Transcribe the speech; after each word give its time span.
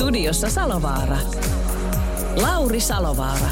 Studiossa 0.00 0.50
Salovaara. 0.50 1.16
Lauri 2.36 2.80
Salovaara. 2.80 3.50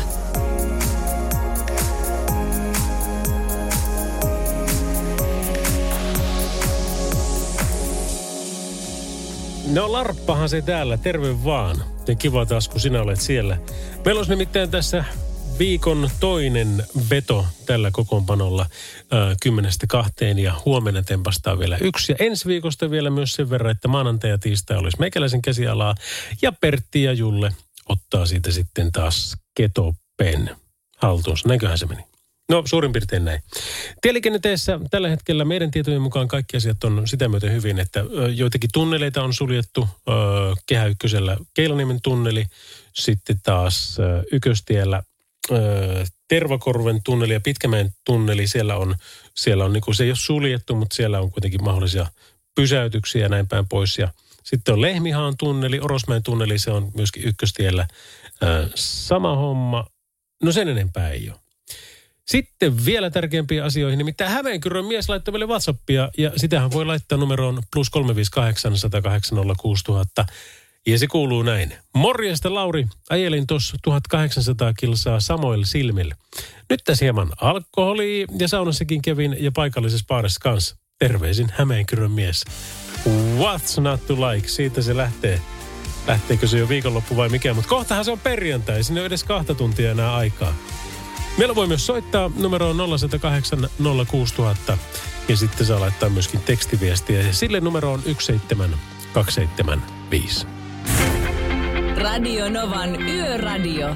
No 9.73 9.93
Larppahan 9.93 10.49
se 10.49 10.63
täällä, 10.63 10.97
terve 10.97 11.45
vaan. 11.45 11.77
Ja 12.07 12.15
kiva 12.15 12.47
taas, 12.47 12.69
kun 12.69 12.81
sinä 12.81 13.03
olet 13.03 13.21
siellä. 13.21 13.57
Meillä 14.05 14.19
olisi 14.19 14.33
nimittäin 14.33 14.71
tässä 14.71 15.05
viikon 15.59 16.11
toinen 16.21 16.85
veto 17.11 17.47
tällä 17.67 17.91
kokoonpanolla 17.91 18.67
kymmenestä 19.43 19.87
kahteen 19.87 20.39
ja 20.39 20.55
huomenna 20.65 21.03
tempastaa 21.03 21.59
vielä 21.59 21.79
yksi. 21.81 22.13
Ja 22.13 22.17
ensi 22.19 22.49
viikosta 22.49 22.91
vielä 22.91 23.11
myös 23.11 23.33
sen 23.33 23.51
verran, 23.51 23.71
että 23.71 23.89
maanantai 23.89 24.31
ja 24.31 24.39
tiistai 24.39 24.77
olisi 24.77 24.97
meikäläisen 25.01 25.43
käsialaa 25.43 25.95
ja 26.43 26.53
Pertti 26.53 27.03
ja 27.03 27.13
Julle 27.13 27.53
ottaa 27.89 28.27
siitä 28.27 28.53
sitten 28.53 28.93
taas 28.93 29.37
ketopen 29.57 30.51
haltuunsa. 30.97 31.49
Näinköhän 31.49 31.79
se 31.79 31.87
meni? 31.87 32.03
No 32.49 32.63
suurin 32.67 32.93
piirtein 32.93 33.25
näin. 33.25 33.43
Tieliikenteessä 34.01 34.81
tällä 34.91 35.09
hetkellä 35.09 35.45
meidän 35.45 35.71
tietojen 35.71 36.03
mukaan 36.03 36.29
kaikki 36.29 36.57
asiat 36.57 36.85
on 36.85 37.09
sitä 37.09 37.29
myöten 37.29 37.53
hyvin, 37.53 37.79
että 37.79 38.05
joitakin 38.35 38.71
tunneleita 38.73 39.23
on 39.23 39.35
suljettu. 39.35 39.89
Kehä 40.67 40.87
ykkösellä 40.87 41.37
Keilaniemen 41.55 41.99
tunneli, 42.03 42.47
sitten 42.95 43.41
taas 43.43 43.99
Yköstiellä 44.33 45.03
Tervakorven 46.29 47.01
tunneli 47.05 47.33
ja 47.33 47.41
Pitkämäen 47.41 47.93
tunneli. 48.05 48.47
Siellä 48.47 48.77
on, 48.77 48.95
siellä 49.37 49.65
on 49.65 49.73
niin 49.73 49.81
kuin, 49.81 49.95
se 49.95 50.05
ei 50.05 50.11
ole 50.11 50.17
suljettu, 50.17 50.75
mutta 50.75 50.97
siellä 50.97 51.21
on 51.21 51.31
kuitenkin 51.31 51.65
mahdollisia 51.65 52.07
pysäytyksiä 52.55 53.23
ja 53.23 53.29
näin 53.29 53.49
päin 53.49 53.69
pois. 53.69 53.99
Ja 53.99 54.09
sitten 54.45 54.73
on 54.75 54.83
Lehmihaan 54.83 55.35
tunneli, 55.39 55.81
Orosmäen 55.81 56.23
tunneli, 56.23 56.59
se 56.59 56.71
on 56.71 56.91
myöskin 56.95 57.25
Ykköstiellä. 57.25 57.87
Sama 58.75 59.37
homma. 59.37 59.87
No 60.43 60.53
sen 60.53 60.69
enempää 60.69 61.11
ei 61.11 61.31
ole. 61.31 61.39
Sitten 62.27 62.85
vielä 62.85 63.11
tärkeämpiä 63.11 63.65
asioihin, 63.65 63.99
nimittäin 63.99 64.31
Hämeenkyrön 64.31 64.85
mies 64.85 65.09
laittoi 65.09 65.33
meille 65.33 65.47
Whatsappia 65.47 66.11
ja 66.19 66.33
sitähän 66.37 66.73
voi 66.73 66.87
laittaa 66.87 67.19
numeroon 67.19 67.63
plus 67.73 67.91
358 67.91 68.79
108 68.79 69.39
Ja 70.89 70.99
se 70.99 71.07
kuuluu 71.07 71.43
näin. 71.43 71.75
Morjesta 71.95 72.55
Lauri, 72.55 72.87
ajelin 73.11 73.47
tuossa 73.47 73.77
1800 73.83 74.73
kilsaa 74.73 75.21
samoilla 75.21 75.67
silmillä. 75.67 76.15
Nyt 76.71 76.81
tässä 76.85 77.05
hieman 77.05 77.33
alkoholia 77.41 78.27
ja 78.39 78.49
saunassakin 78.49 79.03
kävin 79.03 79.37
ja 79.41 79.53
paikallisessa 79.53 80.07
baarissa 80.09 80.41
kanssa. 80.41 80.77
Terveisin 80.99 81.49
Hämeenkyrön 81.53 82.11
mies. 82.11 82.45
What's 83.39 83.81
not 83.81 84.07
to 84.07 84.15
like? 84.15 84.49
Siitä 84.49 84.83
se 84.83 84.97
lähtee. 84.97 85.41
Lähteekö 86.07 86.47
se 86.47 86.59
jo 86.59 86.69
viikonloppu 86.69 87.17
vai 87.17 87.29
mikä? 87.29 87.55
Mutta 87.55 87.69
kohtahan 87.69 88.05
se 88.05 88.11
on 88.11 88.21
perjantai. 88.21 88.83
Sinne 88.83 89.01
on 89.01 89.07
edes 89.07 89.25
kahta 89.25 89.55
tuntia 89.55 89.91
enää 89.91 90.17
aikaa. 90.17 90.55
Meillä 91.39 91.55
voi 91.55 91.67
myös 91.67 91.87
soittaa 91.87 92.31
numeroon 92.37 92.77
0108 92.77 93.69
06000 94.11 94.79
ja 95.29 95.37
sitten 95.37 95.67
saa 95.67 95.81
laittaa 95.81 96.09
myöskin 96.09 96.41
tekstiviestiä 96.41 97.21
ja 97.21 97.33
sille 97.33 97.61
numero 97.61 97.93
on 97.93 98.03
17275. 98.03 100.58
Radio 101.99 102.49
Novan 102.49 103.03
Yöradio. 103.03 103.89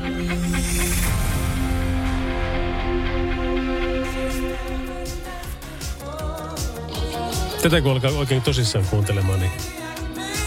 Tätä 7.63 7.81
kun 7.81 7.93
alkaa 7.93 8.11
oikein 8.11 8.43
tosissaan 8.43 8.85
kuuntelemaan, 8.91 9.41
niin 9.41 9.53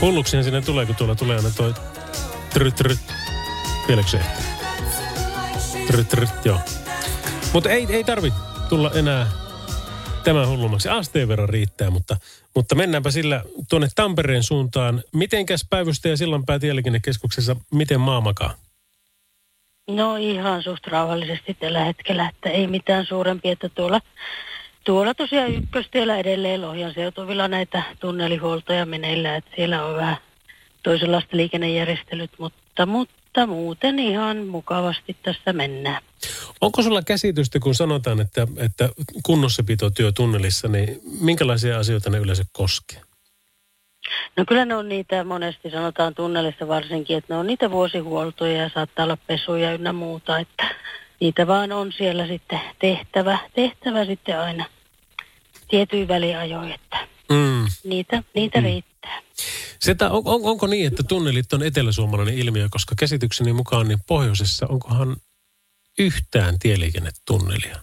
hulluksihan 0.02 0.44
sinne 0.44 0.62
tulee, 0.62 0.86
kun 0.86 0.96
tuolla 0.96 1.16
tulee 1.16 1.38
aina 1.38 1.50
toi 1.58 1.74
tryt 2.54 2.76
tryt. 2.76 3.00
Vieläkö 3.88 4.10
se? 4.10 4.20
Tryt 5.88 6.10
tryt, 6.10 6.30
joo. 6.46 6.60
Mutta 7.54 7.70
ei, 7.70 7.88
ei 7.90 8.04
tarvi 8.04 8.34
tulla 8.70 8.92
enää 8.92 9.28
tämän 10.26 10.48
hullummaksi. 10.48 10.90
Asteen 10.90 11.28
verran 11.28 11.50
riittää, 11.50 11.90
mutta, 11.90 12.18
mutta 12.56 12.76
mennäänpä 12.76 13.12
sillä 13.12 13.44
tuonne 13.70 13.88
Tampereen 13.96 14.44
suuntaan. 14.44 15.04
Mitenkäs 15.14 15.66
päivystäjä 15.70 16.16
Sillanpää 16.16 16.60
tieliikennekeskuksessa, 16.60 17.56
miten 17.72 18.00
maa 18.00 18.22
makaa? 18.22 18.54
No 19.88 20.16
ihan 20.16 20.64
suht 20.64 20.88
rauhallisesti 20.88 21.54
tällä 21.54 21.84
hetkellä, 21.84 22.30
että 22.30 22.50
ei 22.50 22.68
mitään 22.68 23.06
suurempia, 23.06 23.52
että 23.52 23.70
tuolla, 23.70 24.02
tuolla 24.84 25.14
tosiaan 25.14 25.54
ykköstiellä 25.54 26.18
edelleen 26.18 26.62
Lohjan 26.62 26.94
seutuvilla 26.94 27.48
näitä 27.48 27.84
tunnelihuoltoja 28.00 28.86
meneillä, 28.86 29.36
että 29.36 29.52
siellä 29.56 29.86
on 29.86 29.96
vähän 29.96 30.18
toisenlaista 30.84 31.38
liikennejärjestelyt, 31.38 32.32
mutta, 32.38 32.86
mutta 32.86 33.14
muuten 33.46 34.00
ihan 34.00 34.38
mukavasti 34.38 35.18
tässä 35.24 35.54
mennään. 35.54 36.02
Onko 36.62 36.82
sulla 36.82 37.02
käsitystä, 37.02 37.60
kun 37.60 37.76
sanotaan, 37.76 38.20
että, 38.20 38.48
että 38.58 38.90
kunnossapitotyö 39.24 40.12
tunnelissa, 40.12 40.68
niin 40.68 41.02
minkälaisia 41.20 41.80
asioita 41.80 42.10
ne 42.10 42.18
yleensä 42.18 42.44
koskee? 42.52 43.02
No 44.38 44.46
kyllä 44.48 44.66
ne 44.66 44.76
on 44.76 44.90
niitä, 44.90 45.24
monesti 45.24 45.72
sanotaan 45.72 46.16
tunnelissa 46.16 46.68
varsinkin, 46.68 47.18
että 47.18 47.34
ne 47.34 47.40
on 47.40 47.48
niitä 47.48 47.72
vuosihuoltoja 47.72 48.62
ja 48.62 48.70
saattaa 48.74 49.04
olla 49.04 49.18
pesuja 49.28 49.74
ynnä 49.74 49.94
muuta, 49.94 50.40
että 50.40 50.76
niitä 51.20 51.48
vaan 51.48 51.72
on 51.72 51.92
siellä 51.92 52.28
sitten 52.28 52.60
tehtävä, 52.80 53.40
tehtävä 53.56 54.06
sitten 54.06 54.40
aina 54.40 54.66
tietyin 55.68 56.08
väliajoin, 56.08 56.72
että 56.72 57.08
mm. 57.30 57.66
niitä, 57.84 58.24
niitä 58.34 58.60
mm. 58.60 58.66
riittää. 58.66 58.95
Sitä, 59.80 60.10
on, 60.10 60.22
on, 60.26 60.42
onko 60.44 60.68
niin, 60.68 60.88
että 60.88 61.04
tunnelit 61.04 61.54
on 61.54 61.64
eteläsuomalainen 61.64 62.38
ilmiö, 62.38 62.68
koska 62.72 62.96
käsitykseni 63.00 63.54
mukaan 63.54 63.88
niin 63.88 64.00
pohjoisessa 64.08 64.68
onkohan 64.70 65.16
yhtään 66.00 66.60
tieliikennetunnelia? 66.60 67.78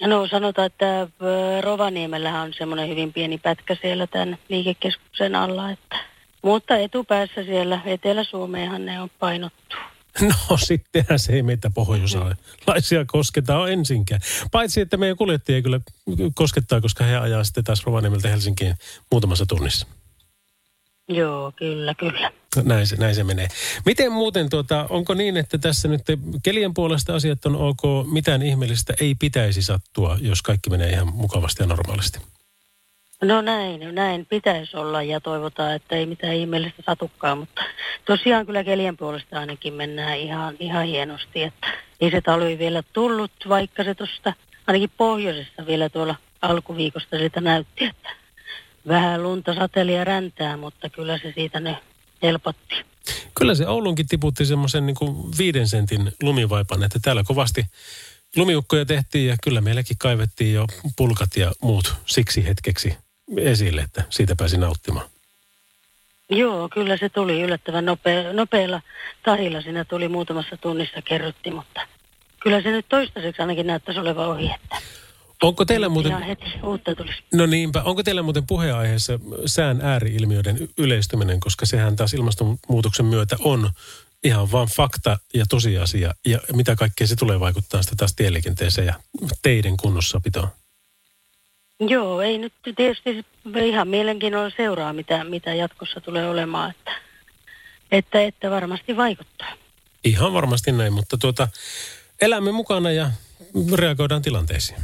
No 0.00 0.28
sanotaan, 0.28 0.66
että 0.66 1.08
Rovaniemellähän 1.60 2.42
on 2.42 2.54
semmoinen 2.54 2.88
hyvin 2.88 3.12
pieni 3.12 3.38
pätkä 3.38 3.76
siellä 3.82 4.06
tämän 4.06 4.38
liikekeskuksen 4.48 5.34
alla, 5.34 5.70
että, 5.70 5.96
mutta 6.42 6.76
etupäässä 6.76 7.44
siellä 7.44 7.80
Etelä-Suomeenhan 7.84 8.86
ne 8.86 9.00
on 9.00 9.10
painottu. 9.18 9.76
No 10.50 10.56
sittenhän 10.56 11.18
se 11.18 11.32
ei 11.32 11.42
meitä 11.42 11.70
pohjoisalaisia 11.70 13.04
kosketa 13.06 13.68
ensinkään. 13.68 14.20
Paitsi, 14.52 14.80
että 14.80 14.96
meidän 14.96 15.16
kuljettajia 15.16 15.62
kyllä 15.62 15.80
koskettaa, 16.34 16.80
koska 16.80 17.04
he 17.04 17.16
ajaa 17.16 17.44
sitten 17.44 17.64
taas 17.64 17.86
Rovaniemeltä 17.86 18.28
Helsinkiin 18.28 18.74
muutamassa 19.10 19.46
tunnissa. 19.46 19.86
Joo, 21.08 21.52
kyllä, 21.56 21.94
kyllä. 21.94 22.32
Näin 22.64 22.86
se, 22.86 22.96
näin 22.96 23.14
se 23.14 23.24
menee. 23.24 23.48
Miten 23.86 24.12
muuten, 24.12 24.50
tuota, 24.50 24.86
onko 24.90 25.14
niin, 25.14 25.36
että 25.36 25.58
tässä 25.58 25.88
nyt 25.88 26.02
kelien 26.42 26.74
puolesta 26.74 27.14
asiat 27.14 27.46
on 27.46 27.56
ok, 27.56 28.10
mitään 28.12 28.42
ihmeellistä 28.42 28.94
ei 29.00 29.14
pitäisi 29.14 29.62
sattua, 29.62 30.18
jos 30.20 30.42
kaikki 30.42 30.70
menee 30.70 30.90
ihan 30.90 31.14
mukavasti 31.14 31.62
ja 31.62 31.66
normaalisti? 31.66 32.20
No 33.22 33.40
näin, 33.40 33.94
näin 33.94 34.26
pitäisi 34.26 34.76
olla 34.76 35.02
ja 35.02 35.20
toivotaan, 35.20 35.74
että 35.74 35.96
ei 35.96 36.06
mitään 36.06 36.34
ihmeellistä 36.34 36.82
satukaan, 36.86 37.38
mutta 37.38 37.62
tosiaan 38.04 38.46
kyllä 38.46 38.64
kelien 38.64 38.96
puolesta 38.96 39.38
ainakin 39.38 39.74
mennään 39.74 40.18
ihan, 40.18 40.56
ihan 40.60 40.86
hienosti, 40.86 41.42
että 41.42 41.66
ei 42.00 42.10
se 42.10 42.20
talvi 42.20 42.58
vielä 42.58 42.82
tullut, 42.92 43.32
vaikka 43.48 43.84
se 43.84 43.94
tuosta 43.94 44.32
ainakin 44.66 44.90
pohjoisessa 44.96 45.66
vielä 45.66 45.88
tuolla 45.88 46.14
alkuviikosta 46.42 47.18
sitä 47.18 47.40
näytti, 47.40 47.84
että 47.84 48.08
vähän 48.88 49.22
lunta, 49.22 49.54
satelia 49.54 50.04
räntää, 50.04 50.56
mutta 50.56 50.88
kyllä 50.88 51.18
se 51.18 51.32
siitä 51.34 51.60
ne 51.60 51.78
helpotti. 52.22 52.74
Kyllä 53.38 53.54
se 53.54 53.68
Oulunkin 53.68 54.08
tiputti 54.08 54.46
semmoisen 54.46 54.86
niin 54.86 54.96
kuin 54.96 55.16
viiden 55.38 55.68
sentin 55.68 56.12
lumivaipan, 56.22 56.82
että 56.82 56.98
täällä 57.02 57.24
kovasti 57.24 57.66
lumiukkoja 58.36 58.84
tehtiin 58.84 59.28
ja 59.28 59.36
kyllä 59.42 59.60
meilläkin 59.60 59.98
kaivettiin 59.98 60.54
jo 60.54 60.66
pulkat 60.96 61.36
ja 61.36 61.52
muut 61.62 61.94
siksi 62.06 62.46
hetkeksi 62.46 62.96
esille, 63.36 63.80
että 63.80 64.04
siitä 64.10 64.36
pääsi 64.36 64.56
nauttimaan. 64.56 65.06
Joo, 66.30 66.68
kyllä 66.68 66.96
se 66.96 67.08
tuli 67.08 67.42
yllättävän 67.42 67.84
nopea, 67.84 68.32
nopealla 68.32 68.82
tahilla. 69.24 69.62
Siinä 69.62 69.84
tuli 69.84 70.08
muutamassa 70.08 70.56
tunnissa 70.56 71.02
kerrotti, 71.02 71.50
mutta 71.50 71.80
kyllä 72.40 72.62
se 72.62 72.70
nyt 72.70 72.86
toistaiseksi 72.88 73.42
ainakin 73.42 73.66
näyttäisi 73.66 74.00
olevan 74.00 74.28
ohi. 74.28 74.46
Että 74.46 74.76
Onko 75.42 75.64
teillä 75.64 75.88
muuten... 75.88 76.12
Ihan 76.12 76.22
heti 76.22 76.44
uutta 76.62 76.94
tulisi. 76.94 77.18
No 77.34 77.46
niinpä. 77.46 77.82
Onko 77.82 78.02
teillä 78.02 78.22
muuten 78.22 78.46
puheenaiheessa 78.46 79.18
sään 79.46 79.80
ääriilmiöiden 79.80 80.68
yleistyminen, 80.78 81.40
koska 81.40 81.66
sehän 81.66 81.96
taas 81.96 82.14
ilmastonmuutoksen 82.14 83.06
myötä 83.06 83.36
on 83.40 83.70
ihan 84.24 84.52
vaan 84.52 84.68
fakta 84.68 85.18
ja 85.34 85.44
tosiasia 85.48 86.14
ja 86.26 86.38
mitä 86.52 86.76
kaikkea 86.76 87.06
se 87.06 87.16
tulee 87.16 87.40
vaikuttaa 87.40 87.82
sitten 87.82 87.96
taas 87.96 88.14
tieliikenteeseen 88.14 88.86
ja 88.86 88.94
teiden 89.42 89.76
kunnossapitoon. 89.76 90.48
Joo, 91.80 92.20
ei 92.20 92.38
nyt 92.38 92.52
tietysti 92.76 93.24
ihan 93.64 93.88
mielenkiinnolla 93.88 94.50
seuraa, 94.56 94.92
mitä, 94.92 95.24
mitä 95.24 95.54
jatkossa 95.54 96.00
tulee 96.00 96.30
olemaan, 96.30 96.70
että, 96.70 96.92
että, 97.90 98.22
että 98.22 98.50
varmasti 98.50 98.96
vaikuttaa. 98.96 99.52
Ihan 100.04 100.32
varmasti 100.32 100.72
näin, 100.72 100.92
mutta 100.92 101.18
tuota, 101.18 101.48
elämme 102.20 102.52
mukana 102.52 102.90
ja 102.90 103.10
reagoidaan 103.74 104.22
tilanteisiin. 104.22 104.78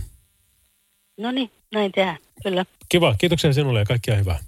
No 1.18 1.30
niin, 1.30 1.50
näin 1.72 1.92
tehdään, 1.92 2.18
kyllä. 2.42 2.64
Kiva, 2.88 3.14
kiitoksia 3.18 3.52
sinulle 3.52 3.78
ja 3.78 3.84
kaikkia 3.84 4.16
hyvää. 4.16 4.38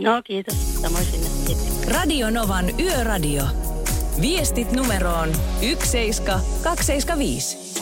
No 0.00 0.22
kiitos, 0.24 0.82
samoin 0.82 1.04
sinne. 1.04 1.28
Kiitos. 1.46 1.88
Radio 1.88 2.30
Novan 2.30 2.80
Yöradio. 2.80 3.44
Viestit 4.20 4.72
numeroon 4.72 5.32
17275. 5.60 7.73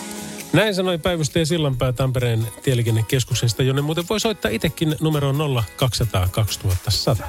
Näin 0.53 0.75
sanoi 0.75 0.99
päivystäjä 0.99 1.45
Sillanpää 1.45 1.93
Tampereen 1.93 2.47
tieliikennekeskuksesta, 2.63 3.63
jonne 3.63 3.83
muuten 3.83 4.05
voi 4.11 4.21
soittaa 4.21 4.51
itsekin 4.51 4.97
numeroon 5.01 5.39
0200 5.77 6.29
2100. 6.29 7.27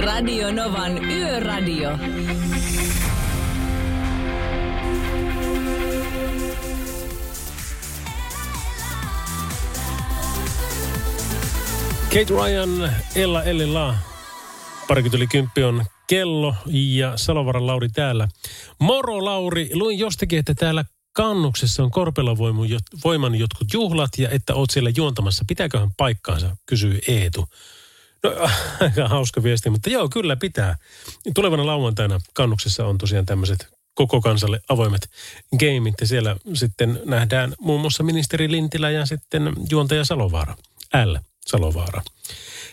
Radio 0.00 0.52
Novan 0.52 1.04
Yöradio. 1.04 1.90
Kate 12.08 12.34
Ryan, 12.34 12.92
Ella 13.14 13.42
Ellila. 13.42 13.94
Parikymmentä 14.88 15.16
yli 15.16 15.26
kymppi 15.26 15.64
on 15.64 15.84
kello 16.10 16.54
ja 16.66 17.16
Salovaran 17.16 17.66
Lauri 17.66 17.88
täällä. 17.88 18.28
Moro 18.78 19.24
Lauri, 19.24 19.70
luin 19.72 19.98
jostakin, 19.98 20.38
että 20.38 20.54
täällä 20.54 20.84
kannuksessa 21.12 21.82
on 21.82 21.90
Korpela 21.90 22.38
voiman 23.04 23.34
jotkut 23.34 23.72
juhlat 23.72 24.10
ja 24.18 24.30
että 24.30 24.54
oot 24.54 24.70
siellä 24.70 24.90
juontamassa. 24.96 25.44
Pitääköhän 25.48 25.90
paikkaansa, 25.96 26.56
kysyy 26.66 26.98
Eetu. 27.08 27.48
No 28.22 28.30
aika 28.80 29.08
hauska 29.08 29.42
viesti, 29.42 29.70
mutta 29.70 29.90
joo, 29.90 30.08
kyllä 30.08 30.36
pitää. 30.36 30.76
Tulevana 31.34 31.66
lauantaina 31.66 32.20
kannuksessa 32.34 32.86
on 32.86 32.98
tosiaan 32.98 33.26
tämmöiset 33.26 33.68
koko 33.94 34.20
kansalle 34.20 34.60
avoimet 34.68 35.10
gameit 35.58 35.94
ja 36.00 36.06
siellä 36.06 36.36
sitten 36.54 37.00
nähdään 37.04 37.54
muun 37.60 37.80
muassa 37.80 38.02
ministeri 38.02 38.50
Lintilä 38.50 38.90
ja 38.90 39.06
sitten 39.06 39.52
juontaja 39.70 40.04
Salovaara. 40.04 40.56
L. 41.04 41.16
Salovaara. 41.50 42.02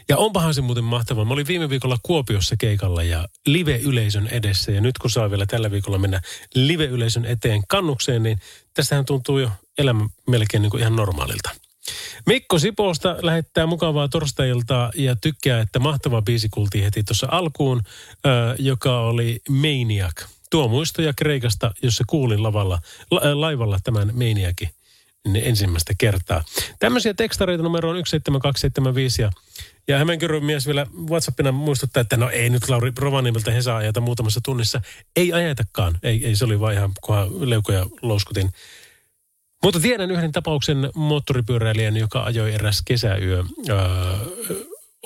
Ja 0.09 0.18
onpahan 0.18 0.53
se 0.53 0.62
muuten 0.62 0.83
mahtavaa. 0.83 1.25
Mä 1.25 1.33
olin 1.33 1.47
viime 1.47 1.69
viikolla 1.69 1.97
Kuopiossa 2.03 2.56
keikalla 2.57 3.03
ja 3.03 3.27
live-yleisön 3.45 4.27
edessä. 4.27 4.71
Ja 4.71 4.81
nyt 4.81 4.97
kun 4.97 5.12
saa 5.12 5.29
vielä 5.31 5.45
tällä 5.45 5.71
viikolla 5.71 5.97
mennä 5.97 6.21
live-yleisön 6.56 7.25
eteen 7.25 7.62
kannukseen, 7.68 8.24
niin 8.24 8.39
tästähän 8.74 9.06
tuntuu 9.06 9.39
jo 9.39 9.51
elämä 9.77 10.09
melkein 10.27 10.62
niin 10.62 10.71
kuin 10.71 10.81
ihan 10.81 10.95
normaalilta. 10.95 11.50
Mikko 12.25 12.59
Sipoosta 12.59 13.15
lähettää 13.21 13.65
mukavaa 13.65 14.07
torstailta 14.07 14.91
ja 14.95 15.15
tykkää, 15.15 15.62
että 15.62 15.80
mahtava 15.80 16.21
biisi 16.21 16.50
kuultiin 16.50 16.83
heti 16.83 17.03
tuossa 17.03 17.27
alkuun, 17.31 17.81
joka 18.59 19.00
oli 19.00 19.39
Maniac. 19.50 20.25
Tuo 20.51 20.68
muistoja 20.68 21.13
Kreikasta, 21.13 21.71
jossa 21.83 22.03
kuulin 22.07 22.44
lavalla, 22.44 22.80
la, 23.12 23.41
laivalla 23.41 23.80
tämän 23.83 24.12
Maniacin 24.13 24.69
ensimmäistä 25.35 25.94
kertaa. 25.97 26.44
Tämmöisiä 26.79 27.13
tekstareita 27.13 27.63
numero 27.63 27.89
on 27.89 27.95
17275 27.95 29.21
ja, 29.21 29.31
ja 29.88 29.97
Hämeenkyrön 29.97 30.45
mies 30.45 30.68
vielä 30.68 30.88
Whatsappina 31.09 31.51
muistuttaa, 31.51 32.01
että 32.01 32.18
no 32.18 32.29
ei 32.29 32.50
nyt 32.50 32.69
Lauri 32.69 32.91
Rovaniemeltä 32.97 33.51
Hesa 33.51 33.77
ajata 33.77 34.01
muutamassa 34.01 34.39
tunnissa. 34.44 34.81
Ei 35.15 35.33
ajetakaan. 35.33 36.00
Ei, 36.03 36.25
ei 36.25 36.35
se 36.35 36.45
oli 36.45 36.59
vain 36.59 36.77
ihan 36.77 36.91
kunhan 37.01 37.50
leukoja 37.50 37.85
louskutin. 38.01 38.50
Mutta 39.63 39.79
tiedän 39.79 40.12
yhden 40.12 40.31
tapauksen 40.31 40.89
moottoripyöräilijän, 40.95 41.97
joka 41.97 42.23
ajoi 42.23 42.53
eräs 42.53 42.81
kesäyö 42.85 43.44
ää, 43.69 44.19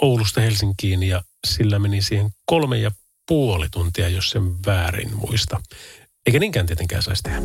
Oulusta 0.01 0.41
Helsinkiin 0.41 1.03
ja 1.03 1.21
sillä 1.47 1.79
meni 1.79 2.01
siihen 2.01 2.29
kolme 2.45 2.77
ja 2.77 2.91
puoli 3.27 3.67
tuntia, 3.71 4.09
jos 4.09 4.29
sen 4.29 4.65
väärin 4.65 5.15
muista. 5.15 5.61
Eikä 6.25 6.39
niinkään 6.39 6.65
tietenkään 6.65 7.03
saisi 7.03 7.23
tehdä. 7.23 7.41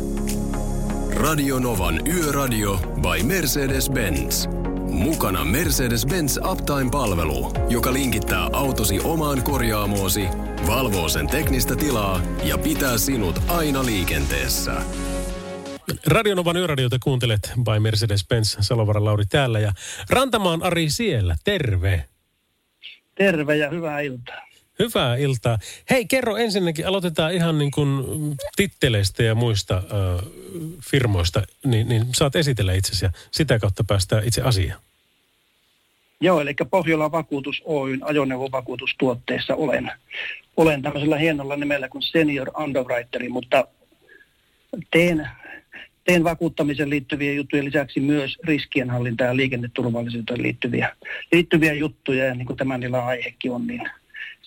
Radio 1.21 1.59
Novan 1.59 2.07
Yöradio 2.07 2.77
by 2.77 3.23
Mercedes-Benz. 3.23 4.47
Mukana 4.89 5.43
Mercedes-Benz 5.43 6.37
Uptime-palvelu, 6.51 7.53
joka 7.69 7.93
linkittää 7.93 8.49
autosi 8.53 8.99
omaan 9.03 9.43
korjaamoosi, 9.43 10.27
valvoo 10.67 11.09
sen 11.09 11.27
teknistä 11.27 11.75
tilaa 11.75 12.21
ja 12.43 12.57
pitää 12.57 12.97
sinut 12.97 13.39
aina 13.47 13.85
liikenteessä. 13.85 14.73
Radionovan 16.07 16.57
yöradiota 16.57 16.97
kuuntelet 17.03 17.51
by 17.55 17.89
Mercedes-Benz, 17.89 18.57
Salovaran 18.59 19.05
Lauri 19.05 19.25
täällä 19.25 19.59
ja 19.59 19.73
Rantamaan 20.09 20.63
Ari 20.63 20.89
siellä, 20.89 21.35
terve. 21.43 22.05
Terve 23.15 23.55
ja 23.55 23.69
hyvää 23.69 23.99
iltaa. 23.99 24.46
Hyvää 24.79 25.15
iltaa. 25.15 25.57
Hei, 25.89 26.05
kerro 26.05 26.37
ensinnäkin, 26.37 26.87
aloitetaan 26.87 27.33
ihan 27.33 27.57
niin 27.57 27.71
kuin 27.71 28.03
titteleistä 28.55 29.23
ja 29.23 29.35
muista 29.35 29.77
äh, 29.77 30.29
firmoista, 30.91 31.43
niin, 31.65 31.89
niin 31.89 32.05
saat 32.15 32.35
esitellä 32.35 32.73
itsesi 32.73 33.05
ja 33.05 33.11
sitä 33.31 33.59
kautta 33.59 33.83
päästään 33.83 34.27
itse 34.27 34.41
asiaan. 34.41 34.81
Joo, 36.21 36.41
eli 36.41 36.53
Pohjola 36.71 37.11
Vakuutus 37.11 37.61
Oyn 37.65 37.99
ajoneuvovakuutustuotteissa 38.03 39.55
olen. 39.55 39.91
Olen 40.57 40.81
tämmöisellä 40.81 41.17
hienolla 41.17 41.55
nimellä 41.55 41.89
kuin 41.89 42.01
Senior 42.01 42.51
Underwriteri, 42.59 43.29
mutta 43.29 43.67
teen, 44.91 45.27
teen 46.03 46.23
vakuuttamisen 46.23 46.89
liittyviä 46.89 47.33
juttuja 47.33 47.63
lisäksi 47.63 47.99
myös 47.99 48.37
riskienhallintaan 48.43 49.27
ja 49.27 49.35
liikenneturvallisuuteen 49.35 50.43
liittyviä, 50.43 50.95
liittyviä 51.31 51.73
juttuja, 51.73 52.25
ja 52.25 52.35
niin 52.35 52.45
kuin 52.45 52.57
tämän 52.57 52.83
illan 52.83 53.05
aihekin 53.05 53.51
on, 53.51 53.67
niin 53.67 53.81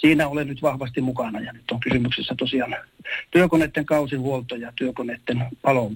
siinä 0.00 0.28
olen 0.28 0.48
nyt 0.48 0.62
vahvasti 0.62 1.00
mukana 1.00 1.40
ja 1.40 1.52
nyt 1.52 1.70
on 1.70 1.80
kysymyksessä 1.80 2.34
tosiaan 2.38 2.76
työkoneiden 3.30 3.86
kausihuolto 3.86 4.56
ja 4.56 4.72
työkoneiden 4.76 5.44
palo, 5.62 5.92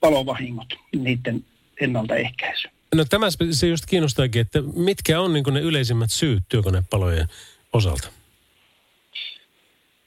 palovahingot, 0.00 0.74
niiden 0.96 1.44
ennaltaehkäisy. 1.80 2.68
No 2.94 3.04
tämä 3.04 3.26
se 3.50 3.66
just 3.66 3.86
kiinnostaakin, 3.86 4.40
että 4.40 4.62
mitkä 4.76 5.20
on 5.20 5.32
niin 5.32 5.44
ne 5.50 5.60
yleisimmät 5.60 6.10
syyt 6.10 6.42
työkonepalojen 6.48 7.28
osalta? 7.72 8.08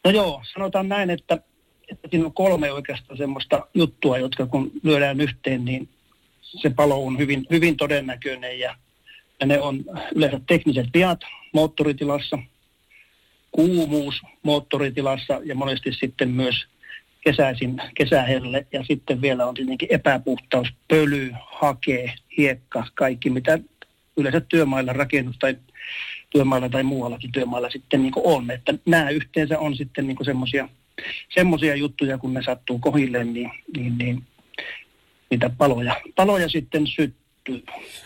No 0.05 0.11
joo, 0.11 0.43
sanotaan 0.53 0.89
näin, 0.89 1.09
että, 1.09 1.39
että 1.91 2.07
siinä 2.11 2.25
on 2.25 2.33
kolme 2.33 2.71
oikeastaan 2.71 3.17
semmoista 3.17 3.67
juttua, 3.73 4.17
jotka 4.17 4.45
kun 4.45 4.71
lyödään 4.83 5.21
yhteen, 5.21 5.65
niin 5.65 5.89
se 6.41 6.69
palo 6.69 7.05
on 7.05 7.17
hyvin, 7.17 7.45
hyvin 7.51 7.77
todennäköinen 7.77 8.59
ja, 8.59 8.75
ja 9.39 9.45
ne 9.45 9.61
on 9.61 9.83
yleensä 10.15 10.39
tekniset 10.47 10.87
viat 10.93 11.19
moottoritilassa– 11.53 12.39
kuumuus 13.53 14.21
moottoritilassa 14.43 15.41
ja 15.43 15.55
monesti 15.55 15.93
sitten 15.93 16.29
myös 16.29 16.55
kesäisin 17.21 17.81
kesähelle 17.95 18.67
ja 18.71 18.83
sitten 18.83 19.21
vielä 19.21 19.45
on 19.45 19.53
tietenkin 19.53 19.87
epäpuhtaus, 19.91 20.67
pöly, 20.87 21.31
hake, 21.51 22.13
hiekka, 22.37 22.85
kaikki 22.95 23.29
mitä 23.29 23.59
yleensä 24.17 24.41
työmailla 24.41 24.93
rakennus 24.93 25.37
tai 25.39 25.57
työmailla 26.29 26.69
tai 26.69 26.83
muuallakin 26.83 27.31
työmailla 27.31 27.69
sitten 27.69 28.01
niin 28.01 28.13
on. 28.15 28.51
Että 28.51 28.73
nämä 28.85 29.09
yhteensä 29.09 29.59
on 29.59 29.75
sitten 29.75 30.07
niin 30.07 30.25
semmoisia 30.25 30.69
semmoisia 31.33 31.75
juttuja, 31.75 32.17
kun 32.17 32.33
ne 32.33 32.41
sattuu 32.43 32.79
kohille, 32.79 33.23
niin, 33.23 33.51
niin, 33.77 33.97
niin 33.97 34.23
mitä 35.31 35.49
paloja, 35.49 35.95
paloja 36.15 36.49
sitten 36.49 36.87
syttyy 36.87 37.22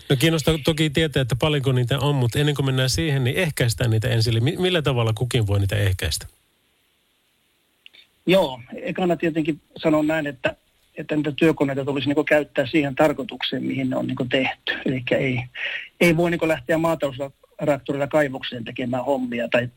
No 0.10 0.15
kiinnostaa 0.20 0.58
toki 0.63 0.89
tietää, 0.89 1.22
että 1.22 1.36
paljonko 1.36 1.72
niitä 1.72 2.00
on, 2.00 2.15
mutta 2.15 2.39
ennen 2.39 2.56
kuin 2.56 2.65
mennään 2.65 2.89
siihen, 2.89 3.24
niin 3.24 3.36
ehkäistään 3.36 3.89
niitä 3.89 4.10
ensin. 4.10 4.32
Eli 4.32 4.41
millä 4.41 4.82
tavalla 4.82 5.13
kukin 5.13 5.48
voi 5.48 5.60
niitä 5.60 5.75
ehkäistä? 5.75 6.27
Joo, 8.25 8.62
ekana 8.82 9.15
tietenkin 9.15 9.62
sanon 9.77 10.08
näin, 10.08 10.27
että, 10.27 10.56
että 10.96 11.15
niitä 11.15 11.32
työkoneita 11.32 11.86
tulisi 11.86 12.08
niin 12.10 12.25
käyttää 12.25 12.67
siihen 12.67 12.96
tarkoitukseen, 12.96 13.63
mihin 13.63 13.89
ne 13.89 13.96
on 13.96 14.08
niin 14.08 14.29
tehty. 14.29 14.74
Eli 14.86 15.03
ei, 15.12 15.44
ei 16.01 16.17
voi 16.17 16.32
niin 16.32 16.48
lähteä 16.48 16.77
maatalousraktorilla 16.77 18.08
kaivokseen 18.08 18.63
tekemään 18.63 19.06
hommia 19.06 19.48
tai, 19.48 19.70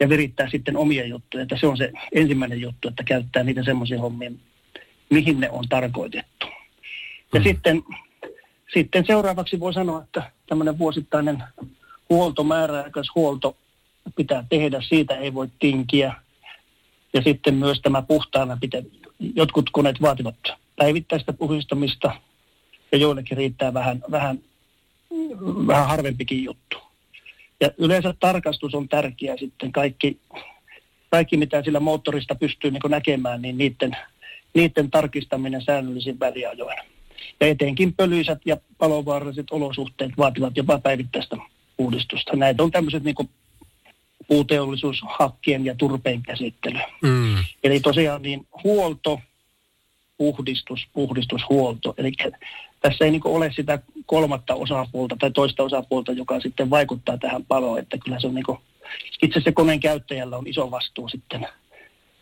ja 0.00 0.08
virittää 0.08 0.50
sitten 0.50 0.76
omia 0.76 1.06
juttuja. 1.06 1.42
Että 1.42 1.56
se 1.60 1.66
on 1.66 1.76
se 1.76 1.92
ensimmäinen 2.12 2.60
juttu, 2.60 2.88
että 2.88 3.04
käyttää 3.04 3.42
niitä 3.42 3.64
semmoisia 3.64 4.00
hommia, 4.00 4.30
mihin 5.10 5.40
ne 5.40 5.50
on 5.50 5.68
tarkoitettu. 5.68 6.46
Ja 7.32 7.40
mm. 7.40 7.44
sitten 7.44 7.82
sitten 8.72 9.06
seuraavaksi 9.06 9.60
voi 9.60 9.74
sanoa, 9.74 10.02
että 10.02 10.30
tämmöinen 10.46 10.78
vuosittainen 10.78 11.42
huolto, 12.10 12.46
huolto 13.14 13.56
pitää 14.16 14.44
tehdä, 14.48 14.80
siitä 14.80 15.16
ei 15.16 15.34
voi 15.34 15.48
tinkiä. 15.58 16.14
Ja 17.12 17.22
sitten 17.22 17.54
myös 17.54 17.80
tämä 17.80 18.02
puhtaana 18.02 18.58
pitää, 18.60 18.82
jotkut 19.34 19.70
koneet 19.70 20.02
vaativat 20.02 20.36
päivittäistä 20.76 21.32
puhdistamista 21.32 22.12
ja 22.92 22.98
joillekin 22.98 23.36
riittää 23.36 23.74
vähän, 23.74 24.02
vähän, 24.10 24.38
vähän 25.66 25.86
harvempikin 25.86 26.44
juttu. 26.44 26.78
Ja 27.60 27.70
yleensä 27.78 28.14
tarkastus 28.20 28.74
on 28.74 28.88
tärkeä 28.88 29.36
sitten. 29.36 29.72
Kaikki, 29.72 30.18
kaikki 31.10 31.36
mitä 31.36 31.62
sillä 31.62 31.80
moottorista 31.80 32.34
pystyy 32.34 32.70
niin 32.70 32.80
näkemään, 32.88 33.42
niin 33.42 33.58
niiden, 33.58 33.96
niiden 34.54 34.90
tarkistaminen 34.90 35.62
säännöllisin 35.62 36.20
väliajoin. 36.20 36.78
Ja 37.40 37.46
etenkin 37.46 37.94
pölyisät 37.94 38.38
ja 38.44 38.56
palovaaralliset 38.78 39.46
olosuhteet 39.50 40.10
vaativat 40.18 40.56
jopa 40.56 40.78
päivittäistä 40.78 41.36
uudistusta. 41.78 42.36
Näitä 42.36 42.62
on 42.62 42.70
tämmöiset 42.70 43.04
niin 43.04 43.30
puuteollisuus, 44.28 45.00
hakkien 45.06 45.64
ja 45.64 45.74
turpeen 45.74 46.22
käsittely. 46.22 46.78
Mm. 47.02 47.36
Eli 47.64 47.80
tosiaan 47.80 48.22
niin 48.22 48.46
huolto, 48.64 49.20
puhdistus, 50.18 50.88
puhdistus, 50.92 51.42
huolto. 51.48 51.94
Eli 51.98 52.12
tässä 52.80 53.04
ei 53.04 53.10
niin 53.10 53.20
ole 53.24 53.52
sitä 53.52 53.78
kolmatta 54.06 54.54
osapuolta 54.54 55.16
tai 55.20 55.30
toista 55.30 55.62
osapuolta, 55.62 56.12
joka 56.12 56.40
sitten 56.40 56.70
vaikuttaa 56.70 57.18
tähän 57.18 57.44
paloon. 57.44 57.78
Että 57.78 57.98
kyllä 58.04 58.20
se 58.20 58.26
on 58.26 58.34
niin 58.34 58.44
kuin, 58.44 58.58
itse 59.22 59.40
se 59.40 59.52
koneen 59.52 59.80
käyttäjällä 59.80 60.36
on 60.36 60.46
iso 60.46 60.70
vastuu 60.70 61.08
sitten 61.08 61.48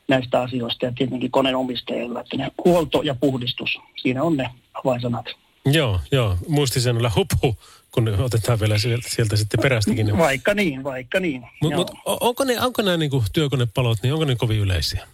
näistä 0.08 0.40
asioista 0.40 0.86
ja 0.86 0.92
tietenkin 0.92 1.30
koneen 1.30 1.56
omistajilla. 1.56 2.20
Että 2.20 2.36
ne 2.36 2.50
huolto 2.64 3.02
ja 3.02 3.14
puhdistus, 3.14 3.78
siinä 3.96 4.22
on 4.22 4.36
ne 4.36 4.50
avainsanat. 4.74 5.26
Joo, 5.66 6.00
joo. 6.12 6.36
Muistisanoilla 6.48 7.12
hupu, 7.16 7.58
kun 7.92 8.08
otetaan 8.08 8.60
vielä 8.60 8.78
sieltä, 8.78 9.08
sieltä 9.10 9.36
sitten 9.36 9.62
perästäkin. 9.62 10.18
Vaikka 10.18 10.54
niin, 10.54 10.84
vaikka 10.84 11.20
niin. 11.20 11.46
Mutta 11.62 11.76
mut, 11.76 11.90
onko, 12.06 12.44
ne, 12.44 12.60
onko 12.60 12.82
nämä 12.82 12.96
niin 12.96 13.10
työkonepalot, 13.32 13.98
niin 14.02 14.12
onko 14.12 14.24
ne 14.24 14.36
kovin 14.36 14.58
yleisiä? 14.58 15.06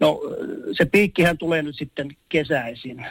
No 0.00 0.20
se 0.72 0.84
piikkihän 0.84 1.38
tulee 1.38 1.62
nyt 1.62 1.76
sitten 1.78 2.16
kesäisin, 2.28 3.06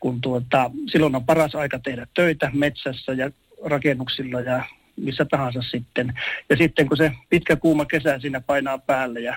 kun 0.00 0.20
tuota, 0.20 0.70
silloin 0.92 1.14
on 1.14 1.26
paras 1.26 1.54
aika 1.54 1.78
tehdä 1.78 2.06
töitä 2.14 2.50
metsässä 2.54 3.12
ja 3.12 3.30
rakennuksilla 3.64 4.40
ja 4.40 4.64
missä 4.96 5.24
tahansa 5.24 5.62
sitten. 5.62 6.14
Ja 6.50 6.56
sitten 6.56 6.88
kun 6.88 6.96
se 6.96 7.12
pitkä 7.28 7.56
kuuma 7.56 7.84
kesä 7.84 8.18
siinä 8.18 8.40
painaa 8.40 8.78
päälle 8.78 9.20
ja, 9.20 9.36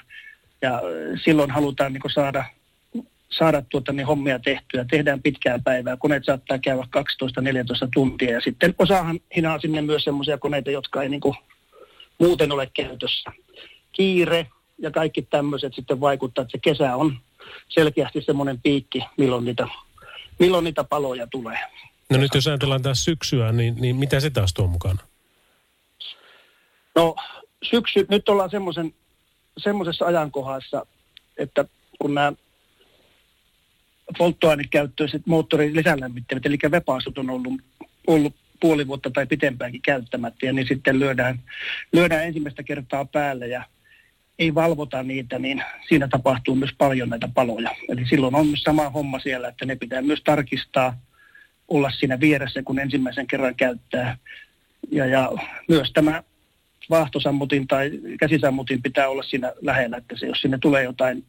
ja 0.62 0.82
silloin 1.24 1.52
halutaan 1.52 1.94
niin 1.94 2.14
saada 2.14 2.46
saada 3.30 3.62
tuota, 3.62 3.94
niin 3.94 4.08
hommia 4.08 4.40
tehtyä. 4.40 4.86
Tehdään 4.92 5.22
pitkää 5.22 5.60
päivää. 5.64 5.98
Koneet 5.98 6.26
saattaa 6.26 6.60
käydä 6.60 6.82
12-14 6.82 7.90
tuntia. 7.94 8.32
Ja 8.32 8.42
sitten 8.42 8.76
osahan 8.78 9.20
hinaa 9.36 9.60
sinne 9.60 9.82
myös 9.82 10.04
sellaisia 10.04 10.38
koneita, 10.38 10.72
jotka 10.72 11.04
ei 11.04 11.10
niin 11.10 11.22
kuin, 11.22 11.36
muuten 12.20 12.52
ole 12.52 12.70
käytössä. 12.74 13.32
Kiire 13.92 14.48
ja 14.78 14.92
kaikki 14.92 15.22
tämmöiset 15.22 15.74
sitten 15.76 16.02
vaikuttaa, 16.02 16.42
että 16.42 16.52
se 16.52 16.58
kesä 16.58 16.96
on 16.96 17.18
selkeästi 17.70 18.22
semmoinen 18.22 18.62
piikki, 18.62 19.04
milloin 19.18 19.46
niitä, 19.46 19.68
milloin 20.40 20.64
niitä 20.64 20.84
paloja 20.84 21.28
tulee. 21.28 21.60
No 22.10 22.18
nyt 22.18 22.36
jos 22.36 22.48
ajatellaan 22.48 22.82
taas 22.82 23.06
syksyä, 23.06 23.52
niin, 23.52 23.76
niin 23.80 23.96
mitä 23.96 24.20
se 24.20 24.30
taas 24.30 24.54
tuo 24.54 24.68
mukana? 24.68 25.09
No 26.96 27.16
syksy, 27.64 28.06
nyt 28.10 28.30
ollaan 28.30 28.50
semmoisen, 28.50 28.94
semmoisessa 29.58 30.06
ajankohdassa, 30.06 30.86
että 31.38 31.66
kun 32.00 32.14
nämä 32.14 32.34
polttoainekäyttöiset 34.18 35.22
moottorin 35.26 35.76
lisälämmittämät, 35.76 36.46
eli 36.46 36.58
vepaasut 36.72 37.18
on 37.18 37.30
ollut, 37.30 37.54
ollut 38.08 38.36
puoli 38.60 38.88
vuotta 38.88 39.12
tai 39.12 39.26
pitempäänkin 39.26 39.82
käyttämättä, 39.82 40.46
ja 40.46 40.54
niin 40.54 40.68
sitten 40.68 41.00
lyödään, 41.00 41.40
lyödään 41.94 42.24
ensimmäistä 42.24 42.64
kertaa 42.64 43.06
päälle 43.06 43.48
ja 43.48 43.64
ei 44.40 44.56
valvota 44.56 45.04
niitä, 45.04 45.40
niin 45.40 45.64
siinä 45.88 46.08
tapahtuu 46.08 46.56
myös 46.56 46.72
paljon 46.78 47.10
näitä 47.10 47.30
paloja. 47.34 47.72
Eli 47.90 48.06
silloin 48.06 48.36
on 48.36 48.48
myös 48.48 48.64
sama 48.64 48.90
homma 48.90 49.20
siellä, 49.20 49.48
että 49.48 49.66
ne 49.66 49.76
pitää 49.76 50.02
myös 50.02 50.22
tarkistaa, 50.24 50.98
olla 51.68 51.92
siinä 51.92 52.20
vieressä, 52.20 52.64
kun 52.64 52.80
ensimmäisen 52.80 53.28
kerran 53.28 53.56
käyttää. 53.56 54.18
Ja, 54.92 55.06
ja 55.06 55.32
myös 55.68 55.92
tämä 55.94 56.24
vaahtosammutin 56.90 57.68
tai 57.68 57.92
käsisammutin 58.20 58.82
pitää 58.82 59.10
olla 59.10 59.24
siinä 59.24 59.54
lähellä, 59.62 59.98
että 59.98 60.18
se, 60.18 60.28
jos 60.28 60.42
sinne 60.42 60.58
tulee 60.58 60.84
jotain 60.84 61.26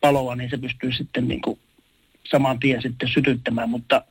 paloa, 0.00 0.36
niin 0.36 0.50
se 0.50 0.56
pystyy 0.56 0.92
sitten 0.92 1.28
niin 1.28 1.40
kuin 1.42 1.58
saman 2.24 2.58
tien 2.58 2.82
sitten 2.82 3.08
sytyttämään. 3.08 3.70
Mutta 3.70 4.04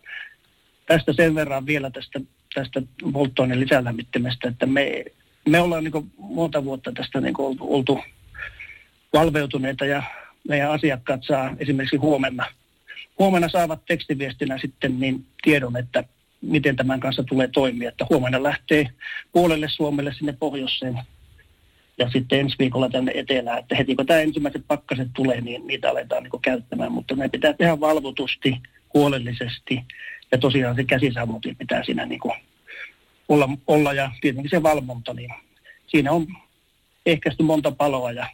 tästä 0.86 1.14
sen 1.14 1.36
verran 1.36 1.66
vielä 1.66 1.92
tästä, 1.92 2.20
tästä 2.54 2.82
polttoaineen 3.14 3.60
lisälämmittimestä, 3.60 4.48
että 4.48 4.66
me, 4.66 5.06
me 5.50 5.60
ollaan 5.60 5.84
niin 5.84 6.12
monta 6.18 6.64
vuotta 6.64 6.92
tästä 6.92 7.22
niin 7.22 7.42
oltu, 7.42 7.74
oltu 7.74 8.00
valveutuneita 9.14 9.86
ja 9.86 10.04
meidän 10.48 10.72
asiakkaat 10.72 11.24
saa 11.24 11.56
esimerkiksi 11.60 11.98
huomenna, 11.98 12.46
huomenna 13.20 13.50
saavat 13.50 13.86
tekstiviestinä 13.88 14.58
sitten 14.58 15.00
niin 15.00 15.26
tiedon, 15.44 15.78
että 15.78 16.04
miten 16.42 16.76
tämän 16.76 17.00
kanssa 17.00 17.24
tulee 17.24 17.48
toimia. 17.48 17.90
Että 17.90 18.06
huomenna 18.10 18.44
lähtee 18.44 18.88
puolelle 19.32 19.70
Suomelle 19.70 20.14
sinne 20.14 20.34
pohjoiseen 20.40 21.00
ja 21.98 22.10
sitten 22.10 22.40
ensi 22.40 22.56
viikolla 22.60 22.90
tänne 22.90 23.12
etelään, 23.16 23.60
että 23.60 23.76
heti 23.76 23.96
kun 23.96 24.06
tämä 24.06 24.20
ensimmäiset 24.20 24.64
pakkaset 24.68 25.08
tulee, 25.14 25.42
niin 25.42 25.68
niitä 25.68 25.90
aletaan 25.90 26.24
niin 26.24 26.42
käyttämään, 26.42 26.92
mutta 26.92 27.16
ne 27.16 27.30
pitää 27.30 27.54
tehdä 27.54 27.80
valvotusti, 27.80 28.58
huolellisesti 28.94 29.82
ja 30.32 30.38
tosiaan 30.38 30.76
se 30.76 30.84
käsisammutin 30.84 31.56
pitää 31.56 31.84
siinä 31.84 32.06
niin 32.06 32.20
olla, 33.30 33.50
olla 33.68 33.94
ja 33.94 34.12
tietenkin 34.22 34.50
se 34.50 34.64
valvonta, 34.64 35.14
niin 35.14 35.30
siinä 35.88 36.12
on 36.12 36.28
ehkäisty 37.06 37.44
monta 37.44 37.72
paloa 37.72 38.12
ja, 38.12 38.28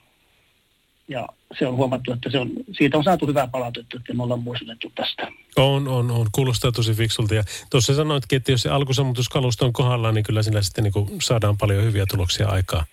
ja 1.08 1.28
se 1.60 1.68
on 1.68 1.76
huomattu, 1.76 2.12
että 2.12 2.32
se 2.32 2.40
on, 2.40 2.50
siitä 2.78 2.98
on 2.98 3.04
saatu 3.04 3.28
hyvää 3.28 3.48
palautetta, 3.48 3.98
että 3.98 4.14
me 4.14 4.24
ollaan 4.24 4.44
muistutettu 4.44 4.92
tästä. 4.96 5.28
On, 5.56 5.88
on, 5.88 6.12
on. 6.12 6.28
Kuulostaa 6.32 6.72
tosi 6.72 6.94
fiksulta. 6.94 7.36
Ja 7.36 7.44
tuossa 7.70 7.96
sanoitkin, 7.96 8.38
että 8.38 8.52
jos 8.52 8.62
se 8.62 8.70
alkusammutuskalusto 8.70 9.66
on 9.66 9.74
kohdallaan, 9.74 10.16
niin 10.16 10.24
kyllä 10.24 10.44
siinä 10.44 10.62
sitten 10.62 10.84
niin 10.84 11.22
saadaan 11.22 11.58
paljon 11.58 11.84
hyviä 11.84 12.06
tuloksia 12.06 12.48
aikaa. 12.48 12.86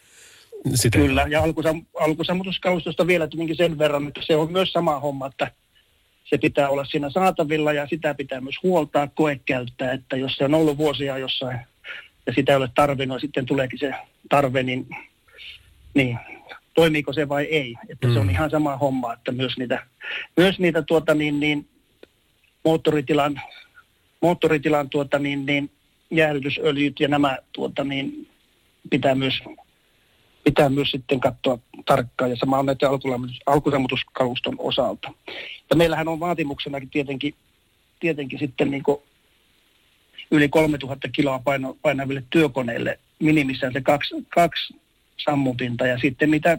Sitä. 0.75 0.99
Kyllä, 0.99 1.26
ja 1.30 1.42
alkusam, 1.42 1.85
alkusammutuskalustosta 2.00 3.06
vielä 3.06 3.26
tietenkin 3.26 3.56
sen 3.56 3.78
verran, 3.78 4.09
että 4.09 4.21
se 4.26 4.37
on 4.37 4.52
myös 4.52 4.73
sama 4.73 5.00
homma, 5.00 5.26
että 5.26 5.50
se 6.25 6.38
pitää 6.38 6.68
olla 6.68 6.85
siinä 6.85 7.11
saatavilla 7.11 7.73
ja 7.73 7.87
sitä 7.87 8.14
pitää 8.14 8.40
myös 8.40 8.56
huoltaa, 8.62 9.09
koekäyttää, 9.09 9.92
että 9.92 10.16
jos 10.16 10.37
se 10.37 10.44
on 10.44 10.54
ollut 10.54 10.78
vuosia 10.78 11.18
jossain 11.18 11.59
ja 12.26 12.33
sitä 12.33 12.52
ei 12.52 12.56
ole 12.56 12.68
tarvinnut, 12.75 13.21
sitten 13.21 13.47
tuleekin 13.47 13.78
se 13.78 13.94
tarve, 14.28 14.62
niin, 14.62 14.87
niin 15.94 16.18
toimiiko 16.75 17.12
se 17.12 17.28
vai 17.28 17.45
ei. 17.45 17.75
Että 17.88 18.07
mm. 18.07 18.12
se 18.12 18.19
on 18.19 18.26
mm. 18.26 18.31
ihan 18.31 18.50
sama 18.50 18.76
homma, 18.76 19.12
että 19.12 19.33
myös 19.33 19.59
niitä, 19.59 19.87
myös 20.37 20.59
niitä 20.59 20.83
tuota 20.83 21.14
niin, 21.14 21.40
niin 21.40 21.69
moottoritilan, 22.64 23.40
moottoritilan 24.23 24.90
tuota 24.90 25.19
niin, 25.19 25.47
niin 25.47 25.71
jäähdytysöljyt 26.11 27.00
ja 27.00 27.09
nämä 27.09 27.38
tuota 27.52 27.85
niin, 27.85 28.28
pitää 28.90 29.14
myös 29.14 29.43
pitää 30.45 30.69
myös 30.69 30.90
sitten 30.90 31.21
katsoa 31.21 31.59
tarkkaan 31.85 32.31
ja 32.31 32.37
sama 32.37 32.59
on 32.59 32.66
näiden 32.66 32.88
alkusammutuskaluston 33.47 34.54
osalta. 34.59 35.12
Ja 35.71 35.76
meillähän 35.76 36.09
on 36.09 36.21
vaatimuksenakin 36.21 36.90
tietenkin, 36.90 37.35
tietenkin 38.00 38.38
sitten 38.38 38.71
niin 38.71 38.83
yli 40.31 40.49
3000 40.49 41.09
kiloa 41.09 41.38
paino, 41.38 41.76
painaville 41.83 42.25
työkoneille 42.31 42.99
minimissään 43.19 43.73
se 43.73 43.81
kaksi, 43.81 44.14
kaksi 44.28 44.75
sammutinta 45.16 45.87
ja 45.87 45.99
sitten 45.99 46.30
mitä, 46.30 46.59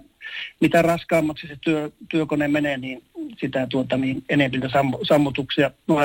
mitä 0.59 0.81
raskaammaksi 0.81 1.47
se 1.47 1.57
työ, 1.61 1.91
työkone 2.09 2.47
menee, 2.47 2.77
niin 2.77 3.03
sitä 3.37 3.67
tuota, 3.69 3.97
niin 3.97 4.23
enemmän 4.29 4.69
sammutuksia, 5.07 5.71
no, 5.87 5.95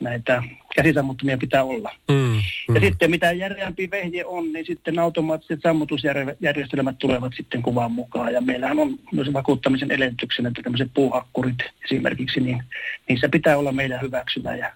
näitä 0.00 0.42
käsisammuttimia 0.76 1.38
pitää 1.38 1.64
olla. 1.64 1.94
Mm, 2.08 2.16
mm. 2.16 2.74
Ja 2.74 2.80
sitten 2.80 3.10
mitä 3.10 3.32
järeämpi 3.32 3.90
vehje 3.90 4.24
on, 4.24 4.52
niin 4.52 4.66
sitten 4.66 4.98
automaattiset 4.98 5.60
sammutusjärjestelmät 5.62 6.98
tulevat 6.98 7.32
sitten 7.36 7.62
kuvaan 7.62 7.92
mukaan. 7.92 8.32
Ja 8.32 8.40
meillähän 8.40 8.78
on 8.78 8.98
myös 9.12 9.32
vakuuttamisen 9.32 9.90
edellytyksenä, 9.90 10.48
että 10.48 10.62
tämmöiset 10.62 10.90
puuhakkurit 10.94 11.58
esimerkiksi, 11.84 12.40
niin 12.40 12.62
niissä 13.08 13.28
pitää 13.28 13.58
olla 13.58 13.72
meidän 13.72 14.00
hyväksymä 14.00 14.56
ja 14.56 14.72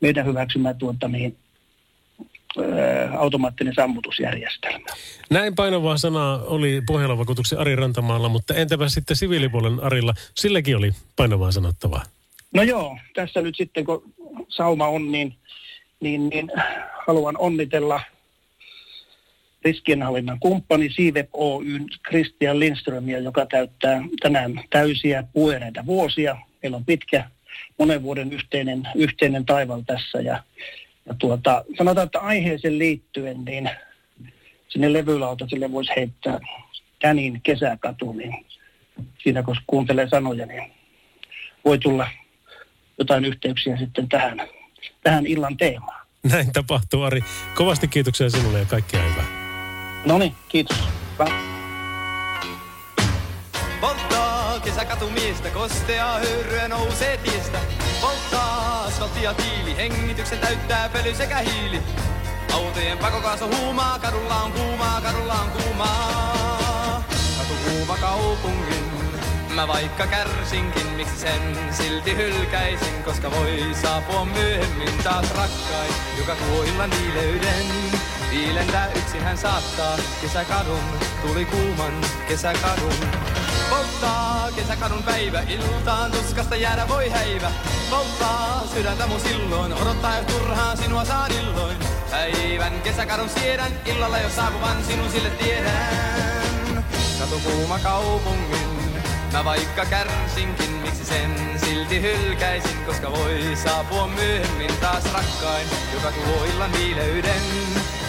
meidän 0.00 0.26
hyväksymä 0.26 0.74
tuota 0.74 1.08
niin, 1.08 1.36
automaattinen 3.18 3.74
sammutusjärjestelmä. 3.74 4.86
Näin 5.30 5.54
painavaa 5.54 5.98
sanaa 5.98 6.42
oli 6.42 6.82
Pohjolan 6.86 7.26
Ari 7.58 7.76
Rantamaalla, 7.76 8.28
mutta 8.28 8.54
entäpä 8.54 8.88
sitten 8.88 9.16
siviilipuolen 9.16 9.80
Arilla? 9.80 10.14
Silläkin 10.34 10.76
oli 10.76 10.92
painavaa 11.16 11.52
sanottavaa. 11.52 12.02
No 12.54 12.62
joo, 12.62 12.98
tässä 13.14 13.42
nyt 13.42 13.56
sitten 13.56 13.84
kun 13.84 14.14
sauma 14.48 14.88
on, 14.88 15.12
niin, 15.12 15.34
niin, 16.00 16.28
niin 16.28 16.52
haluan 17.06 17.36
onnitella 17.38 18.00
riskienhallinnan 19.64 20.40
kumppani 20.40 20.90
Siivep 20.90 21.28
Oyn 21.32 21.86
Christian 22.08 22.60
Lindströmiä, 22.60 23.18
joka 23.18 23.46
täyttää 23.46 24.02
tänään 24.22 24.60
täysiä 24.70 25.24
puoleita 25.32 25.86
vuosia. 25.86 26.36
Meillä 26.62 26.76
on 26.76 26.84
pitkä 26.84 27.30
monen 27.78 28.02
vuoden 28.02 28.32
yhteinen, 28.32 28.88
yhteinen 28.94 29.46
taival 29.46 29.82
tässä 29.86 30.20
ja, 30.20 30.42
ja 31.08 31.14
tuota, 31.18 31.64
sanotaan, 31.78 32.04
että 32.04 32.20
aiheeseen 32.20 32.78
liittyen 32.78 33.44
niin 33.44 33.70
sinne 34.68 34.86
sille 35.50 35.72
voisi 35.72 35.92
heittää 35.96 36.40
Tänin 37.00 37.40
kesäkatu, 37.42 38.12
niin 38.12 38.46
siinä 39.22 39.42
kun 39.42 39.56
kuuntelee 39.66 40.08
sanoja, 40.08 40.46
niin 40.46 40.72
voi 41.64 41.78
tulla 41.78 42.08
jotain 42.98 43.24
yhteyksiä 43.24 43.76
sitten 43.76 44.08
tähän, 44.08 44.40
tähän 45.02 45.26
illan 45.26 45.56
teemaan. 45.56 46.06
näin 46.22 46.52
tapahtuu, 46.52 47.02
Ari. 47.02 47.20
Kovasti 47.54 47.88
kiitoksia 47.88 48.30
sinulle 48.30 48.58
ja 48.58 48.64
kaikkea 48.64 49.02
hyvää. 49.02 49.24
No 50.06 50.18
niin, 50.18 50.32
kiitos. 50.48 50.76
Hyvä. 51.12 51.26
Polttaa 53.80 54.60
kesäkatumiestä, 54.60 55.50
kosteaa 55.50 56.18
höyryä 56.18 56.68
nousee 56.68 57.16
tiestä. 57.16 57.58
Polttaa 58.00 58.84
asfaltti 58.84 59.22
ja 59.22 59.34
tiili, 59.34 59.76
hengityksen 59.76 60.38
täyttää 60.38 60.88
pöly 60.88 61.14
sekä 61.14 61.38
hiili. 61.38 61.82
Autojen 62.52 62.98
pakokaaso 62.98 63.48
huumaa, 63.56 63.98
kadulla 63.98 64.42
on 64.42 64.52
kuumaa, 64.52 65.00
kadulla 65.00 65.34
on 65.34 65.50
kuumaa. 65.50 67.04
Katu 67.38 67.54
kuuma 67.68 67.96
kaupungin, 67.96 68.90
mä 69.54 69.68
vaikka 69.68 70.06
kärsinkin, 70.06 70.86
miksi 70.86 71.18
sen 71.18 71.58
silti 71.70 72.16
hylkäisin, 72.16 73.02
koska 73.04 73.30
voi 73.30 73.62
saapua 73.82 74.24
myöhemmin 74.24 74.98
taas 75.04 75.30
rakkain, 75.30 75.94
joka 76.18 76.34
tuo 76.34 76.62
illan 76.62 76.90
viileyden. 76.90 77.66
Viilentää 78.30 78.88
yksin 78.94 79.22
hän 79.22 79.38
saattaa 79.38 79.96
kesäkadun, 80.20 80.84
tuli 81.22 81.44
kuuman 81.44 82.00
kesäkadun. 82.28 83.37
Polttaa 83.70 84.48
kesäkadun 84.56 85.02
päivä, 85.02 85.40
iltaan 85.40 86.10
tuskasta 86.10 86.56
jäädä 86.56 86.88
voi 86.88 87.08
häivä. 87.08 87.50
Polttaa 87.90 88.62
sydäntä 88.74 89.06
mun 89.06 89.20
silloin, 89.20 89.72
odottaa 89.72 90.16
jos 90.16 90.26
turhaan 90.26 90.76
sinua 90.76 91.04
saan 91.04 91.32
illoin. 91.32 91.76
Päivän 92.10 92.80
kesäkadun 92.80 93.28
siedän, 93.28 93.72
illalla 93.86 94.18
jos 94.18 94.36
saapuvan 94.36 94.84
sinun 94.84 95.10
sille 95.10 95.30
tiedän. 95.30 96.84
Katu 97.18 97.40
kuuma 97.44 97.78
kaupungin, 97.78 99.02
mä 99.32 99.44
vaikka 99.44 99.84
kärsinkin, 99.84 100.70
miksi 100.70 101.04
sen 101.04 101.60
silti 101.64 102.02
hylkäisin, 102.02 102.84
koska 102.86 103.10
voi 103.10 103.56
saapua 103.64 104.06
myöhemmin 104.06 104.76
taas 104.80 105.04
rakkain, 105.12 105.66
joka 105.94 106.12
tuo 106.12 106.44
illan 106.44 106.72
viileyden. 106.72 107.42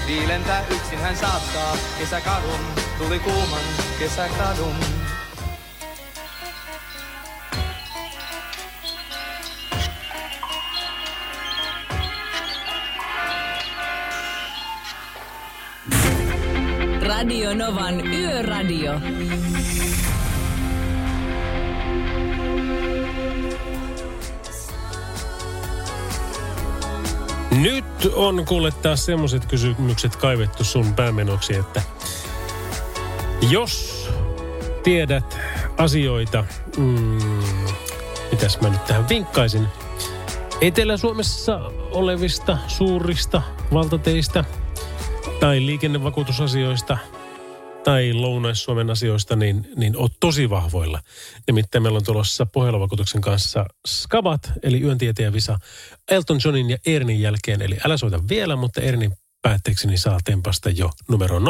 Viilentää 0.08 0.64
yksin 0.70 1.00
hän 1.00 1.18
saattaa 1.18 1.78
kesäkadun, 2.00 2.60
tuli 2.98 3.20
kuuman 3.20 3.64
kesäkadun. 4.00 4.99
Radio 17.10 17.54
Novan 17.54 18.08
Yöradio. 18.08 19.00
Nyt 27.52 27.86
on 28.14 28.46
kuule 28.46 28.72
taas 28.72 29.06
semmoiset 29.06 29.46
kysymykset 29.46 30.16
kaivettu 30.16 30.64
sun 30.64 30.94
päämenoksi, 30.94 31.56
että 31.56 31.82
jos 33.50 34.06
tiedät 34.84 35.38
asioita, 35.78 36.46
mm, 36.78 37.20
mitäs 38.32 38.62
mä 38.62 38.70
nyt 38.70 38.86
tähän 38.86 39.10
vinkkaisin, 39.10 39.68
Etelä-Suomessa 40.62 41.60
olevista 41.92 42.58
suurista 42.68 43.42
valtateistä 43.74 44.44
tai 45.40 45.66
liikennevakuutusasioista 45.66 46.98
tai 47.84 48.14
Lounais-Suomen 48.14 48.90
asioista, 48.90 49.36
niin, 49.36 49.70
niin 49.76 49.98
oot 49.98 50.12
tosi 50.20 50.50
vahvoilla. 50.50 51.00
Nimittäin 51.48 51.84
meillä 51.84 51.98
on 51.98 52.04
tulossa 52.04 52.46
Pohjola-vakuutuksen 52.46 53.22
kanssa 53.22 53.66
Skabat, 53.88 54.52
eli 54.64 54.82
yöntieteen 54.82 55.34
visa 55.34 55.60
Elton 56.12 56.40
Johnin 56.46 56.70
ja 56.70 56.78
Ernin 56.86 57.22
jälkeen. 57.22 57.62
Eli 57.62 57.78
älä 57.86 57.98
soita 57.98 58.20
vielä, 58.30 58.56
mutta 58.56 58.82
Ernin 58.82 59.14
päätteeksi 59.42 59.88
niin 59.88 60.00
saa 60.00 60.20
tempasta 60.24 60.70
jo 60.70 60.90
numero 61.10 61.40
0806000. 61.40 61.44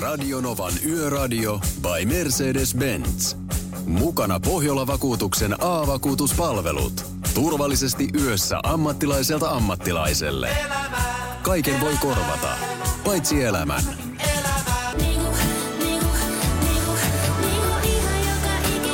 Radio 0.00 0.40
Novan 0.40 0.72
Yöradio 0.86 1.60
by 1.82 2.04
Mercedes-Benz. 2.04 3.36
Mukana 3.86 4.40
Pohjola-vakuutuksen 4.40 5.56
A-vakuutuspalvelut. 5.60 7.04
Turvallisesti 7.34 8.08
yössä 8.20 8.60
ammattilaiselta 8.62 9.50
ammattilaiselle. 9.50 10.56
Kaiken 11.46 11.80
voi 11.80 11.94
korvata, 12.00 12.56
paitsi 13.04 13.44
elämän. 13.44 13.82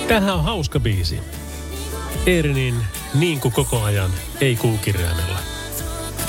Tähän 0.09 0.35
on 0.35 0.45
hauska 0.45 0.81
biisi. 0.81 1.21
Ernin 2.27 2.75
niin 3.15 3.41
kuin 3.41 3.53
koko 3.55 3.83
ajan 3.83 4.11
ei 4.41 4.57
kuukirjaimella. 4.57 5.38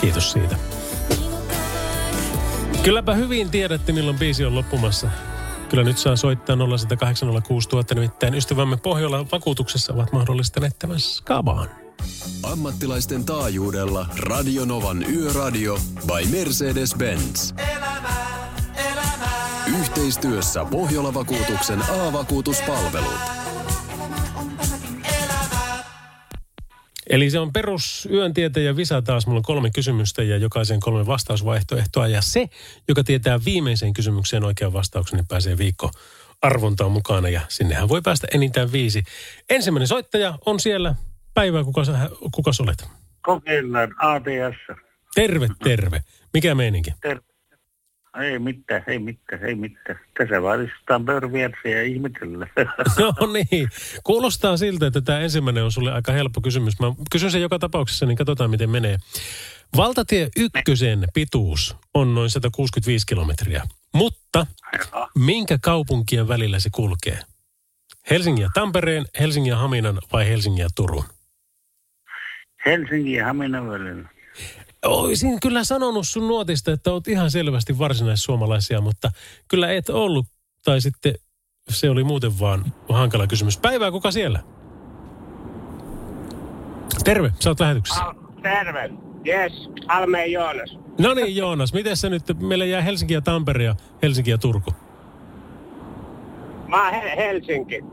Kiitos 0.02 0.32
siitä. 0.32 0.56
Kylläpä 2.84 3.14
hyvin 3.14 3.50
tiedätte, 3.50 3.92
milloin 3.92 4.20
biisi 4.20 4.46
on 4.46 4.56
loppumassa. 4.56 5.10
Kyllä 5.70 5.84
nyt 5.84 5.98
saa 5.98 6.16
soittaa 6.16 6.56
0806000, 6.56 7.96
nimittäin 7.96 8.36
ystävämme 8.36 8.78
Pohjola 8.78 9.26
vakuutuksessa 9.32 9.94
ovat 9.94 10.12
mahdollistaneet 10.12 10.80
tämän 10.80 11.00
skabaan. 11.00 11.83
Ammattilaisten 12.44 13.26
taajuudella 13.26 14.10
Radio 14.18 14.66
Novan 14.66 15.06
Yöradio 15.14 15.78
by 16.08 16.38
Mercedes-Benz. 16.38 17.54
Yhteistyössä 19.80 20.66
Pohjola-vakuutuksen 20.66 21.82
A-vakuutuspalvelut. 21.82 23.20
Eli 27.10 27.30
se 27.30 27.40
on 27.40 27.54
perus 27.54 28.08
yöntieteen 28.12 28.78
visa 28.78 29.02
taas. 29.02 29.28
Mulla 29.28 29.38
on 29.38 29.44
kolme 29.44 29.72
kysymystä 29.72 30.24
ja 30.24 30.38
jokaisen 30.38 30.80
kolme 30.80 31.06
vastausvaihtoehtoa. 31.06 32.08
Ja 32.08 32.22
se, 32.22 32.50
joka 32.88 33.04
tietää 33.04 33.40
viimeiseen 33.46 33.94
kysymykseen 33.94 34.44
oikean 34.44 34.74
vastauksen, 34.74 35.18
niin 35.18 35.28
pääsee 35.28 35.58
viikko 35.58 35.92
arvontaan 36.42 36.92
mukana. 36.92 37.30
Ja 37.30 37.42
sinnehän 37.48 37.90
voi 37.90 38.02
päästä 38.02 38.28
enintään 38.34 38.72
viisi. 38.72 39.04
Ensimmäinen 39.50 39.88
soittaja 39.88 40.38
on 40.46 40.60
siellä. 40.60 40.96
Päivää, 41.34 41.64
kuka, 41.64 41.86
sä, 41.86 42.10
kuka 42.32 42.52
olet? 42.60 42.90
Kokeillaan 43.22 43.96
ATS. 43.98 44.80
Terve, 45.16 45.48
terve. 45.64 46.04
Mikä 46.34 46.56
meininki? 46.56 46.94
Terve. 47.02 47.34
Ei 48.22 48.40
mitään, 48.40 48.84
ei 48.88 49.00
mitään, 49.00 49.46
ei 49.46 49.56
mitään. 49.56 50.00
Tässä 50.18 50.42
vaan 50.42 50.66
istutaan 50.66 51.06
ja 51.66 51.84
ihmetellä. 51.84 52.48
No 53.00 53.34
niin. 53.34 53.70
Kuulostaa 54.04 54.58
siltä, 54.58 54.88
että 54.88 55.02
tämä 55.02 55.20
ensimmäinen 55.20 55.64
on 55.64 55.72
sulle 55.72 55.92
aika 55.92 56.12
helppo 56.12 56.42
kysymys. 56.42 56.80
Mä 56.80 56.94
kysyn 57.12 57.32
sen 57.32 57.42
joka 57.42 57.60
tapauksessa, 57.60 58.06
niin 58.06 58.18
katsotaan 58.18 58.50
miten 58.50 58.70
menee. 58.70 58.98
Valtatie 59.78 60.30
ykkösen 60.38 61.08
pituus 61.14 61.76
on 61.94 62.16
noin 62.16 62.30
165 62.30 63.06
kilometriä. 63.06 63.64
Mutta 63.94 64.48
minkä 65.16 65.58
kaupunkien 65.62 66.28
välillä 66.28 66.60
se 66.60 66.70
kulkee? 66.70 67.20
Helsingin 68.10 68.42
ja 68.42 68.50
Tampereen, 68.54 69.06
Helsingin 69.20 69.50
ja 69.50 69.58
Haminan 69.58 70.00
vai 70.14 70.30
Helsingin 70.30 70.62
ja 70.62 70.70
Turun? 70.76 71.04
Helsingin 72.66 73.16
ja 73.16 73.26
Haminan 73.26 73.70
välillä. 73.70 74.10
Olisin 74.86 75.40
kyllä 75.40 75.64
sanonut 75.64 76.08
sun 76.08 76.28
nuotista, 76.28 76.72
että 76.72 76.92
oot 76.92 77.08
ihan 77.08 77.32
selvästi 77.32 77.78
varsinaissuomalaisia, 77.78 78.82
mutta 78.82 79.12
kyllä 79.48 79.72
et 79.72 79.90
ollut. 79.90 80.26
Tai 80.66 80.82
sitten 80.82 81.14
se 81.70 81.90
oli 81.90 82.04
muuten 82.04 82.40
vaan 82.40 82.66
hankala 82.90 83.28
kysymys. 83.28 83.58
Päivää, 83.58 83.92
kuka 83.92 84.12
siellä? 84.12 84.40
Terve, 87.04 87.32
sä 87.40 87.50
oot 87.50 87.60
lähetyksessä. 87.60 88.04
Terve. 88.42 88.90
Yes, 89.28 89.70
Almeen 89.88 90.32
Joonas. 90.32 90.78
No 91.00 91.14
niin, 91.14 91.36
Joonas, 91.36 91.74
miten 91.74 91.98
se 91.98 92.10
nyt, 92.10 92.24
meillä 92.40 92.66
jää 92.66 92.82
Helsinki 92.82 93.14
ja 93.14 93.22
Tampere 93.22 93.64
ja 93.64 93.76
Helsinki 94.02 94.32
ja 94.32 94.38
Turku. 94.38 94.72
Mä 96.68 96.84
oon 96.84 96.94
Hel- 96.94 97.18
Helsinki. 97.18 97.84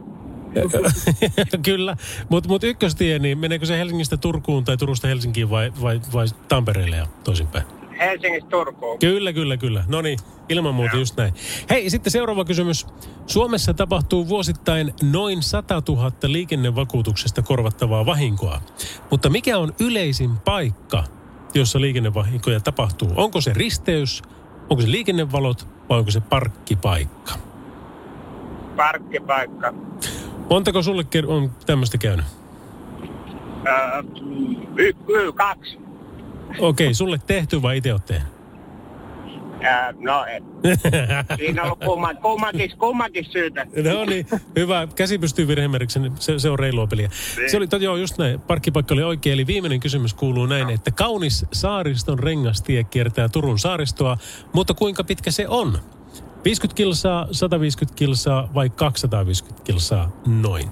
Kyllä, 1.65 1.97
mutta 2.29 2.49
mut 2.49 2.65
ykköstie, 2.65 3.19
niin 3.19 3.39
meneekö 3.39 3.67
se 3.67 3.79
Helsingistä 3.79 4.17
Turkuun 4.17 4.65
tai 4.65 4.77
Turusta 4.77 5.09
Helsinkiin 5.09 5.51
vai, 5.51 5.73
vai, 5.83 6.01
vai 6.13 6.27
Tampereelle 6.49 6.97
ja 6.97 7.07
toisinpäin? 7.25 7.65
Helsingistä 8.01 8.51
Turkuun. 8.51 8.99
Kyllä, 8.99 9.33
kyllä, 9.33 9.57
kyllä. 9.57 9.85
No 9.89 10.03
niin, 10.03 10.19
ilman 10.49 10.75
muuta 10.75 10.97
just 10.97 11.17
näin. 11.17 11.35
Hei, 11.71 11.91
sitten 11.91 12.11
seuraava 12.11 12.45
kysymys. 12.45 12.87
Suomessa 13.27 13.75
tapahtuu 13.75 14.29
vuosittain 14.29 14.95
noin 15.13 15.43
100 15.43 15.83
000 15.89 16.13
liikennevakuutuksesta 16.23 17.43
korvattavaa 17.43 18.07
vahinkoa. 18.07 18.61
Mutta 19.11 19.31
mikä 19.31 19.59
on 19.59 19.75
yleisin 19.81 20.39
paikka, 20.39 21.05
jossa 21.55 21.81
liikennevahinkoja 21.81 22.61
tapahtuu? 22.61 23.13
Onko 23.17 23.41
se 23.41 23.53
risteys, 23.55 24.23
onko 24.71 24.83
se 24.83 24.91
liikennevalot 24.91 25.67
vai 25.89 25.99
onko 25.99 26.11
se 26.11 26.21
parkkipaikka? 26.21 27.33
Parkkipaikka. 28.77 29.75
Montako 30.51 30.83
sulle 30.83 31.05
on 31.27 31.51
tämmöistä 31.67 31.99
käynyt? 31.99 32.27
Öö, 33.67 34.03
y- 34.77 34.95
y- 35.09 35.33
kaksi. 35.33 35.79
Okei, 36.59 36.95
sulle 36.95 37.19
tehty 37.27 37.63
vai 37.63 37.77
itse 37.77 37.93
oot 37.93 38.07
tehnyt? 38.07 38.41
Ää, 39.63 39.95
no, 39.99 40.25
et. 40.25 40.45
Siinä 41.37 41.63
on 41.63 41.67
ollut 41.67 41.85
kumman, 41.85 42.17
kummankin, 42.17 42.71
kummankin 42.79 43.25
syytä. 43.25 43.65
No 43.65 44.05
niin, 44.05 44.27
hyvä. 44.57 44.89
Käsi 44.95 45.19
pystyy 45.19 45.49
virhemerkiksi, 45.49 46.01
niin 46.01 46.13
se, 46.19 46.39
se 46.39 46.51
on 46.51 46.59
reilua 46.59 46.87
peliä. 46.87 47.11
Se 47.51 47.57
oli, 47.57 47.67
to, 47.67 47.77
joo, 47.77 47.97
just 47.97 48.19
näin. 48.19 48.41
Parkkipaikka 48.41 48.95
oli 48.95 49.03
oikein. 49.03 49.35
Eli 49.35 49.47
viimeinen 49.47 49.81
kysymys 49.81 50.15
kuuluu 50.15 50.47
näin, 50.47 50.71
että 50.71 50.91
kaunis 50.91 51.47
saariston 51.53 52.19
rengastie 52.19 52.85
kiertää 52.85 53.29
Turun 53.29 53.59
saaristoa, 53.59 54.17
mutta 54.53 54.75
kuinka 54.75 55.05
pitkä 55.05 55.31
se 55.31 55.49
on? 55.49 55.79
50 56.45 56.77
kilsaa, 56.77 57.29
150 57.33 57.99
kilsaa 57.99 58.49
vai 58.55 58.71
250 58.71 59.65
kilsaa 59.65 60.21
noin? 60.27 60.69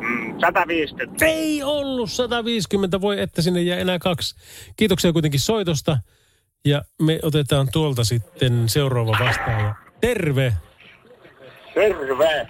Mm, 0.00 0.40
150. 0.40 1.24
Ei 1.24 1.62
ollut 1.62 2.10
150, 2.10 3.00
voi 3.00 3.20
että 3.20 3.42
sinne 3.42 3.62
jää 3.62 3.78
enää 3.78 3.98
kaksi. 3.98 4.34
Kiitoksia 4.76 5.12
kuitenkin 5.12 5.40
soitosta. 5.40 5.98
Ja 6.64 6.82
me 7.02 7.18
otetaan 7.22 7.68
tuolta 7.72 8.04
sitten 8.04 8.68
seuraava 8.68 9.16
vastaaja. 9.20 9.74
Terve! 10.00 10.52
Terve. 11.74 12.48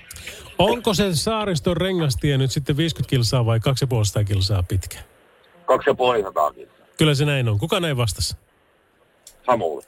Onko 0.58 0.94
se 0.94 1.14
saariston 1.14 1.76
rengastie 1.76 2.38
nyt 2.38 2.50
sitten 2.50 2.76
50 2.76 3.10
kilsaa 3.10 3.46
vai 3.46 3.60
250 3.60 4.32
kilsaa 4.32 4.62
pitkä? 4.62 4.98
Kaksi 5.66 5.90
ja 5.90 5.94
puoli 5.94 6.22
sataakin. 6.22 6.68
Kyllä 6.98 7.14
se 7.14 7.24
näin 7.24 7.48
on. 7.48 7.58
Kuka 7.58 7.80
näin 7.80 7.96
vastasi? 7.96 8.36
Samuli. 9.46 9.82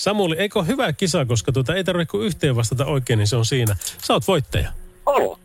Samuli, 0.00 0.36
eikö 0.38 0.58
ole 0.58 0.66
hyvä 0.66 0.92
kisa, 0.92 1.24
koska 1.24 1.52
tuota, 1.52 1.74
ei 1.74 1.84
tarvitse 1.84 2.10
kuin 2.10 2.26
yhteen 2.26 2.56
vastata 2.56 2.86
oikein, 2.86 3.18
niin 3.18 3.26
se 3.26 3.36
on 3.36 3.44
siinä. 3.44 3.76
Sä 4.02 4.12
oot 4.12 4.28
voittaja. 4.28 4.72
Olo. 5.06 5.38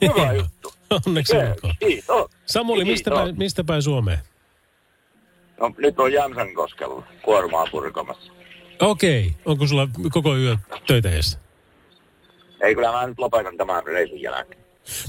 Hyvä 0.00 0.32
juttu. 0.32 0.72
Onneksi 1.06 1.36
olkoon. 1.36 1.74
Kiitos. 1.80 2.30
Samuli, 2.46 2.84
mistä 2.84 3.10
päin, 3.10 3.38
mistä 3.38 3.64
päin 3.64 3.82
Suomeen? 3.82 4.18
No, 5.60 5.74
nyt 5.78 6.00
on 6.00 6.12
Jansankoskella 6.12 7.02
kuormaa 7.22 7.66
purkamassa. 7.70 8.32
Okei. 8.80 9.32
Onko 9.44 9.66
sulla 9.66 9.88
koko 10.10 10.36
yö 10.36 10.56
töitä 10.86 11.10
edessä? 11.10 11.38
Ei, 12.60 12.74
kyllä 12.74 12.92
mä 12.92 13.06
nyt 13.06 13.18
lopetan 13.18 13.56
tämän 13.56 13.84
reisun 13.84 14.20
jälkeen. 14.20 14.63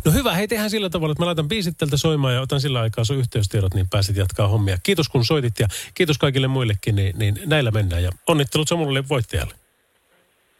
No 0.05 0.11
hyvä, 0.11 0.33
hei 0.33 0.47
tehdään 0.47 0.69
sillä 0.69 0.89
tavalla, 0.89 1.11
että 1.11 1.21
mä 1.21 1.25
laitan 1.25 1.47
biisit 1.47 1.77
tältä 1.77 1.97
soimaan 1.97 2.33
ja 2.33 2.41
otan 2.41 2.61
sillä 2.61 2.79
aikaa 2.79 3.03
sun 3.03 3.17
yhteystiedot, 3.17 3.73
niin 3.73 3.89
pääsit 3.89 4.15
jatkaa 4.15 4.47
hommia. 4.47 4.77
Kiitos 4.83 5.09
kun 5.09 5.25
soitit 5.25 5.59
ja 5.59 5.67
kiitos 5.93 6.17
kaikille 6.17 6.47
muillekin, 6.47 6.95
niin, 6.95 7.19
niin 7.19 7.39
näillä 7.45 7.71
mennään. 7.71 8.03
Ja 8.03 8.11
onnittelut 8.27 8.67
Samulille 8.67 9.03
voittajalle. 9.09 9.55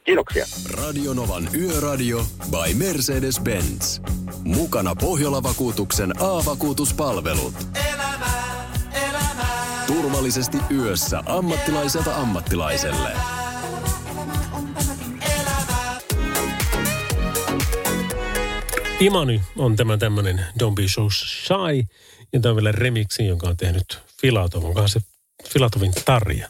Kiitoksia. 0.06 0.45
Radionovan 0.69 1.49
Yöradio 1.56 2.25
by 2.51 2.73
Mercedes-Benz. 2.73 4.01
Mukana 4.43 4.95
Pohjola-vakuutuksen 4.95 6.13
A-vakuutuspalvelut. 6.21 7.54
Turvallisesti 9.88 10.58
yössä 10.71 11.23
ammattilaiselta 11.25 12.15
ammattilaiselle. 12.15 13.12
Imani 18.99 19.41
on 19.58 19.75
tämä 19.75 19.97
tämmöinen 19.97 20.45
Don't 20.63 20.75
Be 20.75 20.88
So 20.88 21.10
Shy. 21.10 21.84
Ja 22.34 22.39
tämä 22.39 22.49
on 22.49 22.55
vielä 22.55 22.71
remiksi, 22.71 23.25
jonka 23.25 23.47
on 23.47 23.58
tehnyt 23.58 23.99
Filatov. 24.21 24.63
Onkohan 24.63 24.89
se 24.89 24.99
Filatovin 25.49 25.93
Tarja? 26.05 26.49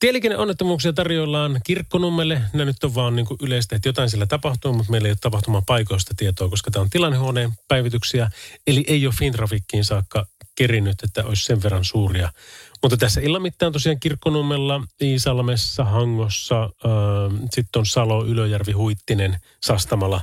Tieliikenneonnettomuuksia 0.00 0.92
tarjoillaan 0.92 1.60
kirkkonummelle. 1.64 2.42
Nämä 2.52 2.64
nyt 2.64 2.84
on 2.84 2.94
vaan 2.94 3.16
niin 3.16 3.26
yleistä, 3.42 3.76
että 3.76 3.88
jotain 3.88 4.10
sillä 4.10 4.26
tapahtuu, 4.26 4.72
mutta 4.72 4.90
meillä 4.90 5.08
ei 5.08 5.12
ole 5.12 5.18
tapahtuman 5.20 5.64
paikoista 5.66 6.14
tietoa, 6.16 6.48
koska 6.48 6.70
tämä 6.70 6.82
on 6.82 6.90
tilannehuoneen 6.90 7.52
päivityksiä. 7.68 8.30
Eli 8.66 8.84
ei 8.86 9.06
ole 9.06 9.14
Fintrafikkiin 9.18 9.84
saakka 9.84 10.26
kerinyt, 10.54 11.02
että 11.02 11.24
olisi 11.24 11.44
sen 11.44 11.62
verran 11.62 11.84
suuria. 11.84 12.32
Mutta 12.82 12.96
tässä 12.96 13.20
illan 13.20 13.42
mittaan 13.42 13.72
tosiaan 13.72 14.00
kirkkonummella, 14.00 14.80
Iisalmessa, 15.02 15.84
Hangossa, 15.84 16.62
äh, 16.62 16.70
sitten 17.50 17.80
on 17.80 17.86
Salo, 17.86 18.24
Ylöjärvi, 18.24 18.72
Huittinen, 18.72 19.36
Sastamala. 19.62 20.20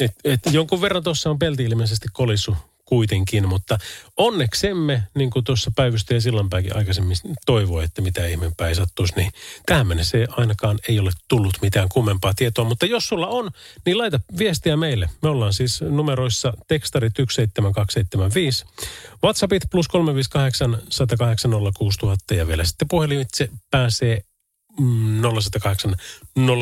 Et, 0.00 0.12
et 0.24 0.40
jonkun 0.50 0.80
verran 0.80 1.02
tuossa 1.02 1.30
on 1.30 1.38
pelti 1.38 1.64
ilmeisesti 1.64 2.08
kolisu 2.12 2.56
kuitenkin, 2.86 3.48
mutta 3.48 3.78
onneksemme, 4.16 5.02
niin 5.14 5.30
kuin 5.30 5.44
tuossa 5.44 5.72
päivystäjä 5.76 6.20
Sillanpääkin 6.20 6.76
aikaisemmin 6.76 7.16
toivoi, 7.46 7.84
että 7.84 8.02
mitä 8.02 8.26
ihmeempää 8.26 8.68
ei 8.68 8.74
sattuisi, 8.74 9.14
niin 9.16 9.32
tähän 9.66 9.86
mennessä 9.86 10.18
ei 10.18 10.26
ainakaan 10.30 10.78
ei 10.88 10.98
ole 10.98 11.10
tullut 11.28 11.54
mitään 11.62 11.88
kummempaa 11.88 12.34
tietoa. 12.34 12.64
Mutta 12.64 12.86
jos 12.86 13.08
sulla 13.08 13.26
on, 13.26 13.50
niin 13.86 13.98
laita 13.98 14.20
viestiä 14.38 14.76
meille. 14.76 15.10
Me 15.22 15.28
ollaan 15.28 15.52
siis 15.52 15.80
numeroissa 15.80 16.52
tekstarit 16.68 17.12
17275, 17.16 18.64
WhatsAppit 19.24 19.62
plus 19.70 19.88
358 19.88 20.82
108 20.90 21.50
06000 21.78 22.34
ja 22.34 22.46
vielä 22.46 22.64
sitten 22.64 22.88
puhelimitse 22.88 23.48
pääsee 23.70 24.22
mm, 24.80 25.22
0108 25.22 25.94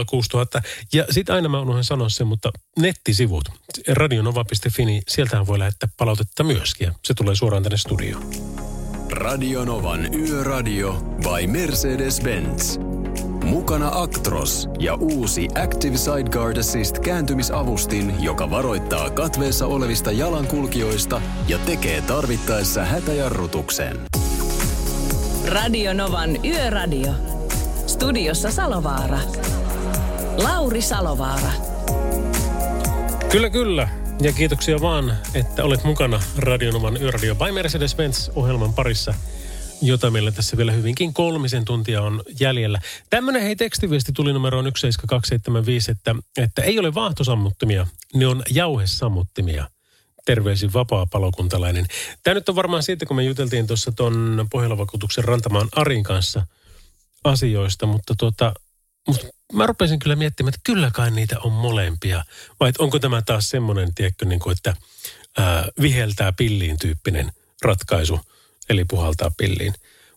06000. 0.06 0.62
Ja 0.92 1.04
sitten 1.10 1.34
aina 1.34 1.48
mä 1.48 1.60
unohdin 1.60 1.84
sanoa 1.84 2.08
sen, 2.08 2.26
mutta 2.26 2.50
nettisivut, 2.78 3.44
radionova.fi, 3.88 4.84
niin 4.84 5.02
sieltähän 5.08 5.46
voi 5.46 5.58
lähettää 5.58 5.88
palautetta 5.96 6.44
myöskin. 6.44 6.86
Ja 6.86 6.92
se 7.04 7.14
tulee 7.14 7.34
suoraan 7.34 7.62
tänne 7.62 7.78
studioon. 7.78 8.30
Radionovan 9.10 10.14
Yöradio 10.14 10.92
by 10.92 11.46
Mercedes-Benz. 11.46 12.78
Mukana 13.44 13.90
Actros 13.92 14.68
ja 14.78 14.94
uusi 14.94 15.48
Active 15.64 15.96
Sideguard 15.96 16.56
Assist 16.56 16.98
kääntymisavustin, 16.98 18.22
joka 18.22 18.50
varoittaa 18.50 19.10
katveessa 19.10 19.66
olevista 19.66 20.12
jalankulkijoista 20.12 21.22
ja 21.48 21.58
tekee 21.58 22.00
tarvittaessa 22.00 22.84
hätäjarrutuksen. 22.84 24.00
Radio 25.48 25.94
Novan 25.94 26.44
Yöradio. 26.44 27.12
Studiossa 27.86 28.50
Salovaara. 28.50 29.18
Lauri 30.36 30.82
Salovaara. 30.82 31.50
Kyllä, 33.30 33.50
kyllä. 33.50 33.88
Ja 34.20 34.32
kiitoksia 34.32 34.80
vaan, 34.80 35.16
että 35.34 35.64
olet 35.64 35.84
mukana 35.84 36.20
Radionoman 36.36 37.02
Yöradio 37.02 37.34
by 37.34 37.52
Mercedes-Benz-ohjelman 37.52 38.72
parissa, 38.74 39.14
jota 39.82 40.10
meillä 40.10 40.32
tässä 40.32 40.56
vielä 40.56 40.72
hyvinkin 40.72 41.14
kolmisen 41.14 41.64
tuntia 41.64 42.02
on 42.02 42.22
jäljellä. 42.40 42.80
Tämmöinen 43.10 43.42
hei 43.42 43.56
tekstiviesti 43.56 44.12
tuli 44.12 44.32
numeroon 44.32 44.64
17275, 44.64 45.90
että, 45.90 46.14
että 46.36 46.62
ei 46.62 46.78
ole 46.78 46.94
vaahtosammuttimia, 46.94 47.86
ne 48.14 48.26
on 48.26 48.42
jauhesammuttimia. 48.50 49.68
Terveisin 50.24 50.72
vapaa 50.72 51.06
palokuntalainen. 51.06 51.86
Tämä 52.22 52.34
nyt 52.34 52.48
on 52.48 52.56
varmaan 52.56 52.82
siitä, 52.82 53.06
kun 53.06 53.16
me 53.16 53.24
juteltiin 53.24 53.66
tuossa 53.66 53.92
tuon 53.92 54.46
Pohjola-vakuutuksen 54.50 55.24
Rantamaan 55.24 55.68
Arin 55.76 56.02
kanssa 56.02 56.46
asioista, 57.24 57.86
mutta 57.86 58.14
tuota, 58.18 58.54
mutta 59.06 59.26
mä 59.52 59.66
rupesin 59.66 59.98
kyllä 59.98 60.16
miettimään, 60.16 60.48
että 60.48 60.60
kyllä 60.64 60.90
kai 60.90 61.10
niitä 61.10 61.40
on 61.40 61.52
molempia. 61.52 62.24
Vai 62.60 62.72
onko 62.78 62.98
tämä 62.98 63.22
taas 63.22 63.48
semmoinen, 63.48 63.94
tiedätkö, 63.94 64.24
niin 64.24 64.40
kuin, 64.40 64.56
että 64.56 64.76
ää, 65.38 65.68
viheltää 65.80 66.32
pilliin 66.32 66.78
tyyppinen 66.78 67.32
ratkaisu, 67.62 68.20
eli 68.68 68.84
puhaltaa 68.84 69.30
pilliin. 69.36 69.74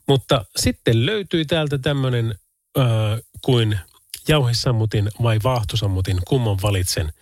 Mutta 0.08 0.46
sitten 0.56 1.06
löytyi 1.06 1.46
täältä 1.46 1.78
tämmöinen 1.78 2.36
ää, 2.78 2.86
kuin 3.42 3.80
jauhesammutin 4.28 5.10
vai 5.24 5.40
vaahtosammutin, 5.44 6.20
kumman 6.28 6.58
valitsen. 6.62 7.14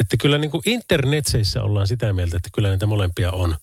Että 0.00 0.16
kyllä 0.16 0.38
niin 0.38 0.50
kuin 0.50 0.62
internetseissä 0.66 1.62
ollaan 1.62 1.86
sitä 1.86 2.12
mieltä, 2.12 2.36
että 2.36 2.48
kyllä 2.52 2.68
näitä 2.68 2.86
molempia 2.86 3.32
on. 3.32 3.56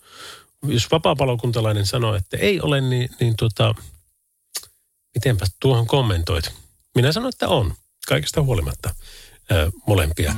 Jos 0.67 0.91
vapaapalokuntalainen 0.91 1.85
sanoo, 1.85 2.15
että 2.15 2.37
ei 2.37 2.61
ole, 2.61 2.81
niin, 2.81 3.09
niin 3.19 3.35
tota, 3.35 3.75
mitenpä 5.15 5.45
tuohon 5.61 5.87
kommentoit? 5.87 6.51
Minä 6.95 7.11
sanon, 7.11 7.29
että 7.29 7.47
on. 7.47 7.73
Kaikesta 8.07 8.41
huolimatta 8.41 8.95
ää, 9.49 9.69
molempia. 9.87 10.33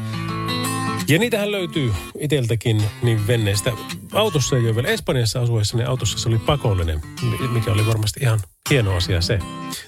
Ja 1.07 1.19
niitähän 1.19 1.51
löytyy 1.51 1.93
iteltäkin 2.19 2.83
niin 3.03 3.27
venneistä. 3.27 3.71
Autossa 4.13 4.55
ei 4.55 4.65
ole 4.65 4.75
vielä 4.75 4.87
Espanjassa 4.87 5.41
asuessa, 5.41 5.77
niin 5.77 5.87
autossa 5.87 6.17
se 6.19 6.29
oli 6.29 6.37
pakollinen, 6.37 7.01
mikä 7.51 7.71
oli 7.71 7.85
varmasti 7.85 8.19
ihan 8.23 8.39
hieno 8.69 8.95
asia 8.95 9.21
se. 9.21 9.39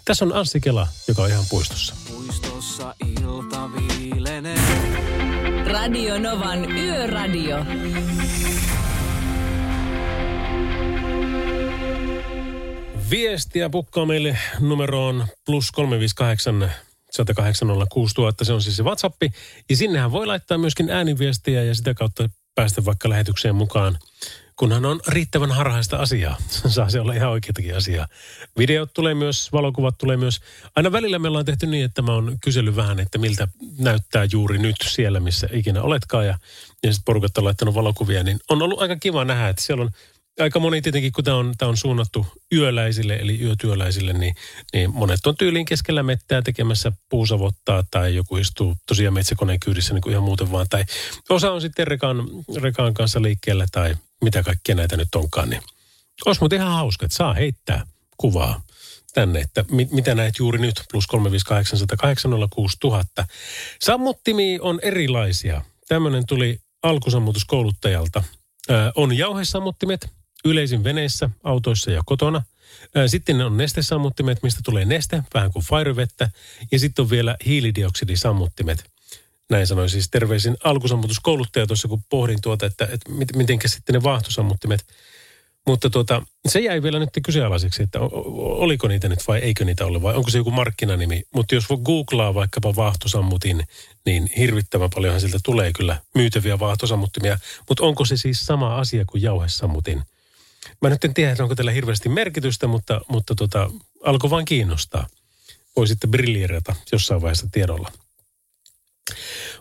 Tässä 0.06 0.26
on 0.26 0.36
Anssi 0.36 0.60
Kela, 0.60 0.88
joka 1.08 1.22
on 1.22 1.30
ihan 1.30 1.46
puistossa. 1.50 1.96
Puistossa 2.08 2.96
ilta 3.22 3.70
viilenee. 3.74 4.60
Radio 5.66 6.20
Novan 6.20 6.72
Yöradio. 6.72 7.58
Viestiä 13.14 13.70
pukkaa 13.70 14.06
meille 14.06 14.38
numeroon 14.60 15.28
plus 15.46 15.72
358 15.72 16.72
108 17.12 17.68
06000, 17.90 18.46
se 18.46 18.54
on 18.54 18.62
siis 18.62 18.78
se 18.78 18.84
WhatsApp. 18.84 19.22
Ja 19.70 19.76
sinnehän 19.76 20.12
voi 20.12 20.28
laittaa 20.28 20.58
myöskin 20.58 20.90
ääniviestiä 20.90 21.64
ja 21.64 21.76
sitä 21.76 21.94
kautta 21.94 22.30
päästä 22.56 22.86
vaikka 22.86 23.10
lähetykseen 23.10 23.56
mukaan. 23.56 23.98
Kunhan 24.56 24.86
on 24.86 25.00
riittävän 25.08 25.52
harhaista 25.52 25.98
asiaa, 25.98 26.38
saa 26.68 26.90
se 26.90 27.00
olla 27.00 27.14
ihan 27.14 27.30
oikeatakin 27.30 27.78
asiaa. 27.78 28.08
Videot 28.58 28.94
tulee 28.94 29.14
myös, 29.14 29.52
valokuvat 29.52 29.98
tulee 29.98 30.18
myös. 30.18 30.42
Aina 30.76 30.92
välillä 30.92 31.20
me 31.20 31.28
ollaan 31.28 31.46
tehty 31.46 31.68
niin, 31.68 31.86
että 31.86 32.02
mä 32.02 32.14
oon 32.14 32.38
kysellyt 32.44 32.76
vähän, 32.76 33.00
että 33.00 33.18
miltä 33.18 33.48
näyttää 33.78 34.28
juuri 34.32 34.58
nyt 34.58 34.76
siellä, 34.88 35.20
missä 35.20 35.48
ikinä 35.52 35.82
oletkaan. 35.82 36.26
Ja, 36.26 36.38
ja 36.84 36.94
sitten 36.94 37.06
porukat 37.06 37.38
on 37.38 37.44
laittanut 37.44 37.76
valokuvia, 37.76 38.24
niin 38.24 38.40
on 38.50 38.62
ollut 38.62 38.82
aika 38.82 38.96
kiva 38.96 39.26
nähdä, 39.26 39.50
että 39.50 39.62
siellä 39.62 39.84
on 39.84 39.92
aika 40.40 40.60
moni 40.60 40.82
tietenkin, 40.82 41.12
kun 41.12 41.24
tämä 41.24 41.38
on, 41.38 41.54
tämä 41.58 41.70
on 41.70 41.78
suunnattu 41.78 42.26
yöläisille, 42.52 43.16
eli 43.16 43.42
yötyöläisille, 43.42 44.14
niin, 44.14 44.36
niin 44.74 44.94
monet 44.94 45.26
on 45.26 45.38
tyyliin 45.38 45.66
keskellä 45.66 46.04
mettää 46.04 46.42
tekemässä 46.42 46.92
puusavottaa 47.10 47.84
tai 47.92 48.16
joku 48.16 48.38
istuu 48.38 48.76
tosiaan 48.88 49.14
metsäkoneen 49.14 49.60
kyydissä 49.60 49.94
niin 49.94 50.02
kuin 50.02 50.12
ihan 50.12 50.24
muuten 50.24 50.52
vaan. 50.52 50.66
Tai 50.70 50.86
osa 51.30 51.52
on 51.52 51.62
sitten 51.62 51.88
rekaan, 51.88 52.28
rekaan 52.62 52.94
kanssa 52.94 53.22
liikkeellä 53.22 53.66
tai 53.72 53.96
mitä 54.24 54.44
kaikkea 54.44 54.76
näitä 54.76 54.98
nyt 54.98 55.16
onkaan. 55.16 55.50
Niin 55.50 55.62
olisi 56.26 56.42
muuten 56.42 56.60
ihan 56.60 56.74
hauska, 56.74 57.06
että 57.06 57.18
saa 57.18 57.34
heittää 57.34 57.86
kuvaa 58.18 58.62
tänne, 59.14 59.40
että 59.40 59.66
mit, 59.72 59.92
mitä 59.92 60.16
näet 60.16 60.34
juuri 60.40 60.60
nyt, 60.60 60.84
plus 60.92 61.08
358 61.08 62.30
Sammuttimia 63.82 64.60
on 64.62 64.80
erilaisia. 64.82 65.62
Tämmöinen 65.88 66.24
tuli 66.28 66.60
alkusammutuskouluttajalta. 66.84 68.24
Ö, 68.70 68.92
on 68.96 69.18
jauhesammuttimet 69.18 70.10
yleisin 70.46 70.84
veneissä, 70.84 71.30
autoissa 71.44 71.92
ja 71.92 72.02
kotona. 72.06 72.42
Sitten 73.08 73.42
on 73.42 73.58
nestesammuttimet, 73.58 74.44
mistä 74.44 74.62
tulee 74.64 74.86
neste, 74.86 75.24
vähän 75.34 75.52
kuin 75.52 75.66
firevettä. 75.66 76.30
Ja 76.72 76.80
sitten 76.80 77.04
on 77.04 77.10
vielä 77.10 77.38
hiilidioksidisammuttimet. 77.46 78.84
Näin 79.50 79.68
sanoi 79.68 79.90
siis 79.90 80.10
terveisin 80.10 80.58
alkusammutuskouluttaja 80.64 81.68
tuossa, 81.68 81.88
kun 81.88 82.04
pohdin 82.10 82.42
tuota, 82.42 82.66
että, 82.66 82.88
että 82.92 83.36
miten 83.36 83.60
sitten 83.66 83.94
ne 83.94 84.04
vaahtosammuttimet– 84.04 84.86
mutta 85.68 85.90
tuota, 85.90 86.22
se 86.48 86.60
jäi 86.60 86.84
vielä 86.84 87.00
nyt 87.00 87.10
kyseenalaiseksi, 87.26 87.84
että 87.84 88.00
oliko 88.02 88.88
niitä 88.88 89.10
nyt 89.10 89.20
vai 89.28 89.40
eikö 89.40 89.66
niitä 89.66 89.86
ole 89.86 90.02
vai 90.02 90.16
onko 90.16 90.30
se 90.30 90.38
joku 90.38 90.52
markkinanimi. 90.52 91.24
Mutta 91.36 91.56
jos 91.56 91.68
googlaa 91.84 92.34
vaikkapa 92.34 92.76
vaahtosammutin, 92.76 93.64
niin 94.06 94.30
hirvittävän 94.38 94.90
paljonhan 94.96 95.22
siltä 95.22 95.40
tulee 95.44 95.72
kyllä 95.74 96.02
myytäviä 96.16 96.60
vaahtosammuttimia. 96.60 97.40
Mutta 97.70 97.84
onko 97.84 98.06
se 98.06 98.18
siis 98.18 98.46
sama 98.46 98.78
asia 98.78 99.06
kuin 99.06 99.22
jauhesammutin? 99.22 100.02
Mä 100.82 100.90
nyt 100.90 101.06
en 101.06 101.14
tiedä, 101.14 101.36
onko 101.40 101.56
tällä 101.56 101.72
hirveästi 101.72 102.10
merkitystä, 102.10 102.68
mutta, 102.68 103.02
mutta 103.08 103.36
tota, 103.36 103.72
alkoi 104.04 104.30
vain 104.30 104.46
kiinnostaa. 104.46 105.08
Voi 105.76 105.88
sitten 105.88 106.12
brillierata 106.12 106.76
jossain 106.92 107.22
vaiheessa 107.22 107.48
tiedolla. 107.52 107.92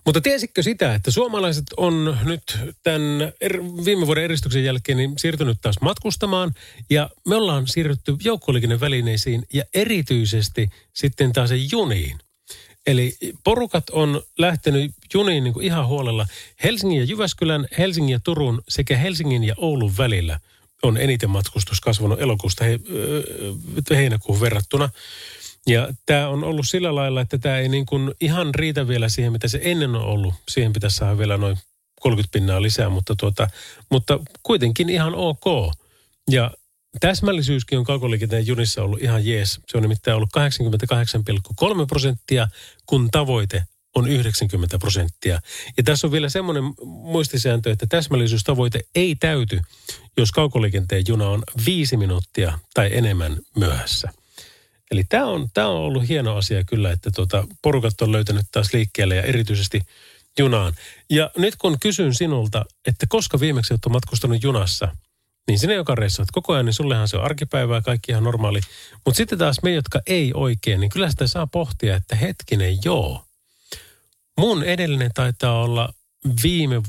Mutta 0.07 0.21
tiesitkö 0.21 0.63
sitä, 0.63 0.95
että 0.95 1.11
suomalaiset 1.11 1.65
on 1.77 2.19
nyt 2.25 2.59
tämän 2.83 3.33
er, 3.41 3.63
viime 3.85 4.07
vuoden 4.07 4.25
eristyksen 4.25 4.65
jälkeen 4.65 4.99
niin 4.99 5.13
siirtynyt 5.17 5.59
taas 5.61 5.77
matkustamaan 5.81 6.55
ja 6.91 7.11
me 7.27 7.37
ollaan 7.37 7.67
siirrytty 7.67 8.17
joukkoliikennevälineisiin 8.25 9.47
ja 9.53 9.65
erityisesti 9.75 10.69
sitten 10.93 11.33
taas 11.33 11.51
juniin. 11.73 12.19
Eli 12.87 13.17
porukat 13.45 13.91
on 13.91 14.23
lähtenyt 14.39 14.93
juniin 15.15 15.45
niin 15.45 15.55
kuin 15.55 15.67
ihan 15.67 15.87
huolella. 15.87 16.27
Helsingin 16.65 16.99
ja 16.99 17.05
Jyväskylän, 17.05 17.69
Helsingin 17.79 18.13
ja 18.13 18.21
Turun 18.25 18.63
sekä 18.69 18.97
Helsingin 18.97 19.45
ja 19.45 19.55
Oulun 19.57 19.97
välillä 19.99 20.41
on 20.83 20.97
eniten 20.97 21.31
matkustus 21.31 21.81
kasvanut 21.81 22.21
elokuusta 22.21 22.65
he, 22.65 22.81
heinäkuun 23.91 24.41
verrattuna. 24.41 24.89
Ja 25.67 25.89
tämä 26.07 26.29
on 26.29 26.45
ollut 26.45 26.69
sillä 26.69 26.95
lailla, 26.95 27.21
että 27.21 27.39
tämä 27.39 27.59
ei 27.59 27.69
niin 27.69 27.87
kuin 27.87 28.15
ihan 28.21 28.55
riitä 28.55 28.89
vielä 28.89 29.09
siihen, 29.09 29.33
mitä 29.33 29.49
se 29.49 29.61
ennen 29.63 29.95
on 29.95 30.05
ollut. 30.05 30.35
Siihen 30.49 30.73
pitäisi 30.73 30.97
saada 30.97 31.19
vielä 31.19 31.37
noin 31.37 31.59
30 32.01 32.33
pinnaa 32.33 32.63
lisää, 32.63 32.89
mutta, 32.89 33.15
tuota, 33.17 33.49
mutta 33.91 34.19
kuitenkin 34.43 34.89
ihan 34.89 35.15
ok. 35.15 35.75
Ja 36.31 36.51
täsmällisyyskin 37.01 37.79
on 37.79 37.85
kaukoliikenteen 37.85 38.47
junissa 38.47 38.83
ollut 38.83 39.03
ihan 39.03 39.27
jees. 39.27 39.61
Se 39.69 39.77
on 39.77 39.83
nimittäin 39.83 40.17
ollut 40.17 40.31
88,3 41.83 41.87
prosenttia, 41.89 42.49
kun 42.87 43.11
tavoite 43.11 43.65
on 43.95 44.09
90 44.09 44.79
prosenttia. 44.79 45.41
Ja 45.77 45.83
tässä 45.83 46.07
on 46.07 46.13
vielä 46.13 46.29
semmoinen 46.29 46.65
muistisääntö, 46.85 47.71
että 47.71 47.87
täsmällisyystavoite 47.87 48.81
ei 48.95 49.15
täyty, 49.15 49.61
jos 50.17 50.33
kaukoliikenteen 50.33 51.05
juna 51.09 51.29
on 51.29 51.43
viisi 51.67 51.97
minuuttia 51.97 52.59
tai 52.75 52.91
enemmän 52.93 53.37
myöhässä. 53.57 54.13
Eli 54.91 55.05
tämä 55.05 55.27
on, 55.27 55.49
tämä 55.55 55.69
on 55.69 55.77
ollut 55.77 56.09
hieno 56.09 56.37
asia 56.37 56.65
kyllä, 56.65 56.93
että 56.93 57.11
tuota, 57.17 57.47
porukat 57.63 58.01
on 58.03 58.13
löytänyt 58.13 58.47
taas 58.53 58.73
liikkeelle 58.73 59.17
ja 59.17 59.23
erityisesti 59.23 59.81
junaan. 60.39 60.73
Ja 61.11 61.31
nyt 61.37 61.57
kun 61.57 61.77
kysyn 61.81 62.15
sinulta, 62.15 62.65
että 62.87 63.07
koska 63.09 63.41
viimeksi 63.41 63.75
olet 63.75 63.93
matkustanut 63.93 64.43
junassa, 64.43 64.97
niin 65.49 65.59
sinne, 65.59 65.75
joka 65.75 65.95
reissuat 65.95 66.29
koko 66.33 66.53
ajan, 66.53 66.67
niin 66.67 66.75
sullehan 66.75 67.09
se 67.09 67.17
on 67.17 67.25
arkipäivää, 67.25 67.81
kaikki 67.81 68.13
ihan 68.13 68.25
normaali. 68.25 68.61
Mutta 69.05 69.17
sitten 69.17 69.39
taas 69.39 69.63
me, 69.63 69.75
jotka 69.75 70.01
ei 70.07 70.33
oikein, 70.35 70.81
niin 70.81 70.91
kyllä 70.91 71.11
sitä 71.11 71.27
saa 71.27 71.47
pohtia, 71.47 71.97
että 71.97 72.17
hetkinen, 72.17 72.79
joo. 72.85 73.25
Mun 74.39 74.65
edellinen 74.65 75.11
taitaa 75.15 75.63
olla 75.63 75.93
viime 76.43 76.83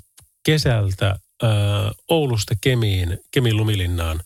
kesältä 0.45 1.05
ää, 1.05 1.49
Oulusta 2.09 2.55
Kemiin, 2.61 3.19
Kemin 3.31 3.57
Lumilinnaan 3.57 4.19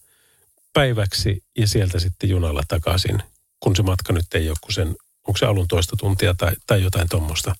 päiväksi 0.73 1.43
ja 1.57 1.67
sieltä 1.67 1.99
sitten 1.99 2.29
junalla 2.29 2.63
takaisin 2.67 3.23
kun 3.59 3.75
se 3.75 3.83
matka 3.83 4.13
nyt 4.13 4.33
ei 4.33 4.49
ole 4.49 4.57
sen, 4.69 4.87
onko 5.27 5.37
se 5.37 5.45
alun 5.45 5.67
toista 5.67 5.95
tuntia 5.95 6.33
tai, 6.33 6.51
tai 6.67 6.83
jotain 6.83 7.09
tuommoista. 7.09 7.55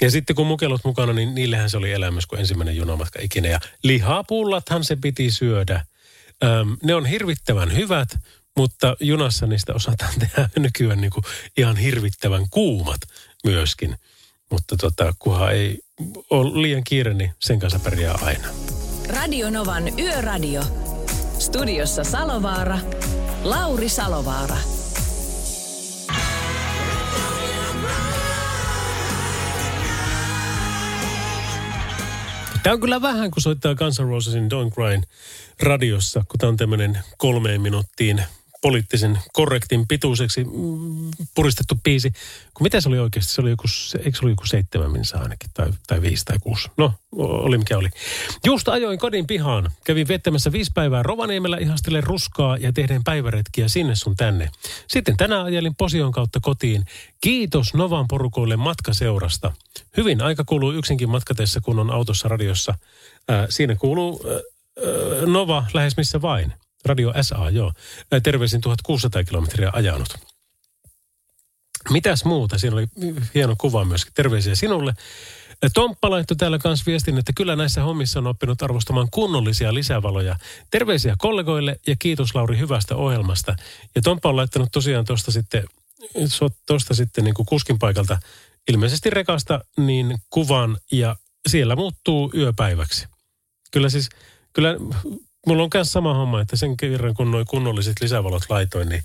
Ja 0.00 0.10
sitten 0.10 0.36
kun 0.36 0.46
mukelot 0.46 0.80
mukana, 0.84 1.12
niin 1.12 1.34
niillehän 1.34 1.70
se 1.70 1.76
oli 1.76 1.92
elämys 1.92 2.26
kuin 2.26 2.40
ensimmäinen 2.40 2.76
junamatka 2.76 3.18
ikinä. 3.22 3.48
Ja 3.48 3.60
lihapullathan 3.82 4.84
se 4.84 4.96
piti 4.96 5.30
syödä. 5.30 5.84
Öm, 6.44 6.76
ne 6.82 6.94
on 6.94 7.06
hirvittävän 7.06 7.74
hyvät, 7.76 8.18
mutta 8.56 8.96
junassa 9.00 9.46
niistä 9.46 9.74
osataan 9.74 10.14
tehdä 10.20 10.48
nykyään 10.58 11.00
niin 11.00 11.10
kuin 11.10 11.24
ihan 11.56 11.76
hirvittävän 11.76 12.46
kuumat 12.50 13.00
myöskin. 13.44 13.96
Mutta 14.52 14.76
tota, 14.76 15.14
kunhan 15.18 15.52
ei 15.52 15.78
ole 16.30 16.62
liian 16.62 16.84
kiire, 16.84 17.14
niin 17.14 17.30
sen 17.38 17.58
kanssa 17.58 17.78
pärjää 17.78 18.18
aina. 18.22 18.48
Radio 19.08 19.50
Novan 19.50 19.98
Yöradio. 19.98 20.62
Studiossa 21.38 22.04
Salovaara. 22.04 22.78
Lauri 23.44 23.88
Salovaara. 23.88 24.56
Tämä 32.62 32.74
on 32.74 32.80
kyllä 32.80 33.02
vähän, 33.02 33.30
kun 33.30 33.42
soittaa 33.42 33.74
Guns 33.74 34.00
N' 34.00 34.08
Rosesin 34.08 34.48
Don't 34.52 34.74
Cry 34.74 35.02
radiossa, 35.62 36.24
kun 36.28 36.38
tämä 36.38 36.48
on 36.48 36.56
tämmöinen 36.56 36.98
kolmeen 37.18 37.60
minuuttiin 37.60 38.24
poliittisen 38.62 39.18
korrektin 39.32 39.88
pituiseksi 39.88 40.44
mm, 40.44 41.10
puristettu 41.34 41.74
biisi. 41.84 42.12
Mitä 42.60 42.80
se 42.80 42.88
oli 42.88 42.98
oikeasti? 42.98 43.32
Se 43.32 43.40
oli 43.40 43.50
joku, 43.50 43.64
eikö 43.98 44.18
se 44.18 44.24
oli 44.24 44.32
joku 44.32 44.46
seitsemän 44.46 44.90
minsa 44.90 45.18
ainakin, 45.18 45.50
tai, 45.54 45.70
tai 45.86 46.02
viisi 46.02 46.24
tai 46.24 46.38
kuusi. 46.40 46.68
No, 46.76 46.92
oli 47.16 47.58
mikä 47.58 47.78
oli. 47.78 47.88
Just 48.44 48.68
ajoin 48.68 48.98
kodin 48.98 49.26
pihaan. 49.26 49.70
Kävin 49.84 50.08
vettämässä 50.08 50.52
viisi 50.52 50.70
päivää 50.74 51.02
Rovaniemellä 51.02 51.58
ihastellen 51.58 52.02
ruskaa 52.02 52.56
ja 52.56 52.72
tehden 52.72 53.04
päiväretkiä 53.04 53.68
sinne 53.68 53.94
sun 53.94 54.16
tänne. 54.16 54.50
Sitten 54.88 55.16
tänään 55.16 55.44
ajelin 55.44 55.74
Posion 55.74 56.12
kautta 56.12 56.40
kotiin. 56.42 56.84
Kiitos 57.20 57.74
Novan 57.74 58.08
porukoille 58.08 58.56
matkaseurasta. 58.56 59.52
Hyvin 59.96 60.22
aika 60.22 60.44
kuluu 60.44 60.72
yksinkin 60.72 61.10
matkatessa, 61.10 61.60
kun 61.60 61.78
on 61.78 61.90
autossa 61.90 62.28
radiossa. 62.28 62.74
Ää, 63.28 63.46
siinä 63.50 63.74
kuuluu 63.74 64.24
ää, 64.26 64.40
Nova 65.26 65.66
lähes 65.74 65.96
missä 65.96 66.22
vain. 66.22 66.52
Radio 66.84 67.12
SA, 67.22 67.50
joo. 67.50 67.72
Terveisin 68.22 68.60
1600 68.60 69.24
kilometriä 69.24 69.70
ajanut. 69.72 70.08
Mitäs 71.90 72.24
muuta? 72.24 72.58
Siinä 72.58 72.76
oli 72.76 72.86
hieno 73.34 73.54
kuva 73.58 73.84
myöskin. 73.84 74.14
Terveisiä 74.14 74.54
sinulle. 74.54 74.94
Tomppa 75.74 76.10
laittoi 76.10 76.36
täällä 76.36 76.58
kanssa 76.58 76.86
viestin, 76.86 77.18
että 77.18 77.32
kyllä 77.36 77.56
näissä 77.56 77.82
hommissa 77.82 78.18
on 78.18 78.26
oppinut 78.26 78.62
arvostamaan 78.62 79.08
kunnollisia 79.10 79.74
lisävaloja. 79.74 80.36
Terveisiä 80.70 81.14
kollegoille 81.18 81.80
ja 81.86 81.96
kiitos 81.98 82.34
Lauri 82.34 82.58
hyvästä 82.58 82.96
ohjelmasta. 82.96 83.56
Ja 83.94 84.02
Tomppa 84.02 84.28
on 84.28 84.36
laittanut 84.36 84.68
tosiaan 84.72 85.04
tuosta 85.04 85.32
sitten, 85.32 85.64
tuosta 86.66 86.94
sitten 86.94 87.24
niin 87.24 87.34
kuin 87.34 87.46
kuskin 87.46 87.78
paikalta 87.78 88.18
ilmeisesti 88.68 89.10
rekasta 89.10 89.60
niin 89.76 90.18
kuvan 90.30 90.78
ja 90.92 91.16
siellä 91.48 91.76
muuttuu 91.76 92.32
yöpäiväksi. 92.34 93.06
Kyllä 93.70 93.88
siis, 93.88 94.08
kyllä 94.52 94.76
mulla 95.46 95.62
on 95.62 95.70
myös 95.74 95.92
sama 95.92 96.14
homma, 96.14 96.40
että 96.40 96.56
sen 96.56 96.76
kerran 96.76 97.14
kun 97.14 97.30
nuo 97.30 97.44
kunnolliset 97.48 98.00
lisävalot 98.00 98.42
laitoin, 98.48 98.88
niin, 98.88 99.04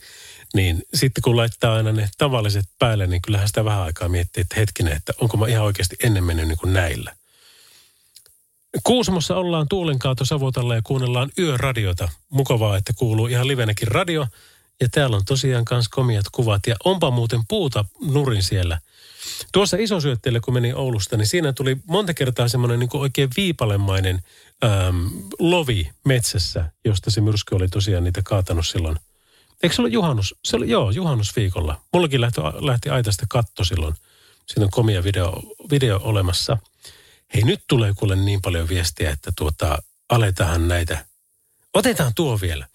niin 0.54 0.84
sitten 0.94 1.22
kun 1.22 1.38
laittaa 1.38 1.76
aina 1.76 1.92
ne 1.92 2.10
tavalliset 2.18 2.66
päälle, 2.80 3.08
niin 3.08 3.22
kyllähän 3.22 3.48
sitä 3.48 3.66
vähän 3.66 3.82
aikaa 3.82 4.10
miettii, 4.10 4.42
että 4.42 4.56
hetkinen, 4.56 4.94
että 4.94 5.14
onko 5.22 5.38
mä 5.38 5.48
ihan 5.48 5.66
oikeasti 5.66 5.96
ennen 6.04 6.24
mennyt 6.24 6.48
niin 6.48 6.58
kuin 6.58 6.74
näillä. 6.74 7.16
Kuusamossa 8.84 9.36
ollaan 9.36 9.68
tuulenkaato 9.70 10.26
Savotalla 10.26 10.76
ja 10.76 10.82
kuunnellaan 10.84 11.32
yöradiota. 11.40 12.10
Mukavaa, 12.30 12.78
että 12.78 12.94
kuuluu 12.94 13.28
ihan 13.28 13.48
livenäkin 13.48 13.88
radio. 13.88 14.28
Ja 14.82 14.90
täällä 14.90 15.16
on 15.16 15.26
tosiaan 15.26 15.66
myös 15.72 15.90
komiat 15.90 16.26
kuvat. 16.32 16.68
Ja 16.68 16.76
onpa 16.86 17.12
muuten 17.12 17.42
puuta 17.48 17.86
nurin 18.02 18.44
siellä. 18.44 18.80
Tuossa 19.52 19.78
isosyötteelle, 19.80 20.40
kun 20.40 20.54
menin 20.54 20.76
Oulusta, 20.76 21.18
niin 21.18 21.28
siinä 21.28 21.54
tuli 21.54 21.78
monta 21.88 22.14
kertaa 22.14 22.48
semmoinen 22.48 22.80
niin 22.80 22.90
oikein 22.94 23.30
viipalemainen 23.38 24.22
äm, 24.64 25.10
lovi 25.40 25.90
metsässä, 26.06 26.72
josta 26.86 27.12
se 27.12 27.22
myrsky 27.22 27.56
oli 27.56 27.68
tosiaan 27.68 28.04
niitä 28.04 28.22
kaatanut 28.24 28.68
silloin. 28.68 28.98
Eikö 29.64 29.76
se 29.76 29.82
ollut 29.82 29.94
juhannus? 29.94 30.36
Se 30.44 30.56
oli, 30.56 30.70
joo, 30.70 30.92
juhannusviikolla. 30.92 31.82
Mullakin 31.94 32.22
lähti, 32.22 32.42
lähti 32.60 32.90
aitasta 32.90 33.26
katto 33.30 33.64
silloin. 33.64 33.96
Siinä 34.48 34.66
on 34.66 34.72
komia 34.72 35.04
video, 35.04 35.42
video 35.72 36.00
olemassa. 36.04 36.58
Hei, 37.34 37.44
nyt 37.44 37.60
tulee 37.70 37.94
kuule 37.94 38.16
niin 38.16 38.42
paljon 38.42 38.70
viestiä, 38.70 39.12
että 39.12 39.32
tuota, 39.38 39.84
aletaan 40.10 40.68
näitä. 40.68 41.06
Otetaan 41.74 42.12
tuo 42.16 42.42
vielä. 42.42 42.68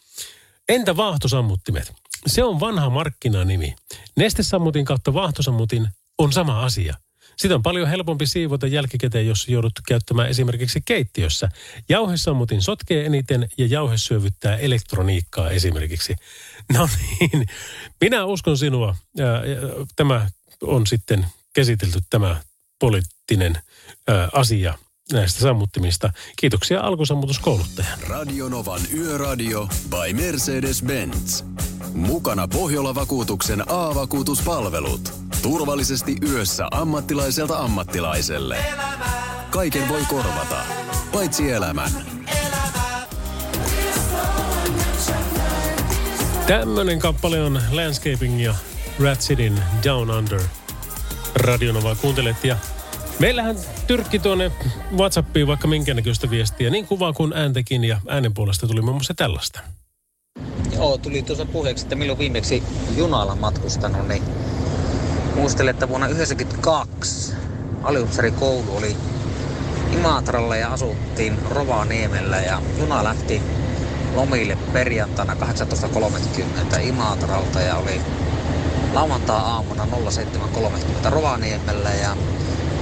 Entä 0.68 0.96
vaahtosammuttimet? 0.96 1.92
Se 2.26 2.44
on 2.44 2.60
vanha 2.60 2.90
markkinanimi. 2.90 3.74
Nestesammutin 4.16 4.84
kautta 4.84 5.14
vaahtosammutin 5.14 5.88
on 6.24 6.32
sama 6.32 6.62
asia. 6.62 6.96
Sitä 7.37 7.54
on 7.54 7.62
paljon 7.62 7.88
helpompi 7.88 8.26
siivota 8.26 8.66
jälkikäteen, 8.66 9.26
jos 9.26 9.48
joudut 9.48 9.72
käyttämään 9.88 10.28
esimerkiksi 10.28 10.80
keittiössä. 10.85 11.48
Jauhesammutin 11.88 12.62
sotkee 12.62 13.06
eniten 13.06 13.48
ja 13.58 13.66
jauhe 13.66 13.98
syövyttää 13.98 14.56
elektroniikkaa 14.56 15.50
esimerkiksi. 15.50 16.16
No 16.72 16.88
niin, 17.11 17.46
minä 18.00 18.24
uskon 18.24 18.58
sinua. 18.58 18.96
Tämä 19.96 20.30
on 20.62 20.87
sitten 20.87 21.26
käsitelty 21.54 21.98
tämä 22.11 22.40
poliittinen 22.78 23.58
asia 24.32 24.78
näistä 25.12 25.40
sammuttimista. 25.40 26.12
Kiitoksia 26.37 26.80
alkusammutuskouluttajan. 26.80 27.98
Radionovan 28.08 28.80
Yöradio 28.96 29.68
by 29.90 30.12
Mercedes-Benz. 30.12 31.44
Mukana 31.94 32.48
Pohjola-vakuutuksen 32.48 33.64
A-vakuutuspalvelut. 33.70 35.21
Turvallisesti 35.42 36.16
yössä 36.28 36.66
ammattilaiselta 36.70 37.59
ammattilaiselle. 37.59 38.57
Kaiken 39.50 39.88
voi 39.88 40.02
korvata, 40.09 40.57
paitsi 41.12 41.50
elämän. 41.50 41.90
Tämmöinen 46.46 46.98
kappale 46.98 47.42
on 47.42 47.62
Landscaping 47.70 48.44
ja 48.44 48.55
Rat 49.00 49.18
Cityn 49.18 49.62
Down 49.85 50.11
Under. 50.11 50.40
Radionova 51.35 51.94
kuuntelet 51.94 52.44
ja 52.44 52.57
meillähän 53.18 53.57
tyrkki 53.87 54.18
tuonne 54.18 54.52
Whatsappiin 54.96 55.46
vaikka 55.46 55.68
minkä 55.68 55.94
näköistä 55.94 56.31
viestiä, 56.31 56.70
niin 56.70 56.87
kuvaa 56.87 57.12
kuin 57.12 57.33
ääntekin 57.33 57.85
ja 57.85 58.00
äänen 58.09 58.35
puolesta 58.35 58.66
tuli 58.66 58.81
muun 58.81 58.94
muassa 58.94 59.14
tällaista. 59.14 59.61
Joo, 60.74 60.98
tuli 60.98 61.22
tuossa 61.22 61.46
puheeksi, 61.46 61.85
että 61.85 61.96
milloin 61.96 62.18
viimeksi 62.18 62.62
junalla 62.96 63.37
matkustanut, 63.37 64.09
niin 64.09 64.22
muistelen, 65.37 65.71
että 65.71 65.88
vuonna 65.88 66.07
1992 66.07 67.35
aliupseerikoulu 67.83 68.77
oli 68.77 68.97
Imatralla 69.92 70.57
ja 70.57 70.73
asuttiin 70.73 71.38
Rovaniemellä 71.51 72.40
ja 72.40 72.62
juna 72.79 73.05
lähti 73.05 73.42
lomille 74.14 74.59
perjantaina 74.73 75.35
18.30 76.75 76.81
Imatralta 76.81 77.61
ja 77.61 77.77
oli 77.77 78.01
lauantai-aamuna 78.92 79.87
07.30 81.05 81.11
Rovaniemellä 81.11 81.90
ja 81.90 82.16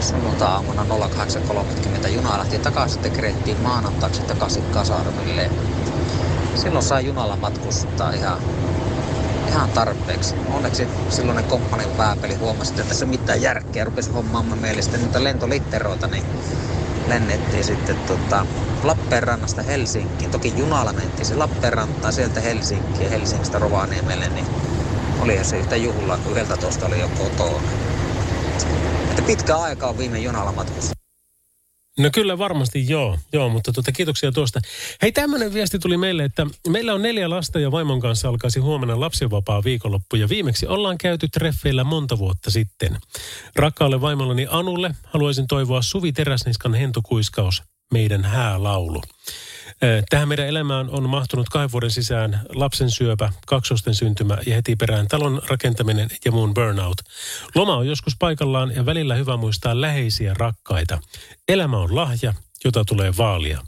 sunnuntai-aamuna 0.01 0.87
08.30 2.03 2.09
juna 2.09 2.39
lähti 2.39 2.59
takaisin, 2.59 2.93
sitten 2.93 3.13
kerettiin 3.13 3.61
maanantaiksi 3.61 4.23
takaisin 4.23 4.65
Kasarmille. 4.65 5.51
Silloin 6.55 6.85
sai 6.85 7.07
junalla 7.07 7.37
matkustaa 7.37 8.13
ihan, 8.13 8.39
ihan 9.51 9.71
tarpeeksi. 9.71 10.35
Onneksi 10.55 10.89
silloinen 11.09 11.45
komppanin 11.45 11.89
pääpeli 11.89 12.35
huomasi, 12.35 12.71
että 12.71 12.85
tässä 12.85 13.07
mitään 13.07 13.43
järkeä. 13.43 13.85
Rupesi 13.85 14.11
hommaamaan 14.11 14.59
meille 14.59 14.83
sitten 14.83 15.03
niitä 15.03 15.25
lentolitteroita, 15.25 16.07
niin 16.07 16.25
lennettiin 17.09 17.65
sitten 17.65 17.97
tota, 17.97 18.47
Lappeenrannasta 18.85 19.63
Helsinkiin. 19.63 20.31
Toki 20.31 20.55
junalla 20.57 20.93
mentiin 20.93 21.27
se 21.27 21.35
Lappeenrantaan 21.35 22.13
sieltä 22.13 22.41
Helsinkiin 22.41 23.03
ja 23.05 23.11
Helsingistä 23.11 23.59
Rovaniemelle, 23.59 24.29
niin 24.29 24.47
olihan 25.21 25.45
se 25.45 25.59
yhtä 25.59 25.77
juhlaa, 25.77 26.19
kun 26.19 26.39
11 26.39 26.87
oli 26.87 27.01
jo 27.01 27.11
kotona. 27.19 27.69
Että 29.11 29.23
pitkä 29.23 29.57
aika 29.57 29.87
on 29.87 29.99
viime 29.99 30.19
junalla 30.19 30.53
matkussa. 30.53 31.00
No 32.01 32.11
kyllä 32.13 32.39
varmasti 32.39 32.89
joo, 32.89 33.19
joo 33.33 33.49
mutta 33.49 33.73
tuota, 33.73 33.93
kiitoksia 33.93 34.33
tuosta. 34.33 34.61
Hei 35.03 35.13
tämmöinen 35.13 35.55
viesti 35.55 35.79
tuli 35.79 35.97
meille, 35.97 36.25
että 36.25 36.47
meillä 36.69 36.95
on 36.95 37.03
neljä 37.03 37.31
lasta 37.31 37.61
ja 37.61 37.73
vaimon 37.73 38.01
kanssa 38.01 38.29
alkaisi 38.29 38.61
huomenna 38.61 39.01
lapsivapaa 39.01 39.65
viikonloppu 39.65 40.17
ja 40.17 40.29
viimeksi 40.29 40.67
ollaan 40.67 40.99
käyty 40.99 41.29
treffeillä 41.29 41.85
monta 41.85 42.19
vuotta 42.19 42.51
sitten. 42.51 42.99
Rakkaalle 43.57 44.01
vaimollani 44.01 44.47
Anulle 44.51 44.95
haluaisin 45.05 45.47
toivoa 45.47 45.83
Suvi 45.83 46.13
Teräsniskan 46.13 46.75
hentokuiskaus, 46.75 47.63
meidän 47.93 48.25
häälaulu. 48.25 49.03
Tähän 50.11 50.29
meidän 50.29 50.47
elämään 50.47 50.91
on 50.91 51.09
mahtunut 51.09 51.49
kahden 51.49 51.73
vuoden 51.73 51.91
sisään 51.91 52.41
lapsen 52.55 52.91
syöpä, 52.91 53.33
kaksosten 53.47 53.95
syntymä 53.95 54.39
ja 54.47 54.55
heti 54.55 54.77
perään 54.77 55.09
talon 55.09 55.43
rakentaminen 55.49 56.09
ja 56.25 56.33
muun 56.33 56.55
burnout. 56.55 56.97
Loma 57.55 57.77
on 57.77 57.87
joskus 57.87 58.17
paikallaan 58.19 58.75
ja 58.75 58.87
välillä 58.87 59.15
hyvä 59.15 59.37
muistaa 59.37 59.81
läheisiä 59.81 60.35
rakkaita. 60.35 61.01
Elämä 61.49 61.79
on 61.79 61.95
lahja, 61.95 62.35
jota 62.65 62.85
tulee 62.85 63.17
vaalia. 63.17 63.63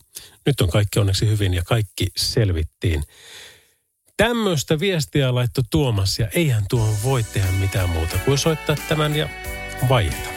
Nyt 0.46 0.60
on 0.60 0.70
kaikki 0.70 0.98
onneksi 0.98 1.28
hyvin 1.28 1.54
ja 1.54 1.62
kaikki 1.62 2.06
selvittiin. 2.16 3.04
Tämmöistä 4.16 4.80
viestiä 4.80 5.34
laitto 5.34 5.62
Tuomas 5.70 6.18
ja 6.18 6.28
eihän 6.34 6.64
tuo 6.70 6.88
voi 7.04 7.22
tehdä 7.22 7.52
mitään 7.52 7.90
muuta 7.90 8.18
kuin 8.24 8.38
soittaa 8.38 8.76
tämän 8.88 9.16
ja 9.16 9.28
vaieta. 9.88 10.28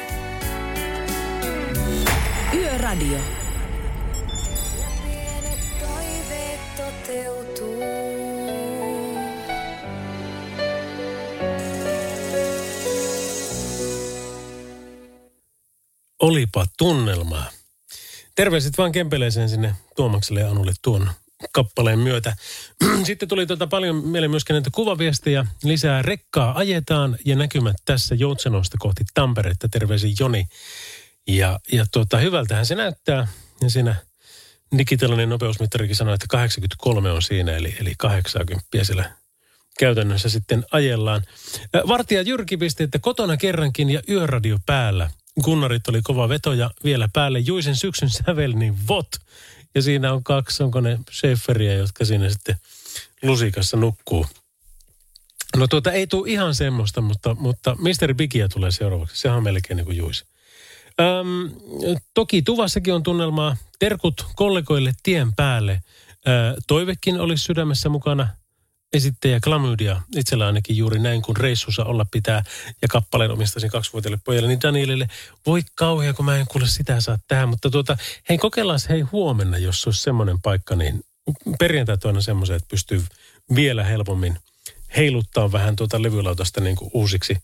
Yöradio. 2.54 3.45
Olipa 16.26 16.66
tunnelmaa. 16.78 17.50
Terveiset 18.36 18.78
vaan 18.78 18.92
Kempeleeseen 18.92 19.50
sinne 19.50 19.76
Tuomakselle 19.96 20.40
ja 20.40 20.50
Anulle 20.50 20.74
tuon 20.82 21.10
kappaleen 21.52 22.00
myötä. 22.00 22.36
Sitten 23.04 23.30
tuli 23.30 23.46
tuota 23.46 23.68
paljon 23.68 24.08
meille 24.08 24.28
myöskin 24.28 24.54
näitä 24.54 24.70
kuvaviestejä. 24.74 25.46
Lisää 25.64 26.02
rekkaa 26.02 26.58
ajetaan 26.58 27.18
ja 27.26 27.36
näkymät 27.36 27.76
tässä 27.86 28.16
Joutsenosta 28.16 28.78
kohti 28.80 29.04
Tamperetta. 29.14 29.70
Terveisin 29.70 30.16
Joni. 30.20 30.46
Ja, 31.28 31.60
ja 31.72 31.86
tuota, 31.92 32.18
hyvältähän 32.18 32.66
se 32.66 32.76
näyttää. 32.76 33.28
Ja 33.62 33.70
siinä 33.70 33.96
digitaalinen 34.78 35.30
nopeusmittarikin 35.30 35.96
sanoi, 35.96 36.14
että 36.14 36.28
83 36.30 37.12
on 37.12 37.22
siinä, 37.22 37.52
eli, 37.52 37.76
eli 37.80 37.94
80 37.98 38.68
siellä 38.84 39.12
käytännössä 39.80 40.30
sitten 40.30 40.66
ajellaan. 40.72 41.24
Vartija 41.88 42.22
Jyrki 42.22 42.58
pisti, 42.58 42.84
että 42.84 43.00
kotona 43.00 43.38
kerrankin 43.38 43.90
ja 43.90 44.02
yöradio 44.10 44.58
päällä. 44.66 45.10
Gunnarit 45.43 45.88
oli 45.88 46.02
kova 46.02 46.30
veto 46.30 46.54
ja 46.54 46.71
vielä 46.84 47.10
päälle 47.13 47.39
Juisen 47.39 47.76
syksyn 47.76 48.10
sävel, 48.10 48.54
niin 48.54 48.88
vot. 48.88 49.08
Ja 49.76 49.82
siinä 49.82 50.13
on 50.13 50.24
kaksi, 50.24 50.63
onko 50.63 50.82
ne 50.82 51.00
Schäferiä, 51.12 51.74
jotka 51.74 52.06
siinä 52.06 52.30
sitten 52.30 52.56
lusikassa 53.24 53.78
nukkuu. 53.78 54.26
No 55.58 55.67
tuota 55.67 55.91
ei 55.91 56.08
tule 56.08 56.30
ihan 56.30 56.56
semmoista, 56.56 57.02
mutta, 57.02 57.36
mutta 57.39 57.76
Mr. 57.76 58.13
Bigia 58.13 58.50
tulee 58.50 58.71
seuraavaksi. 58.71 59.21
Sehän 59.21 59.38
on 59.38 59.43
melkein 59.43 59.78
niin 59.78 59.86
kuin 59.86 59.98
Juis. 59.98 60.26
Öm, 61.00 61.52
toki 62.13 62.41
Tuvassakin 62.41 62.93
on 62.93 63.04
tunnelmaa. 63.04 63.58
Terkut 63.80 64.26
kollegoille 64.36 64.93
tien 65.04 65.34
päälle. 65.34 65.82
Ö, 66.28 66.62
toivekin 66.67 67.19
olisi 67.19 67.43
sydämessä 67.43 67.89
mukana– 67.89 68.28
esittäjä 68.93 69.39
klamydia 69.39 70.02
itsellä 70.15 70.45
ainakin 70.45 70.78
juuri 70.78 71.00
näin, 71.00 71.21
kun 71.21 71.38
reissussa 71.38 71.86
olla 71.86 72.06
pitää 72.12 72.43
ja 72.82 72.88
kappaleen 72.88 73.32
omistaisin 73.32 73.69
kaksivuotiaille 73.69 74.19
pojalle, 74.26 74.48
niin 74.48 74.62
Danielille 74.62 75.08
voi 75.45 75.62
kauhea, 75.76 76.13
kun 76.13 76.26
mä 76.26 76.38
en 76.38 76.48
kuule 76.48 76.67
sitä 76.67 77.02
saa 77.02 77.19
tähän, 77.28 77.50
mutta 77.50 77.69
tuota, 77.69 77.98
hei 78.30 78.38
kokeillaan 78.38 78.80
hei 78.89 79.02
huomenna, 79.02 79.58
jos 79.58 79.88
olisi 79.88 80.02
semmoinen 80.02 80.41
paikka, 80.41 80.76
niin 80.76 81.04
perjantai 81.60 81.98
on 82.04 82.24
semmoisen, 82.24 82.56
että 82.56 82.69
pystyy 82.69 83.04
vielä 83.56 83.84
helpommin 83.84 84.38
heiluttaa 84.98 85.52
vähän 85.52 85.76
tuota 85.76 86.02
levylautasta 86.02 86.62
niin 86.62 86.76
kuin 86.76 86.91
uusiksi. 86.93 87.38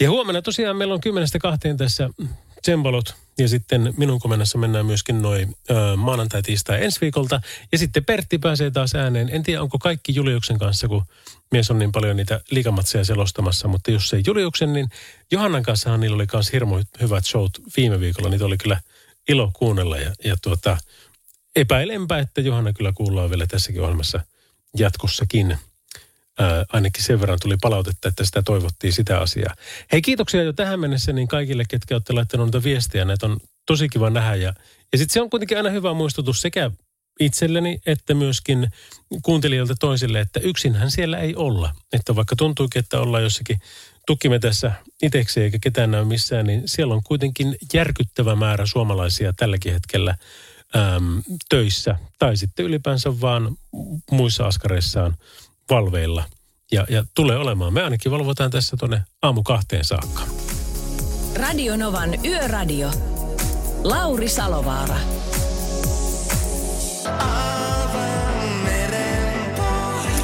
Ja 0.00 0.10
huomenna 0.10 0.42
tosiaan 0.42 0.76
meillä 0.76 0.94
on 0.94 1.00
kymmenestä 1.00 1.38
kahteen 1.38 1.76
tässä 1.76 2.10
tsembalot 2.66 3.14
ja 3.38 3.48
sitten 3.48 3.94
minun 3.96 4.20
komennassa 4.20 4.58
mennään 4.58 4.86
myöskin 4.86 5.22
noin 5.22 5.56
maanantai, 5.96 6.42
tiistai 6.42 6.84
ensi 6.84 7.00
viikolta. 7.00 7.40
Ja 7.72 7.78
sitten 7.78 8.04
Pertti 8.04 8.38
pääsee 8.38 8.70
taas 8.70 8.94
ääneen. 8.94 9.28
En 9.32 9.42
tiedä, 9.42 9.62
onko 9.62 9.78
kaikki 9.78 10.14
Juliuksen 10.14 10.58
kanssa, 10.58 10.88
kun 10.88 11.04
mies 11.50 11.70
on 11.70 11.78
niin 11.78 11.92
paljon 11.92 12.16
niitä 12.16 12.40
liikamatseja 12.50 13.04
selostamassa. 13.04 13.68
Mutta 13.68 13.90
jos 13.90 14.14
ei 14.14 14.22
Juliuksen, 14.26 14.72
niin 14.72 14.88
Johannan 15.30 15.62
kanssa 15.62 15.96
niillä 15.96 16.14
oli 16.14 16.26
myös 16.32 16.52
hirmu 16.52 16.80
hyvät 17.00 17.24
showt 17.24 17.60
viime 17.76 18.00
viikolla. 18.00 18.28
Niitä 18.28 18.44
oli 18.44 18.58
kyllä 18.58 18.80
ilo 19.28 19.50
kuunnella. 19.52 19.98
Ja, 19.98 20.12
ja 20.24 20.36
tuota, 20.42 20.78
epäilenpä, 21.56 22.18
että 22.18 22.40
Johanna 22.40 22.72
kyllä 22.72 22.92
kuullaan 22.92 23.30
vielä 23.30 23.46
tässäkin 23.46 23.82
ohjelmassa 23.82 24.20
jatkossakin. 24.78 25.58
Ää, 26.38 26.64
ainakin 26.72 27.04
sen 27.04 27.20
verran 27.20 27.38
tuli 27.42 27.56
palautetta, 27.62 28.08
että 28.08 28.24
sitä 28.24 28.42
toivottiin 28.42 28.92
sitä 28.92 29.18
asiaa. 29.20 29.54
Hei 29.92 30.02
kiitoksia 30.02 30.42
jo 30.42 30.52
tähän 30.52 30.80
mennessä 30.80 31.12
niin 31.12 31.28
kaikille, 31.28 31.64
ketkä 31.68 31.94
olette 31.94 32.12
laittaneet 32.12 32.46
noita 32.46 32.64
viestiä. 32.64 33.04
Näitä 33.04 33.26
on 33.26 33.40
tosi 33.66 33.88
kiva 33.88 34.10
nähdä 34.10 34.34
ja, 34.34 34.54
ja 34.92 34.98
sitten 34.98 35.12
se 35.12 35.20
on 35.20 35.30
kuitenkin 35.30 35.56
aina 35.56 35.70
hyvä 35.70 35.94
muistutus 35.94 36.40
sekä 36.40 36.70
itselleni 37.20 37.78
että 37.86 38.14
myöskin 38.14 38.68
kuuntelijoilta 39.22 39.74
toisille, 39.80 40.20
että 40.20 40.40
yksinhän 40.40 40.90
siellä 40.90 41.18
ei 41.18 41.36
olla. 41.36 41.74
Että 41.92 42.16
vaikka 42.16 42.36
tuntuukin, 42.36 42.80
että 42.80 43.00
ollaan 43.00 43.22
jossakin 43.22 43.60
tukimme 44.06 44.38
tässä 44.38 44.72
itseksi 45.02 45.40
eikä 45.40 45.58
ketään 45.62 45.90
näy 45.90 46.04
missään, 46.04 46.46
niin 46.46 46.62
siellä 46.66 46.94
on 46.94 47.02
kuitenkin 47.02 47.56
järkyttävä 47.74 48.36
määrä 48.36 48.66
suomalaisia 48.66 49.32
tälläkin 49.32 49.72
hetkellä 49.72 50.14
äm, 50.76 51.22
töissä 51.48 51.96
tai 52.18 52.36
sitten 52.36 52.64
ylipäänsä 52.64 53.20
vaan 53.20 53.56
muissa 54.10 54.46
askareissaan 54.46 55.16
valveilla. 55.70 56.24
Ja, 56.72 56.86
ja 56.88 57.04
tulee 57.14 57.36
olemaan. 57.36 57.72
Me 57.72 57.82
ainakin 57.82 58.12
valvotaan 58.12 58.50
tässä 58.50 58.76
tuonne 58.76 59.02
aamu 59.22 59.42
kahteen 59.42 59.84
saakka. 59.84 60.22
Radio 61.36 61.76
Novan 61.76 62.24
Yöradio. 62.24 62.90
Lauri 63.84 64.28
Salovaara. 64.28 64.96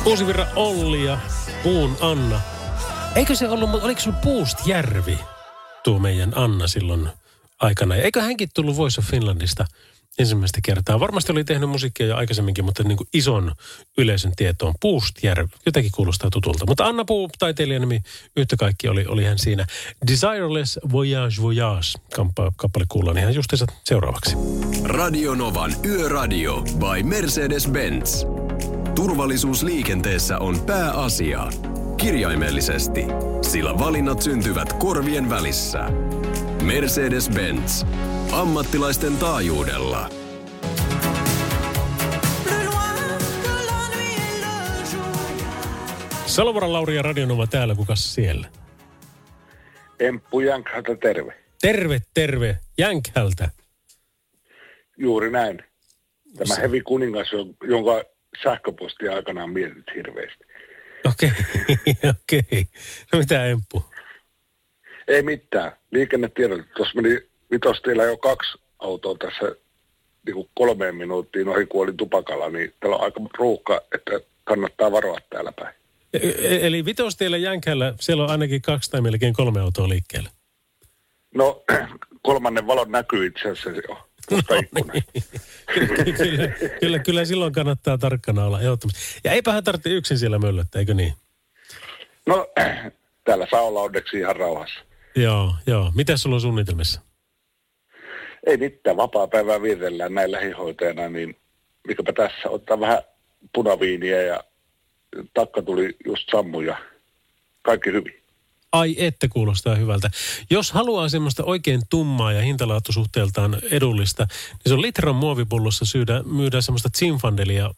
Uusi 0.05 0.27
virra 0.27 0.47
Olli 0.57 1.05
ja 1.05 1.19
Puun 1.63 1.97
Anna. 2.01 2.41
Eikö 3.15 3.35
se 3.35 3.49
ollut, 3.49 3.71
mutta 3.71 3.87
oliko 3.87 4.01
se 4.01 4.13
Puustjärvi 4.13 5.19
tuo 5.85 5.99
meidän 5.99 6.33
Anna 6.35 6.69
silloin 6.69 7.09
aikana? 7.61 7.95
Eikö 7.95 8.23
hänkin 8.23 8.49
tullut 8.55 8.77
Voice 8.77 9.01
of 9.01 9.07
Finlandista 9.07 9.65
ensimmäistä 10.19 10.61
kertaa? 10.65 11.01
Varmasti 11.01 11.33
oli 11.33 11.45
tehnyt 11.45 11.71
musiikkia 11.71 12.07
jo 12.07 12.17
aikaisemminkin, 12.17 12.65
mutta 12.65 12.83
niin 12.83 12.97
kuin 12.97 13.09
ison 13.15 13.55
yleisön 13.99 14.33
tietoon. 14.37 14.75
Puustjärvi, 14.81 15.49
jotenkin 15.67 15.93
kuulostaa 15.95 16.31
tutulta. 16.31 16.67
Mutta 16.67 16.85
Anna 16.85 17.05
Puu, 17.05 17.31
taiteilijan 17.39 17.81
nimi, 17.81 18.01
yhtä 18.37 18.57
kaikki 18.57 18.89
oli, 18.89 19.07
oli 19.07 19.25
hän 19.25 19.39
siinä. 19.39 19.67
Desireless 20.07 20.79
Voyage 20.93 21.43
Voyage 21.43 21.99
kampa- 22.15 22.53
kappale 22.57 22.85
kuullaan 22.89 23.19
ihan 23.19 23.35
justiinsa 23.35 23.67
seuraavaksi. 23.85 24.37
Radio 24.85 25.35
Novan 25.35 25.75
Yöradio 25.87 26.61
by 26.61 27.03
Mercedes-Benz. 27.03 28.27
Turvallisuus 28.95 29.63
liikenteessä 29.63 30.39
on 30.39 30.61
pääasia. 30.61 31.51
Kirjaimellisesti, 31.97 33.05
sillä 33.43 33.79
valinnat 33.79 34.23
syntyvät 34.23 34.73
korvien 34.73 35.31
välissä. 35.31 35.79
Mercedes-Benz. 36.63 37.87
Ammattilaisten 38.33 39.17
taajuudella. 39.17 40.09
Salovaran 46.27 46.73
Lauri 46.73 46.97
ja 46.97 47.03
Radionova 47.03 47.47
täällä, 47.47 47.75
kukas 47.75 48.15
siellä? 48.15 48.49
Emppu 49.99 50.41
Jankalta 50.41 50.97
terve. 50.97 51.39
Terve, 51.61 52.01
terve. 52.15 52.59
Jänkhältä. 52.79 53.51
Juuri 54.97 55.31
näin. 55.31 55.65
Tämä 56.37 56.55
hevi 56.61 56.81
kuningas, 56.81 57.29
jonka 57.69 58.05
sähköpostia 58.43 59.13
aikanaan 59.13 59.51
mietit 59.51 59.85
hirveästi. 59.95 60.45
Okei, 61.05 61.31
okei. 62.11 62.39
Okay. 62.41 62.65
No 63.13 63.19
mitä 63.19 63.47
Emppu? 63.47 63.85
Ei 65.09 65.23
mitään. 65.23 65.73
Liikennetiedot. 65.91 66.61
Tuossa 66.77 67.03
meni 67.03 67.32
vitostiellä 67.53 68.05
jo 68.05 68.17
kaksi 68.17 68.59
autoa 68.79 69.17
tässä 69.19 69.57
niin 70.27 70.35
kuin 70.35 70.49
kolmeen 70.55 70.97
minuuttiin 70.97 71.49
ohi 71.49 71.67
kuoli 71.67 71.93
tupakalla, 71.93 72.51
niin 72.51 72.75
täällä 72.81 72.97
on 72.97 73.05
aika 73.05 73.21
ruuhka, 73.39 73.83
että 73.95 74.21
kannattaa 74.45 74.93
varoa 74.93 75.19
täällä 75.31 75.53
päin. 75.53 75.75
E- 76.13 76.67
Eli 76.67 76.85
vitostiellä 76.85 77.37
Jänkällä 77.37 77.95
siellä 78.01 78.25
on 78.25 78.31
ainakin 78.31 78.63
kaksi 78.63 78.91
tai 78.91 79.01
melkein 79.01 79.35
kolme 79.35 79.61
autoa 79.61 79.89
liikkeellä. 79.89 80.31
No, 81.35 81.63
kolmannen 82.23 82.67
valon 82.67 82.91
näkyy 82.91 83.27
itse 83.27 83.41
asiassa 83.41 83.71
jo. 83.71 84.09
ikkunasta. 84.31 85.03
kyllä, 85.75 86.15
kyllä, 86.17 86.49
kyllä, 86.81 86.99
kyllä 86.99 87.25
silloin 87.25 87.53
kannattaa 87.53 87.99
tarkkana 87.99 88.45
olla 88.45 88.61
ehdottomasti. 88.61 89.01
Ja 89.25 89.33
eipähän 89.33 89.65
tarvitse 89.65 89.91
yksin 89.91 90.19
siellä 90.19 90.39
möllöttää, 90.39 90.81
eikö 90.81 90.95
niin? 90.95 91.15
No, 92.27 92.47
täällä 93.25 93.47
saa 93.51 93.61
olla 93.61 93.81
onneksi 93.81 94.19
ihan 94.19 94.37
rauhassa. 94.37 94.81
Joo, 95.17 95.55
joo. 95.67 95.93
Mitä 95.95 96.17
sulla 96.17 96.37
on 96.37 96.41
suunnitelmissa? 96.41 97.01
Ei 98.47 98.57
mitään, 98.57 98.97
vapaa 98.97 99.27
päivää 99.27 99.63
vietellään 99.63 100.15
näin 100.15 100.33
lähihoitajana, 100.33 101.09
niin 101.09 101.37
mikäpä 101.89 102.13
tässä 102.13 102.51
ottaa 102.51 102.81
vähän 102.81 103.03
punaviiniä 103.55 104.23
ja 104.23 104.45
takka 105.35 105.63
tuli 105.63 105.97
just 106.07 106.29
sammu 106.31 106.61
ja 106.61 106.77
kaikki 107.63 107.93
hyvin. 107.93 108.23
Ai 108.73 108.95
että 108.99 109.29
kuulostaa 109.29 109.75
hyvältä. 109.75 110.11
Jos 110.51 110.73
haluaa 110.73 111.09
semmoista 111.09 111.45
oikein 111.45 111.81
tummaa 111.91 112.33
ja 112.33 112.43
hintalaatusuhteeltaan 112.43 113.59
edullista, 113.71 114.27
niin 114.53 114.61
se 114.67 114.75
on 114.75 114.83
litran 114.83 115.15
muovipullossa 115.15 115.85
syydä, 115.85 116.23
myydään 116.23 116.63
semmoista 116.63 116.89
Zinfandelia, 116.99 117.71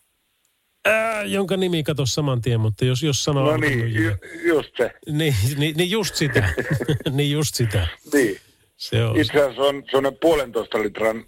ää, 0.85 1.25
jonka 1.25 1.57
nimi 1.57 1.83
kato 1.83 2.07
saman 2.07 2.43
tien, 2.43 2.61
mutta 2.61 2.85
jos, 2.85 3.03
jos 3.03 3.25
sanoo... 3.25 3.51
No 3.51 3.57
niin, 3.57 3.95
ju, 3.95 4.11
just 4.45 4.77
se. 4.77 4.91
Niin, 5.11 5.35
niin, 5.57 5.77
niin 5.77 5.91
just 5.91 6.15
sitä. 6.15 6.55
niin 7.11 7.31
just 7.31 7.55
sitä. 7.55 7.87
Niin. 8.13 8.41
Se 8.77 9.05
on. 9.05 9.21
Itse 9.21 9.43
asiassa 9.43 9.63
on 9.63 9.83
semmoinen 9.91 10.19
puolentoista 10.21 10.83
litran 10.83 11.25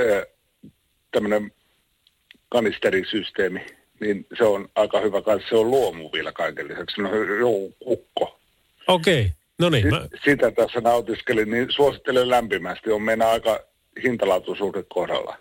äh, 0.00 0.22
tämmöinen 1.10 1.52
kanisterisysteemi, 2.48 3.60
niin 4.00 4.26
se 4.38 4.44
on 4.44 4.68
aika 4.74 5.00
hyvä 5.00 5.22
kanssa. 5.22 5.48
Se 5.48 5.56
on 5.56 5.70
luomu 5.70 6.12
vielä 6.12 6.32
kaiken 6.32 6.68
lisäksi. 6.68 6.96
Se 6.96 7.02
on 7.02 7.38
joku 7.40 7.74
kukko. 7.84 8.40
Okei, 8.88 9.20
okay. 9.20 9.30
no 9.58 9.70
niin. 9.70 9.88
Mä... 9.88 10.08
Sitä 10.24 10.50
tässä 10.50 10.80
nautiskelin, 10.80 11.50
niin 11.50 11.66
suosittelen 11.70 12.30
lämpimästi. 12.30 12.90
On 12.90 13.02
meidän 13.02 13.28
aika 13.28 13.60
hintalaatuisuudet 14.02 14.86
kohdalla. 14.88 15.36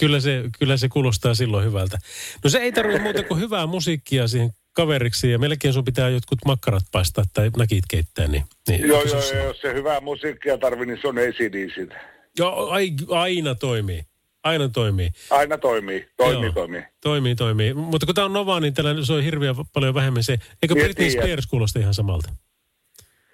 Kyllä 0.00 0.20
se, 0.20 0.42
kyllä 0.58 0.76
se 0.76 0.88
kuulostaa 0.88 1.34
silloin 1.34 1.64
hyvältä. 1.64 1.98
No 2.44 2.50
se 2.50 2.58
ei 2.58 2.72
tarvitse 2.72 3.02
muuta 3.02 3.22
kuin 3.22 3.40
hyvää 3.40 3.66
musiikkia 3.66 4.28
siihen 4.28 4.50
kaveriksi 4.74 5.30
ja 5.30 5.38
melkein 5.38 5.74
sun 5.74 5.84
pitää 5.84 6.08
jotkut 6.08 6.38
makkarat 6.46 6.82
paistaa 6.92 7.24
tai 7.32 7.50
nakit 7.56 7.84
keittää. 7.90 8.28
Niin, 8.28 8.44
niin 8.68 8.80
joo, 8.88 9.02
joo, 9.02 9.22
joo, 9.34 9.44
jos 9.44 9.60
se 9.60 9.74
hyvää 9.74 10.00
musiikkia 10.00 10.58
tarvii, 10.58 10.86
niin 10.86 10.98
se 11.00 11.08
on 11.08 11.18
ACDC. 11.18 11.92
Joo, 12.38 12.68
ai, 12.70 12.90
aina 13.08 13.54
toimii. 13.54 14.04
Aina 14.42 14.68
toimii. 14.68 15.10
Aina 15.30 15.58
toimii, 15.58 16.08
toimii, 16.16 16.42
Joo. 16.42 16.52
toimii. 16.52 16.82
Toimii, 17.00 17.34
toimii. 17.34 17.74
Mutta 17.74 18.06
kun 18.06 18.14
tämä 18.14 18.24
on 18.24 18.32
Nova, 18.32 18.60
niin 18.60 18.74
tällä 18.74 19.04
soi 19.04 19.24
hirveän 19.24 19.54
paljon 19.72 19.94
vähemmän 19.94 20.22
se. 20.22 20.32
Eikö 20.62 20.74
Niin, 20.74 20.84
Britney 20.84 21.10
Spears 21.10 21.46
kuulosta 21.46 21.78
ihan 21.78 21.94
samalta? 21.94 22.32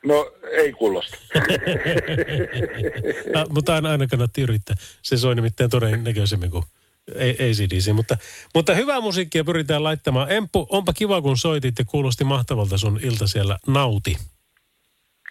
No, 0.05 0.33
ei 0.51 0.73
kuulosta. 0.73 1.19
Ah, 3.35 3.49
mutta 3.49 3.75
aina, 3.75 3.91
aina 3.91 4.07
kannatti 4.07 4.43
yrittää. 4.43 4.77
Se 5.03 5.17
soi 5.17 5.35
nimittäin 5.35 5.71
todennäköisemmin 5.71 6.51
kuin 6.51 6.65
ACDC. 7.17 7.93
Mutta, 7.93 8.17
mutta 8.55 8.75
hyvää 8.75 9.01
musiikkia 9.01 9.45
pyritään 9.45 9.85
laittamaan. 9.85 10.33
Emppu, 10.33 10.67
onpa 10.71 10.93
kiva 10.93 11.23
kun 11.23 11.39
soitit 11.39 11.79
ja 11.79 11.85
kuulosti 11.85 12.25
mahtavalta 12.25 12.79
sun 12.79 13.01
ilta 13.03 13.27
siellä. 13.27 13.59
Nauti. 13.67 14.17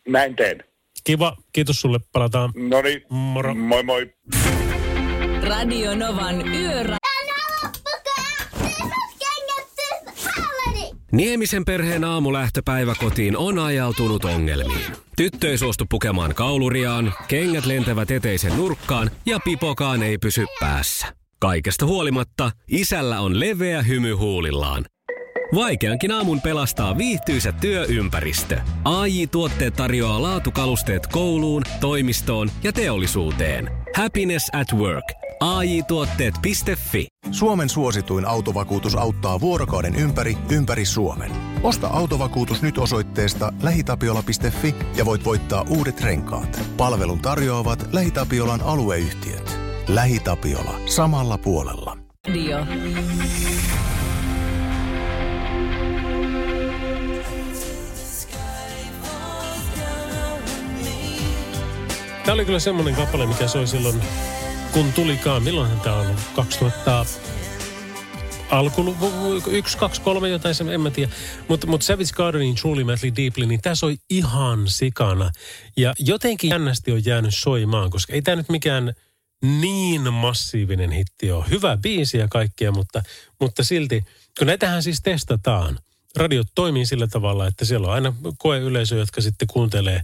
Näin 0.07 0.35
teen. 0.35 0.63
Kiva, 1.03 1.37
kiitos 1.53 1.81
sulle. 1.81 1.99
Palataan. 2.11 2.51
No 2.55 2.81
niin, 2.81 3.01
Moro. 3.09 3.55
moi 3.55 3.83
moi. 3.83 4.13
Radio 5.47 5.95
Novan 5.95 6.47
Yöradio. 6.47 6.99
Niemisen 11.11 11.65
perheen 11.65 12.03
aamulähtöpäivä 12.03 12.95
kotiin 12.99 13.37
on 13.37 13.59
ajautunut 13.59 14.25
ongelmiin. 14.25 14.91
Tyttö 15.17 15.49
ei 15.49 15.57
suostu 15.57 15.85
pukemaan 15.89 16.35
kauluriaan, 16.35 17.13
kengät 17.27 17.65
lentävät 17.65 18.11
eteisen 18.11 18.57
nurkkaan 18.57 19.11
ja 19.25 19.39
pipokaan 19.45 20.03
ei 20.03 20.17
pysy 20.17 20.45
päässä. 20.59 21.18
Kaikesta 21.41 21.85
huolimatta, 21.85 22.51
isällä 22.67 23.19
on 23.19 23.39
leveä 23.39 23.81
hymy 23.81 24.13
huulillaan. 24.13 24.85
Vaikeankin 25.55 26.11
aamun 26.11 26.41
pelastaa 26.41 26.97
viihtyisä 26.97 27.51
työympäristö. 27.51 28.61
AI 28.85 29.27
Tuotteet 29.27 29.73
tarjoaa 29.73 30.21
laatukalusteet 30.21 31.07
kouluun, 31.07 31.63
toimistoon 31.79 32.51
ja 32.63 32.73
teollisuuteen. 32.73 33.71
Happiness 33.95 34.49
at 34.53 34.67
work. 34.73 35.05
AJ-tuotteet.fi 35.39 37.07
Suomen 37.31 37.69
suosituin 37.69 38.25
autovakuutus 38.25 38.95
auttaa 38.95 39.39
vuorokauden 39.39 39.95
ympäri, 39.95 40.37
ympäri 40.51 40.85
Suomen. 40.85 41.31
Osta 41.63 41.87
autovakuutus 41.87 42.61
nyt 42.61 42.77
osoitteesta 42.77 43.53
lähitapiola.fi 43.63 44.75
ja 44.95 45.05
voit 45.05 45.25
voittaa 45.25 45.65
uudet 45.69 46.01
renkaat. 46.01 46.61
Palvelun 46.77 47.19
tarjoavat 47.19 47.89
LähiTapiolan 47.93 48.61
alueyhtiöt. 48.61 49.68
LähiTapiola. 49.89 50.79
Samalla 50.85 51.37
puolella. 51.37 51.97
Radio. 52.27 52.65
Tämä 62.25 62.33
oli 62.33 62.45
kyllä 62.45 62.59
semmoinen 62.59 62.95
kappale, 62.95 63.25
mikä 63.25 63.47
soi 63.47 63.67
silloin, 63.67 64.01
kun 64.71 64.93
tulikaan. 64.93 65.43
Milloinhan 65.43 65.79
tämä 65.79 65.95
on 65.95 66.05
ollut? 66.05 66.19
2000 66.35 67.19
alkuluku, 68.51 69.11
yksi, 69.47 69.77
kaksi, 69.77 70.01
kolme, 70.01 70.29
jotain, 70.29 70.55
se, 70.55 70.73
en 70.73 70.81
mä 70.81 70.89
tiedä. 70.91 71.11
Mutta 71.47 71.67
mut 71.67 71.81
Savage 71.81 72.09
Gardenin 72.13 72.55
Truly 72.55 72.83
Madly 72.83 73.11
Deeply, 73.15 73.45
niin 73.45 73.61
tämä 73.61 73.75
soi 73.75 73.97
ihan 74.09 74.67
sikana. 74.67 75.31
Ja 75.77 75.93
jotenkin 75.99 76.49
jännästi 76.49 76.91
on 76.91 77.05
jäänyt 77.05 77.35
soimaan, 77.35 77.89
koska 77.89 78.13
ei 78.13 78.21
tämä 78.21 78.35
nyt 78.35 78.49
mikään 78.49 78.93
niin 79.43 80.13
massiivinen 80.13 80.91
hitti 80.91 81.31
ole. 81.31 81.45
Hyvä 81.49 81.77
biisi 81.77 82.17
ja 82.17 82.27
kaikkea, 82.27 82.71
mutta, 82.71 83.03
mutta 83.39 83.63
silti, 83.63 84.03
kun 84.37 84.47
näitähän 84.47 84.83
siis 84.83 85.01
testataan. 85.01 85.79
radiot 86.15 86.47
toimii 86.55 86.85
sillä 86.85 87.07
tavalla, 87.07 87.47
että 87.47 87.65
siellä 87.65 87.87
on 87.87 87.93
aina 87.93 88.13
koeyleisö, 88.37 88.95
jotka 88.95 89.21
sitten 89.21 89.47
kuuntelee 89.47 90.01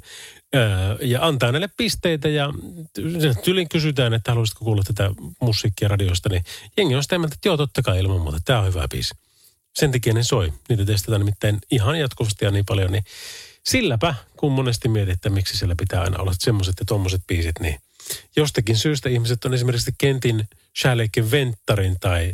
ää, 0.53 0.95
ja 1.01 1.25
antaa 1.27 1.51
näille 1.51 1.69
pisteitä 1.77 2.29
ja 2.29 2.53
tylin 3.43 3.69
kysytään, 3.69 4.13
että 4.13 4.31
haluaisitko 4.31 4.65
kuulla 4.65 4.83
tätä 4.83 5.11
musiikkia 5.41 5.87
radiosta, 5.87 6.29
niin 6.29 6.43
jengi 6.77 6.95
on 6.95 7.03
sitä 7.03 7.19
mieltä, 7.19 7.33
että 7.33 7.47
joo, 7.47 7.57
totta 7.57 7.81
kai 7.81 7.99
ilman 7.99 8.21
muuta, 8.21 8.39
tämä 8.45 8.59
on 8.59 8.67
hyvä 8.67 8.87
biisi. 8.91 9.13
Sen 9.75 9.91
takia 9.91 10.13
ne 10.13 10.23
soi. 10.23 10.53
Niitä 10.69 10.85
testataan 10.85 11.21
nimittäin 11.21 11.59
ihan 11.71 11.99
jatkuvasti 11.99 12.45
ja 12.45 12.51
niin 12.51 12.65
paljon, 12.65 12.91
niin 12.91 13.03
silläpä, 13.65 14.15
kun 14.37 14.51
monesti 14.51 14.89
mietit, 14.89 15.13
että 15.13 15.29
miksi 15.29 15.57
siellä 15.57 15.75
pitää 15.79 16.01
aina 16.01 16.19
olla 16.19 16.33
semmoiset 16.39 16.75
ja 16.79 16.85
tommoset 16.85 17.21
biisit, 17.27 17.59
niin 17.59 17.79
jostakin 18.35 18.77
syystä 18.77 19.09
ihmiset 19.09 19.45
on 19.45 19.53
esimerkiksi 19.53 19.91
Kentin 19.97 20.49
Schäleiken 20.77 21.31
Venttarin 21.31 21.95
tai, 21.99 22.33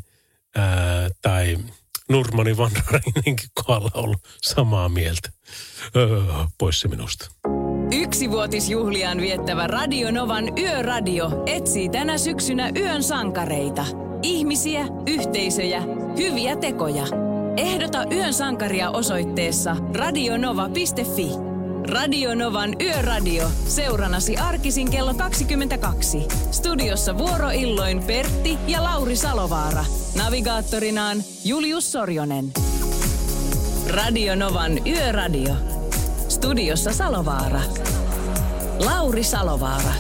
ää, 0.55 1.09
tai 1.22 1.57
Nurmani 2.09 2.57
Van 2.57 2.72
Rainenkin 2.91 3.49
kohdalla 3.53 3.91
ollut 3.93 4.19
samaa 4.41 4.89
mieltä. 4.89 5.30
Öö, 5.95 6.24
pois 6.57 6.80
se 6.80 6.88
minusta. 6.88 7.32
Yksivuotisjuhliaan 7.91 9.17
viettävä 9.17 9.67
Radio 9.67 10.11
Novan 10.11 10.57
Yöradio 10.57 11.43
etsii 11.45 11.89
tänä 11.89 12.17
syksynä 12.17 12.72
yön 12.76 13.03
sankareita. 13.03 13.86
Ihmisiä, 14.24 14.86
yhteisöjä, 15.07 15.82
hyviä 16.17 16.55
tekoja. 16.55 17.07
Ehdota 17.57 18.05
yön 18.11 18.34
sankaria 18.34 18.89
osoitteessa 18.89 19.76
radionova.fi. 19.93 21.51
Radio 21.92 22.36
Novan 22.36 22.76
Yöradio 22.82 23.52
seuranasi 23.68 24.38
arkisin 24.38 24.92
kello 24.92 25.14
22. 25.14 26.18
Studiossa 26.52 27.18
vuoroilloin 27.18 28.04
Pertti 28.04 28.58
ja 28.68 28.84
Lauri 28.84 29.16
Salovaara. 29.16 29.86
Navigaattorinaan 30.16 31.24
Julius 31.44 31.92
Sorjonen. 31.92 32.54
Radio 33.89 34.36
Novan 34.36 34.88
Yöradio. 34.88 35.54
Studiossa 36.30 36.94
Salovaara. 36.94 37.62
Lauri 38.86 39.24
Salovaara. 39.24 39.94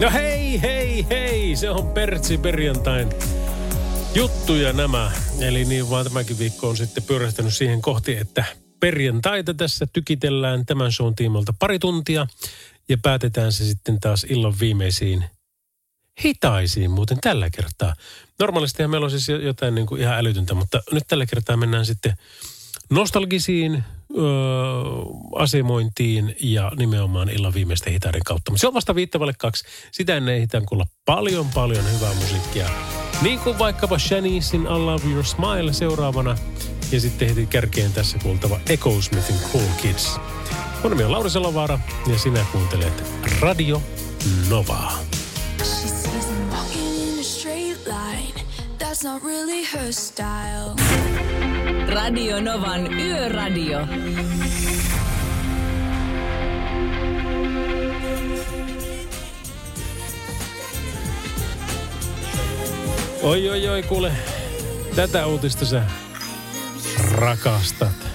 No 0.00 0.10
hei, 0.12 0.62
hei, 0.62 1.06
hei, 1.10 1.56
se 1.56 1.70
on 1.70 1.86
Pertsi 1.86 2.38
perjantain 2.38 3.08
juttuja 4.14 4.72
nämä. 4.72 5.10
Eli 5.40 5.64
niin 5.64 5.90
vaan 5.90 6.04
tämäkin 6.04 6.38
viikko 6.38 6.68
on 6.68 6.76
sitten 6.76 7.02
pyörähtänyt 7.02 7.54
siihen 7.54 7.82
kohti, 7.82 8.16
että 8.16 8.61
perjantaita 8.82 9.54
tässä 9.54 9.86
tykitellään 9.92 10.66
tämän 10.66 10.92
shown 10.92 11.14
tiimolta 11.14 11.54
pari 11.58 11.78
tuntia 11.78 12.26
ja 12.88 12.98
päätetään 13.02 13.52
se 13.52 13.64
sitten 13.64 14.00
taas 14.00 14.26
illan 14.28 14.54
viimeisiin 14.60 15.24
hitaisiin 16.24 16.90
muuten 16.90 17.18
tällä 17.20 17.50
kertaa. 17.50 17.94
Normaalistihan 18.38 18.90
meillä 18.90 19.04
on 19.04 19.10
siis 19.10 19.28
jotain 19.28 19.74
niin 19.74 19.86
kuin 19.86 20.00
ihan 20.00 20.18
älytyntä, 20.18 20.54
mutta 20.54 20.82
nyt 20.92 21.04
tällä 21.08 21.26
kertaa 21.26 21.56
mennään 21.56 21.86
sitten 21.86 22.14
nostalgisiin 22.90 23.84
öö, 24.18 24.24
asemointiin 25.34 26.36
ja 26.40 26.72
nimenomaan 26.76 27.28
illan 27.28 27.54
viimeisten 27.54 27.92
hitaiden 27.92 28.22
kautta. 28.24 28.50
Mutta 28.50 28.60
se 28.60 28.66
on 28.66 28.74
vasta 28.74 28.94
viittavalle 28.94 29.34
kaksi. 29.38 29.64
Sitä 29.92 30.16
ennen 30.16 30.34
ehditään 30.34 30.66
kuulla 30.66 30.86
paljon 31.04 31.46
paljon 31.54 31.84
hyvää 31.94 32.14
musiikkia. 32.14 32.70
Niin 33.22 33.38
kuin 33.38 33.58
vaikkapa 33.58 33.98
Shanicein 33.98 34.62
I 34.62 34.66
Love 34.66 35.08
Your 35.10 35.24
Smile 35.24 35.72
seuraavana. 35.72 36.36
Ja 36.92 37.00
sitten 37.00 37.28
heti 37.28 37.46
kärkeen 37.46 37.92
tässä 37.92 38.18
kuultava 38.18 38.60
Echo 38.68 39.02
Smithin 39.02 39.36
Cool 39.52 39.64
Kids. 39.82 40.20
Mun 40.82 40.90
nimi 40.90 41.04
on 41.04 41.12
Lauri 41.12 41.30
Salovaara 41.30 41.78
ja 42.06 42.18
sinä 42.18 42.46
kuuntelet 42.52 43.04
Radio 43.40 43.82
Novaa. 44.48 44.98
Really 49.24 49.66
her 49.74 49.92
style. 49.92 50.74
Radio 51.94 52.40
Novan 52.40 53.00
Yöradio. 53.00 53.78
Oi, 63.22 63.48
oi, 63.50 63.68
oi, 63.68 63.82
kuule. 63.82 64.12
Tätä 64.96 65.26
uutista 65.26 65.64
sä 65.64 65.82
rakastat 67.12 68.08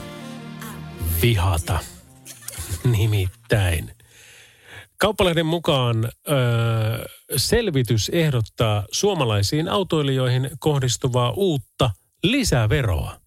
vihata. 1.21 1.79
Nimittäin. 2.83 3.91
Kauppalehden 4.97 5.45
mukaan 5.45 6.09
öö, 6.29 7.05
selvitys 7.35 8.09
ehdottaa 8.09 8.85
suomalaisiin 8.91 9.69
autoilijoihin 9.69 10.49
kohdistuvaa 10.59 11.31
uutta 11.31 11.91
lisäveroa. 12.23 13.19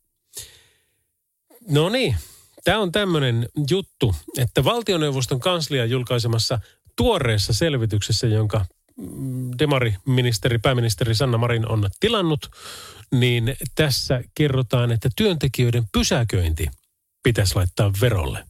No 1.69 1.89
niin, 1.89 2.17
tämä 2.65 2.79
on 2.79 2.93
tämmöinen 2.93 3.49
juttu, 3.71 4.15
että 4.39 4.65
valtioneuvoston 4.65 5.41
kanslian 5.41 5.91
julkaisemassa 5.91 6.59
tuoreessa 6.97 7.53
selvityksessä, 7.53 8.27
jonka 8.27 8.67
mm, 8.97 9.51
demariministeri, 9.59 10.59
pääministeri 10.59 11.15
Sanna 11.15 11.39
Marin 11.39 11.69
on 11.69 11.91
tilannut, 12.01 12.51
niin 13.15 13.57
tässä 13.75 14.23
kerrotaan, 14.35 14.93
että 14.93 15.09
työntekijöiden 15.17 15.85
pysäköinti 15.93 16.69
pitäisi 17.23 17.55
laittaa 17.55 17.93
verolle. 18.01 18.45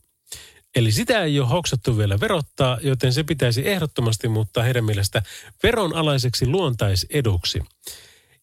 Eli 0.77 0.93
sitä 0.93 1.23
ei 1.23 1.41
ole 1.41 1.49
hoksattu 1.49 1.99
vielä 1.99 2.21
verottaa, 2.21 2.79
joten 2.83 3.13
se 3.13 3.25
pitäisi 3.25 3.69
ehdottomasti 3.69 4.29
muuttaa 4.29 4.65
heidän 4.65 4.85
mielestä 4.85 5.23
veronalaiseksi 5.63 6.47
luontaiseduksi. 6.47 7.63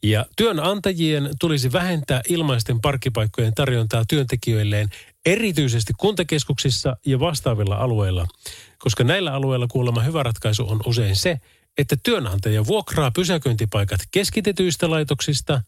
Ja 0.03 0.25
työnantajien 0.37 1.29
tulisi 1.39 1.71
vähentää 1.71 2.21
ilmaisten 2.29 2.81
parkkipaikkojen 2.81 3.53
tarjontaa 3.53 4.03
työntekijöilleen 4.07 4.89
erityisesti 5.25 5.93
kuntakeskuksissa 5.97 6.97
ja 7.05 7.19
vastaavilla 7.19 7.75
alueilla, 7.75 8.27
koska 8.79 9.03
näillä 9.03 9.33
alueilla 9.33 9.67
kuulemma 9.67 10.01
hyvä 10.01 10.23
ratkaisu 10.23 10.69
on 10.69 10.81
usein 10.85 11.15
se, 11.15 11.37
että 11.77 11.95
työnantaja 12.03 12.65
vuokraa 12.65 13.11
pysäköintipaikat 13.11 13.99
keskitetyistä 14.11 14.89
laitoksista 14.89 15.61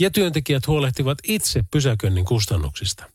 ja 0.00 0.10
työntekijät 0.10 0.66
huolehtivat 0.66 1.18
itse 1.22 1.64
pysäköinnin 1.70 2.24
kustannuksista. 2.24 3.10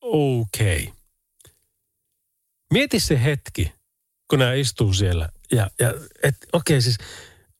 Okei. 0.00 0.82
Okay. 0.82 0.94
Mieti 2.72 3.00
se 3.00 3.24
hetki, 3.24 3.72
kun 4.30 4.38
nämä 4.38 4.52
istuu 4.52 4.92
siellä 4.92 5.28
ja, 5.52 5.70
ja 5.78 5.88
okei 5.88 6.38
okay, 6.52 6.80
siis 6.80 6.98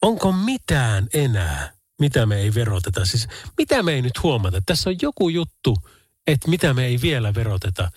onko 0.03 0.33
mitään 0.33 1.09
enää, 1.15 1.73
mitä 2.01 2.27
me 2.27 2.37
ei 2.37 2.55
veroteta? 2.55 3.07
Siis 3.07 3.29
mitä 3.59 3.83
me 3.83 3.93
ei 3.93 4.03
nyt 4.03 4.23
huomata? 4.23 4.63
Tässä 4.67 4.91
on 4.91 4.97
joku 5.03 5.29
juttu, 5.29 5.77
että 6.27 6.49
mitä 6.49 6.75
me 6.75 6.87
ei 6.87 7.01
vielä 7.03 7.35
veroteta. 7.35 7.91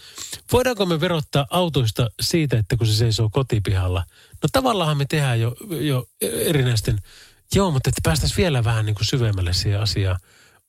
Voidaanko 0.52 0.86
me 0.86 1.00
verottaa 1.00 1.48
autoista 1.50 2.10
siitä, 2.22 2.58
että 2.58 2.78
kun 2.78 2.88
se 2.88 2.94
seisoo 2.94 3.30
kotipihalla? 3.30 4.06
No 4.44 4.50
tavallaan 4.52 4.98
me 4.98 5.06
tehdään 5.06 5.42
jo, 5.42 5.56
jo 5.70 6.06
erinäisten, 6.22 6.98
joo, 7.56 7.72
mutta 7.72 7.90
että 7.90 8.02
päästäisiin 8.04 8.38
vielä 8.38 8.64
vähän 8.64 8.86
niin 8.86 8.96
kuin 8.96 9.06
syvemmälle 9.06 9.54
siihen 9.54 9.82
asiaan. 9.82 10.20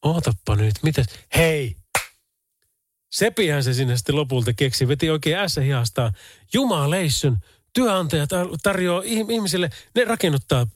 Ootappa 0.03 0.57
nyt, 0.57 0.75
mitä, 0.83 1.05
hei, 1.37 1.77
Sepihän 3.13 3.65
se 3.65 3.75
sinne 3.75 3.97
sitten 3.97 4.17
lopulta 4.17 4.53
keksi, 4.53 4.89
veti 4.89 5.11
oikein 5.11 5.39
ässä 5.39 5.61
hihastaa. 5.61 6.13
Jumalation, 6.55 7.39
työnantajat 7.73 8.31
tarjoaa 8.63 9.03
ihmisille, 9.05 9.71
ne 9.95 10.05
rakennuttaa 10.05 10.67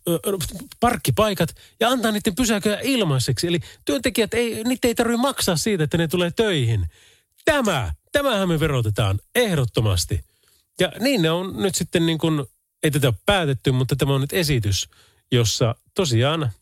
parkkipaikat 0.80 1.56
ja 1.80 1.88
antaa 1.88 2.12
niiden 2.12 2.34
pysäköjä 2.34 2.80
ilmaiseksi. 2.82 3.46
Eli 3.46 3.60
työntekijät, 3.84 4.34
ei, 4.34 4.64
niitä 4.64 4.88
ei 4.88 4.94
tarvitse 4.94 5.20
maksaa 5.20 5.56
siitä, 5.56 5.84
että 5.84 5.98
ne 5.98 6.08
tulee 6.08 6.30
töihin. 6.30 6.86
Tämä, 7.44 7.92
tämähän 8.12 8.48
me 8.48 8.60
verotetaan 8.60 9.20
ehdottomasti. 9.34 10.20
Ja 10.80 10.92
niin 11.00 11.22
ne 11.22 11.30
on 11.30 11.62
nyt 11.62 11.74
sitten 11.74 12.06
niin 12.06 12.18
kuin, 12.18 12.46
ei 12.82 12.90
tätä 12.90 13.08
ole 13.08 13.14
päätetty, 13.26 13.72
mutta 13.72 13.96
tämä 13.96 14.14
on 14.14 14.20
nyt 14.20 14.32
esitys, 14.32 14.88
jossa 15.32 15.74
tosiaan 15.94 16.52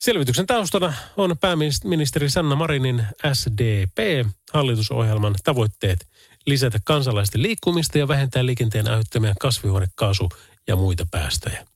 Selvityksen 0.00 0.46
taustana 0.46 0.92
on 1.16 1.38
pääministeri 1.38 2.30
Sanna 2.30 2.56
Marinin 2.56 3.06
SDP-hallitusohjelman 3.32 5.34
tavoitteet 5.44 6.06
lisätä 6.46 6.78
kansalaisten 6.84 7.42
liikkumista 7.42 7.98
ja 7.98 8.08
vähentää 8.08 8.46
liikenteen 8.46 8.88
aiheuttamia 8.88 9.34
kasvihuonekaasu- 9.40 10.28
ja 10.68 10.76
muita 10.76 11.06
päästöjä. 11.10 11.66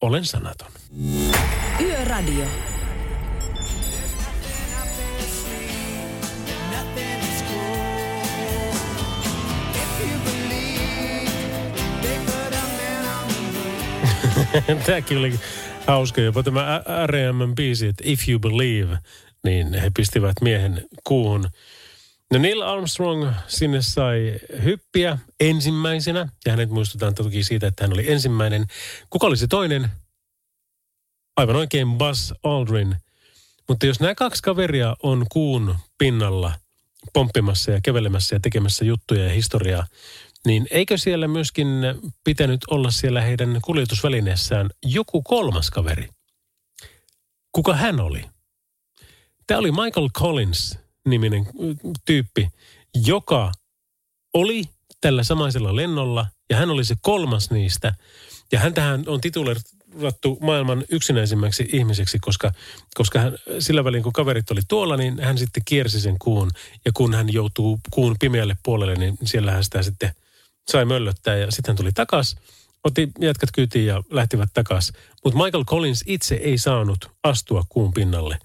Olen 0.00 0.24
sanaton. 0.24 0.72
Yöradio. 1.80 2.46
Tämäkin 14.86 15.18
oli 15.18 15.40
hauska. 15.86 16.20
Jopa 16.20 16.42
tämä 16.42 16.82
R.E.M.-biisi, 17.06 17.86
että 17.86 18.02
If 18.06 18.28
You 18.28 18.40
Believe, 18.40 18.98
niin 19.44 19.74
he 19.74 19.90
pistivät 19.96 20.36
miehen 20.40 20.88
kuuhun. 21.04 21.48
No 22.32 22.38
Neil 22.38 22.62
Armstrong 22.62 23.28
sinne 23.46 23.82
sai 23.82 24.40
hyppiä 24.64 25.18
ensimmäisenä, 25.40 26.28
ja 26.46 26.52
hänet 26.52 26.70
muistutaan 26.70 27.14
toki 27.14 27.44
siitä, 27.44 27.66
että 27.66 27.84
hän 27.84 27.92
oli 27.92 28.12
ensimmäinen. 28.12 28.66
Kuka 29.10 29.26
oli 29.26 29.36
se 29.36 29.46
toinen? 29.46 29.88
Aivan 31.36 31.56
oikein 31.56 31.98
Buzz 31.98 32.32
Aldrin. 32.42 32.96
Mutta 33.68 33.86
jos 33.86 34.00
nämä 34.00 34.14
kaksi 34.14 34.42
kaveria 34.42 34.96
on 35.02 35.26
kuun 35.32 35.76
pinnalla 35.98 36.52
pomppimassa 37.12 37.70
ja 37.70 37.80
kävelemässä 37.82 38.36
ja 38.36 38.40
tekemässä 38.40 38.84
juttuja 38.84 39.24
ja 39.24 39.30
historiaa, 39.30 39.86
niin 40.46 40.66
eikö 40.70 40.98
siellä 40.98 41.28
myöskin 41.28 41.68
pitänyt 42.24 42.60
olla 42.70 42.90
siellä 42.90 43.20
heidän 43.20 43.60
kuljetusvälineessään 43.64 44.70
joku 44.82 45.22
kolmas 45.22 45.70
kaveri? 45.70 46.08
Kuka 47.52 47.74
hän 47.74 48.00
oli? 48.00 48.24
Tämä 49.46 49.58
oli 49.58 49.70
Michael 49.70 50.08
Collins-niminen 50.18 51.46
tyyppi, 52.04 52.48
joka 53.06 53.52
oli 54.34 54.64
tällä 55.00 55.24
samaisella 55.24 55.76
lennolla 55.76 56.26
ja 56.50 56.56
hän 56.56 56.70
oli 56.70 56.84
se 56.84 56.94
kolmas 57.00 57.50
niistä. 57.50 57.94
Ja 58.52 58.58
häntähän 58.58 59.04
on 59.06 59.20
titulerattu 59.20 60.38
maailman 60.40 60.84
yksinäisimmäksi 60.88 61.68
ihmiseksi, 61.72 62.18
koska, 62.18 62.52
koska 62.94 63.20
hän, 63.20 63.38
sillä 63.58 63.84
välin 63.84 64.02
kun 64.02 64.12
kaverit 64.12 64.50
oli 64.50 64.60
tuolla, 64.68 64.96
niin 64.96 65.20
hän 65.20 65.38
sitten 65.38 65.62
kiersi 65.64 66.00
sen 66.00 66.16
kuun. 66.18 66.50
Ja 66.84 66.92
kun 66.94 67.14
hän 67.14 67.32
joutuu 67.32 67.80
kuun 67.90 68.16
pimeälle 68.20 68.56
puolelle, 68.62 68.94
niin 68.94 69.18
siellä 69.24 69.52
hän 69.52 69.64
sitä 69.64 69.82
sitten 69.82 70.14
sai 70.68 70.84
möllöttää 70.84 71.36
ja 71.36 71.50
sitten 71.50 71.76
tuli 71.76 71.92
takas. 71.92 72.36
Otti 72.84 73.08
jätkät 73.20 73.50
kyytiin 73.52 73.86
ja 73.86 74.02
lähtivät 74.10 74.48
takas. 74.54 74.92
Mutta 75.24 75.44
Michael 75.44 75.64
Collins 75.64 76.04
itse 76.06 76.34
ei 76.34 76.58
saanut 76.58 77.10
astua 77.24 77.64
kuun 77.68 77.92
pinnalle. 77.92 78.38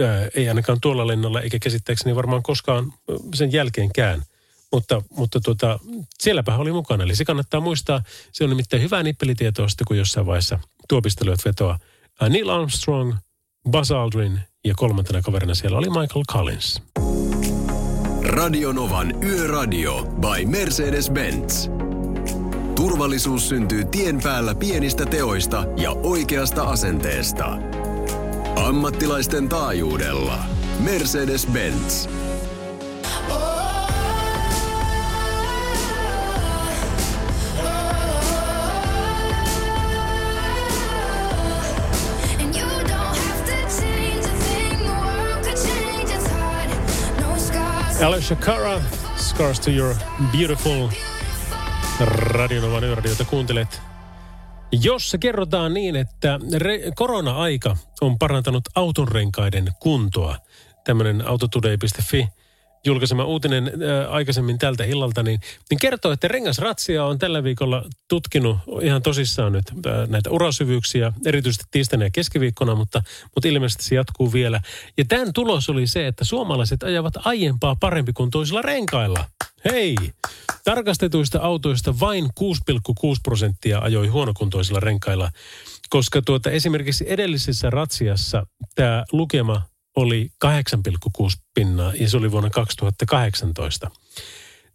Ää, 0.00 0.28
ei 0.34 0.48
ainakaan 0.48 0.80
tuolla 0.80 1.06
lennolla, 1.06 1.40
eikä 1.40 1.58
käsittääkseni 1.58 2.16
varmaan 2.16 2.42
koskaan 2.42 2.92
sen 3.34 3.52
jälkeenkään. 3.52 4.22
Mutta, 4.72 5.02
mutta 5.10 5.40
tuota, 5.40 5.78
sielläpä 6.18 6.56
oli 6.56 6.72
mukana. 6.72 7.04
Eli 7.04 7.16
se 7.16 7.24
kannattaa 7.24 7.60
muistaa. 7.60 8.02
Se 8.32 8.44
on 8.44 8.50
nimittäin 8.50 8.82
hyvää 8.82 9.02
nippelitietoa 9.02 9.68
sitten, 9.68 9.84
kun 9.84 9.98
jossain 9.98 10.26
vaiheessa 10.26 10.58
tuopistelijat 10.88 11.44
vetoa. 11.44 11.78
Ää, 12.20 12.28
Neil 12.28 12.48
Armstrong, 12.48 13.14
Buzz 13.70 13.90
Aldrin 13.90 14.40
ja 14.64 14.74
kolmantena 14.76 15.22
kaverina 15.22 15.54
siellä 15.54 15.78
oli 15.78 15.90
Michael 15.90 16.24
Collins. 16.32 16.82
Radionovan 18.24 19.24
Yöradio 19.24 20.02
by 20.02 20.46
Mercedes-Benz. 20.46 21.70
Turvallisuus 22.74 23.48
syntyy 23.48 23.84
tien 23.84 24.20
päällä 24.22 24.54
pienistä 24.54 25.06
teoista 25.06 25.64
ja 25.76 25.90
oikeasta 25.90 26.62
asenteesta. 26.62 27.58
Ammattilaisten 28.56 29.48
taajuudella. 29.48 30.44
Mercedes-Benz. 30.84 32.08
And 33.30 33.51
Alicia 48.06 48.36
Cara, 48.36 48.80
Scars 49.16 49.60
to 49.60 49.70
Your 49.70 49.94
Beautiful. 50.36 50.88
Radionovan 52.00 52.84
yöradiota 52.84 53.24
kuuntelet. 53.24 53.80
Jossa 54.72 55.18
kerrotaan 55.18 55.74
niin, 55.74 55.96
että 55.96 56.40
re- 56.58 56.92
korona-aika 56.94 57.76
on 58.00 58.18
parantanut 58.18 58.64
autonrenkaiden 58.74 59.72
kuntoa. 59.80 60.36
Tämmöinen 60.84 61.26
autotoday.fi 61.26 62.28
julkaisema 62.86 63.24
uutinen 63.24 63.64
ää, 63.66 64.08
aikaisemmin 64.08 64.58
tältä 64.58 64.84
illalta, 64.84 65.22
niin, 65.22 65.40
niin 65.70 65.78
kertoo, 65.78 66.12
että 66.12 66.28
rengasratsia 66.28 67.04
on 67.04 67.18
tällä 67.18 67.44
viikolla 67.44 67.84
tutkinut 68.08 68.58
ihan 68.82 69.02
tosissaan 69.02 69.52
nyt 69.52 69.64
ää, 69.86 70.06
näitä 70.06 70.30
urasyvyyksiä, 70.30 71.12
erityisesti 71.26 71.64
tiistaina 71.70 72.04
ja 72.04 72.10
keskiviikkona, 72.10 72.74
mutta, 72.74 73.02
mutta 73.34 73.48
ilmeisesti 73.48 73.84
se 73.84 73.94
jatkuu 73.94 74.32
vielä. 74.32 74.60
Ja 74.98 75.04
tämän 75.08 75.32
tulos 75.32 75.68
oli 75.68 75.86
se, 75.86 76.06
että 76.06 76.24
suomalaiset 76.24 76.82
ajavat 76.82 77.14
aiempaa 77.24 77.76
parempi 77.80 78.12
kuin 78.12 78.30
toisilla 78.30 78.62
renkailla. 78.62 79.24
Hei! 79.64 79.96
Tarkastetuista 80.64 81.38
autoista 81.38 82.00
vain 82.00 82.24
6,6 82.24 82.30
prosenttia 83.22 83.78
ajoi 83.78 84.06
huonokuntoisilla 84.06 84.80
renkailla, 84.80 85.30
koska 85.90 86.22
tuota, 86.22 86.50
esimerkiksi 86.50 87.04
edellisessä 87.08 87.70
ratsiassa 87.70 88.46
tämä 88.74 89.04
lukema 89.12 89.62
oli 89.96 90.30
8,6 90.44 90.50
pinnaa 91.54 91.92
ja 91.94 92.08
se 92.08 92.16
oli 92.16 92.30
vuonna 92.30 92.50
2018. 92.50 93.90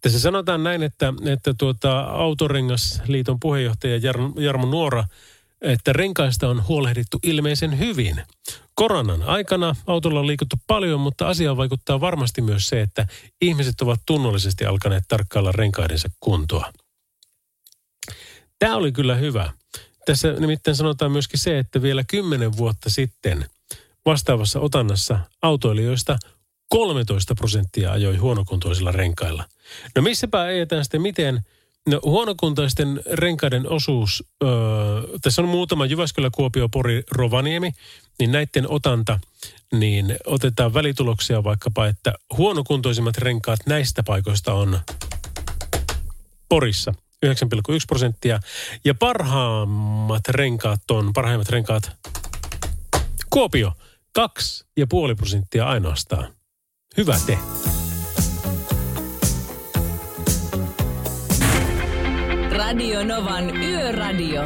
Tässä 0.00 0.20
sanotaan 0.20 0.62
näin, 0.62 0.82
että, 0.82 1.14
että 1.26 1.54
tuota, 1.58 2.00
Autorengasliiton 2.00 3.40
puheenjohtaja 3.40 3.96
Jarmo, 3.96 4.32
Jarmo 4.40 4.66
Nuora, 4.66 5.04
että 5.60 5.92
renkaista 5.92 6.48
on 6.48 6.68
huolehdittu 6.68 7.18
ilmeisen 7.22 7.78
hyvin. 7.78 8.22
Koronan 8.74 9.22
aikana 9.22 9.76
autolla 9.86 10.20
on 10.20 10.26
liikuttu 10.26 10.56
paljon, 10.66 11.00
mutta 11.00 11.28
asiaan 11.28 11.56
vaikuttaa 11.56 12.00
varmasti 12.00 12.42
myös 12.42 12.68
se, 12.68 12.80
että 12.80 13.06
ihmiset 13.40 13.80
ovat 13.80 14.00
tunnollisesti 14.06 14.64
alkaneet 14.64 15.04
tarkkailla 15.08 15.52
renkaidensa 15.52 16.08
kuntoa. 16.20 16.72
Tämä 18.58 18.76
oli 18.76 18.92
kyllä 18.92 19.14
hyvä. 19.14 19.52
Tässä 20.06 20.32
nimittäin 20.32 20.76
sanotaan 20.76 21.12
myöskin 21.12 21.40
se, 21.40 21.58
että 21.58 21.82
vielä 21.82 22.04
kymmenen 22.04 22.56
vuotta 22.56 22.90
sitten 22.90 23.44
vastaavassa 24.08 24.60
otannassa 24.60 25.18
autoilijoista 25.42 26.18
13 26.68 27.34
prosenttia 27.34 27.92
ajoi 27.92 28.16
huonokuntoisilla 28.16 28.92
renkailla. 28.92 29.44
No 29.96 30.02
missäpä 30.02 30.40
ajetaan 30.40 30.84
sitten 30.84 31.02
miten? 31.02 31.40
No 31.88 32.00
huonokuntoisten 32.04 33.00
renkaiden 33.12 33.68
osuus, 33.68 34.24
öö, 34.42 34.50
tässä 35.22 35.42
on 35.42 35.48
muutama 35.48 35.86
Jyväskylä, 35.86 36.30
Kuopio, 36.34 36.68
Pori, 36.68 37.02
Rovaniemi, 37.10 37.72
niin 38.18 38.32
näiden 38.32 38.70
otanta, 38.70 39.20
niin 39.72 40.16
otetaan 40.26 40.74
välituloksia 40.74 41.44
vaikkapa, 41.44 41.86
että 41.86 42.14
huonokuntoisimmat 42.36 43.18
renkaat 43.18 43.60
näistä 43.66 44.02
paikoista 44.02 44.52
on 44.52 44.80
Porissa 46.48 46.94
9,1 47.26 47.32
prosenttia 47.86 48.40
ja 48.84 48.94
parhaimmat 48.94 50.28
renkaat 50.28 50.90
on, 50.90 51.12
parhaimmat 51.12 51.48
renkaat 51.48 51.90
Kuopio 53.30 53.72
2,5 54.18 55.16
prosenttia 55.16 55.66
ainoastaan. 55.68 56.32
Hyvä 56.96 57.16
te. 57.26 57.38
Radio 62.50 63.04
Novan 63.04 63.56
Yöradio. 63.56 64.42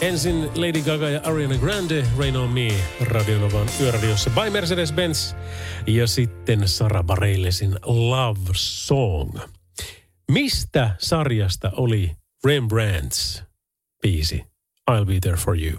Ensin 0.00 0.44
Lady 0.54 0.82
Gaga 0.82 1.08
ja 1.08 1.20
Ariana 1.24 1.56
Grande, 1.56 2.06
Rain 2.18 2.36
on 2.36 2.50
Me, 2.50 2.68
Radionovan 3.00 3.68
yöradiossa 3.80 4.30
by 4.30 4.50
Mercedes-Benz. 4.50 5.36
Ja 5.86 6.06
sitten 6.06 6.68
Sara 6.68 7.02
Bareillesin 7.02 7.78
Love 7.84 8.50
Song. 8.54 9.38
Mistä 10.30 10.90
sarjasta 10.98 11.70
oli 11.76 12.12
Rembrandts 12.46 13.42
biisi 14.02 14.44
I'll 14.90 15.04
be 15.04 15.18
there 15.20 15.36
for 15.36 15.58
you? 15.58 15.78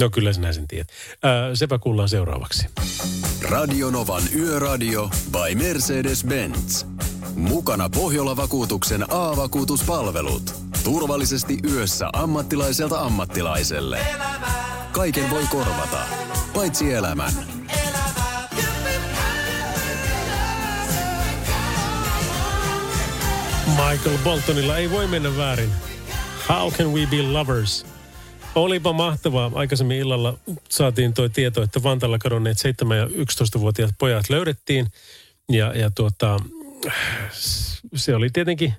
No 0.00 0.10
kyllä 0.10 0.32
sinä 0.32 0.52
sen 0.52 0.68
tiedät. 0.68 0.88
Ää, 1.22 1.54
sepä 1.54 1.78
kuullaan 1.78 2.08
seuraavaksi. 2.08 2.66
Radionovan 3.42 4.22
Yöradio 4.36 5.10
by 5.32 5.64
Mercedes-Benz. 5.64 6.86
Mukana 7.34 7.88
Pohjola-vakuutuksen 7.88 9.04
A-vakuutuspalvelut. 9.10 10.54
Turvallisesti 10.84 11.58
yössä 11.70 12.10
ammattilaiselta 12.12 13.00
ammattilaiselle. 13.00 13.98
Kaiken 14.92 15.30
voi 15.30 15.44
korvata, 15.50 16.06
paitsi 16.54 16.92
elämän. 16.92 17.32
Michael 23.66 24.18
Boltonilla 24.24 24.78
ei 24.78 24.90
voi 24.90 25.06
mennä 25.06 25.36
väärin. 25.36 25.70
How 26.48 26.72
can 26.72 26.92
we 26.92 27.06
be 27.06 27.22
lovers? 27.22 27.86
Olipa 28.54 28.92
mahtavaa. 28.92 29.50
Aikaisemmin 29.54 29.96
illalla 29.98 30.38
saatiin 30.68 31.14
tuo 31.14 31.28
tieto, 31.28 31.62
että 31.62 31.82
Vantaalla 31.82 32.18
kadonneet 32.18 32.58
7- 32.58 32.94
ja 32.94 33.06
11-vuotiaat 33.06 33.94
pojat 33.98 34.30
löydettiin. 34.30 34.86
Ja, 35.52 35.72
ja 35.78 35.90
tuota, 35.90 36.40
se 37.94 38.14
oli 38.14 38.30
tietenkin 38.30 38.74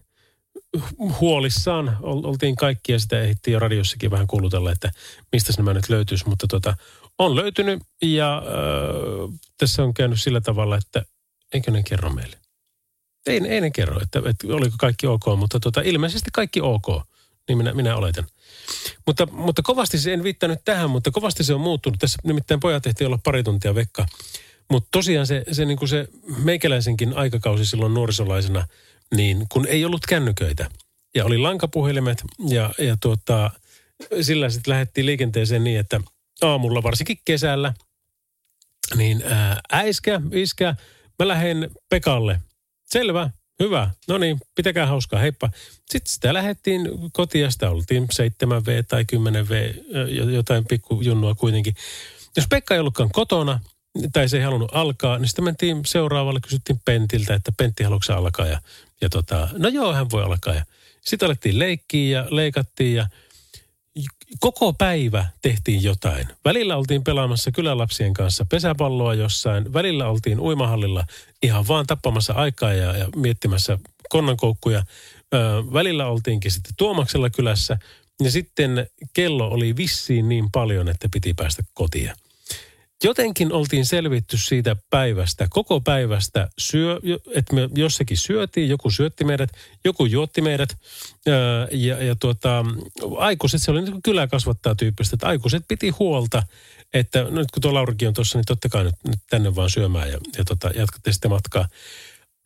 huolissaan. 1.21 1.97
Ol- 2.01 2.25
Oltiin 2.25 2.55
kaikki 2.55 2.91
ja 2.91 2.99
sitä 2.99 3.21
ehdittiin 3.21 3.53
jo 3.53 3.59
radiossakin 3.59 4.11
vähän 4.11 4.27
kuulutella, 4.27 4.71
että 4.71 4.91
mistä 5.31 5.53
nämä 5.57 5.73
nyt 5.73 5.89
löytyisi. 5.89 6.29
Mutta 6.29 6.47
tota, 6.47 6.77
on 7.17 7.35
löytynyt 7.35 7.83
ja 8.01 8.37
äh, 8.37 9.39
tässä 9.57 9.83
on 9.83 9.93
käynyt 9.93 10.21
sillä 10.21 10.41
tavalla, 10.41 10.77
että 10.77 11.05
eikö 11.53 11.71
ne 11.71 11.83
kerro 11.83 12.09
meille? 12.09 12.37
Ei, 13.27 13.41
ei 13.47 13.61
ne 13.61 13.71
kerro, 13.71 14.01
että, 14.01 14.21
että 14.29 14.47
oliko 14.47 14.75
kaikki 14.79 15.07
ok, 15.07 15.25
mutta 15.37 15.59
tota, 15.59 15.81
ilmeisesti 15.81 16.29
kaikki 16.33 16.61
ok, 16.61 16.87
niin 17.47 17.57
minä, 17.57 17.73
minä 17.73 17.95
oletan. 17.95 18.27
Mutta, 19.05 19.25
mutta 19.31 19.61
kovasti 19.61 19.97
se, 19.97 20.13
en 20.13 20.23
viittänyt 20.23 20.59
tähän, 20.65 20.89
mutta 20.89 21.11
kovasti 21.11 21.43
se 21.43 21.53
on 21.53 21.61
muuttunut. 21.61 21.99
Tässä 21.99 22.19
nimittäin 22.23 22.59
pojat 22.59 22.83
tehtiin 22.83 23.07
olla 23.07 23.19
pari 23.23 23.43
tuntia 23.43 23.75
vekka. 23.75 24.05
Mutta 24.71 24.87
tosiaan 24.91 25.27
se, 25.27 25.43
se, 25.51 25.65
niin 25.65 25.77
kuin 25.77 25.89
se 25.89 26.07
meikäläisenkin 26.43 27.17
aikakausi 27.17 27.65
silloin 27.65 27.93
nuorisolaisena, 27.93 28.67
niin 29.15 29.45
kun 29.49 29.67
ei 29.67 29.85
ollut 29.85 30.05
kännyköitä 30.05 30.69
ja 31.15 31.25
oli 31.25 31.37
lankapuhelimet 31.37 32.23
ja, 32.47 32.73
ja 32.77 32.97
tuota, 33.01 33.51
sillä 34.21 34.49
sitten 34.49 34.71
lähdettiin 34.71 35.05
liikenteeseen 35.05 35.63
niin, 35.63 35.79
että 35.79 36.01
aamulla 36.41 36.83
varsinkin 36.83 37.17
kesällä, 37.25 37.73
niin 38.95 39.23
ää, 39.25 39.61
äiskä, 39.71 40.21
iskä, 40.31 40.75
mä 41.19 41.27
lähden 41.27 41.71
Pekalle. 41.89 42.41
Selvä, 42.87 43.29
hyvä, 43.59 43.89
no 44.07 44.17
niin, 44.17 44.39
pitäkää 44.55 44.85
hauskaa, 44.85 45.19
heippa. 45.19 45.49
Sitten 45.89 46.13
sitä 46.13 46.33
lähdettiin 46.33 46.89
kotiin 47.11 47.43
ja 47.43 47.51
sitä 47.51 47.69
oltiin 47.69 48.03
7V 48.03 48.83
tai 48.87 49.05
10V, 49.15 49.53
ö, 49.95 50.09
jotain 50.31 50.65
pikkujunnua 50.65 51.35
kuitenkin. 51.35 51.75
Jos 52.35 52.47
Pekka 52.49 52.73
ei 52.73 52.79
ollutkaan 52.79 53.11
kotona, 53.11 53.59
tai 54.13 54.29
se 54.29 54.37
ei 54.37 54.43
halunnut 54.43 54.71
alkaa, 54.73 55.17
niin 55.17 55.27
sitten 55.27 55.45
mentiin 55.45 55.85
seuraavalle, 55.85 56.39
kysyttiin 56.39 56.79
Pentiltä, 56.85 57.33
että 57.33 57.51
Pentti 57.57 57.83
haluatko 57.83 58.13
alkaa? 58.13 58.47
Ja, 58.47 58.61
ja 59.01 59.09
tota, 59.09 59.49
no 59.57 59.69
joo, 59.69 59.93
hän 59.93 60.11
voi 60.11 60.23
alkaa. 60.23 60.53
Ja 60.53 60.65
sitten 61.01 61.25
alettiin 61.25 61.59
leikkiä 61.59 62.19
ja 62.19 62.27
leikattiin 62.29 62.95
ja 62.95 63.07
koko 64.39 64.73
päivä 64.73 65.25
tehtiin 65.41 65.83
jotain. 65.83 66.27
Välillä 66.45 66.77
oltiin 66.77 67.03
pelaamassa 67.03 67.51
kylälapsien 67.51 68.13
kanssa 68.13 68.45
pesäpalloa 68.45 69.13
jossain. 69.13 69.73
Välillä 69.73 70.07
oltiin 70.07 70.39
uimahallilla 70.39 71.03
ihan 71.43 71.67
vaan 71.67 71.87
tappamassa 71.87 72.33
aikaa 72.33 72.73
ja, 72.73 72.97
ja 72.97 73.07
miettimässä 73.15 73.79
konnankoukkuja. 74.09 74.83
Ö, 75.33 75.37
välillä 75.73 76.07
oltiinkin 76.07 76.51
sitten 76.51 76.73
Tuomaksella 76.77 77.29
kylässä. 77.29 77.77
Ja 78.23 78.31
sitten 78.31 78.87
kello 79.13 79.47
oli 79.47 79.75
vissiin 79.75 80.29
niin 80.29 80.51
paljon, 80.51 80.89
että 80.89 81.09
piti 81.13 81.33
päästä 81.33 81.63
kotiin. 81.73 82.11
Jotenkin 83.03 83.53
oltiin 83.53 83.85
selvitty 83.85 84.37
siitä 84.37 84.75
päivästä, 84.89 85.47
koko 85.49 85.81
päivästä, 85.81 86.49
syö, 86.57 86.99
että 87.35 87.55
me 87.55 87.69
jossakin 87.75 88.17
syötiin, 88.17 88.69
joku 88.69 88.91
syötti 88.91 89.23
meidät, 89.23 89.49
joku 89.85 90.05
juotti 90.05 90.41
meidät. 90.41 90.77
Ja, 91.71 92.03
ja 92.03 92.15
tuota, 92.15 92.65
aikuiset, 93.17 93.61
se 93.61 93.71
oli 93.71 93.81
niin 93.81 93.91
kuin 93.91 94.01
kyläkasvattaa 94.01 94.75
tyyppistä, 94.75 95.15
että 95.15 95.27
aikuiset 95.27 95.63
piti 95.67 95.89
huolta, 95.89 96.43
että 96.93 97.23
no 97.23 97.29
nyt 97.29 97.51
kun 97.51 97.61
tuo 97.61 97.73
Laurikin 97.73 98.07
on 98.07 98.13
tuossa, 98.13 98.37
niin 98.37 98.45
totta 98.45 98.69
kai 98.69 98.83
nyt, 98.83 98.95
nyt 99.07 99.19
tänne 99.29 99.55
vaan 99.55 99.69
syömään 99.69 100.09
ja, 100.11 100.17
ja 100.37 100.45
tota, 100.45 100.67
jatkatte 100.75 101.13
sitten 101.13 101.31
matkaa. 101.31 101.67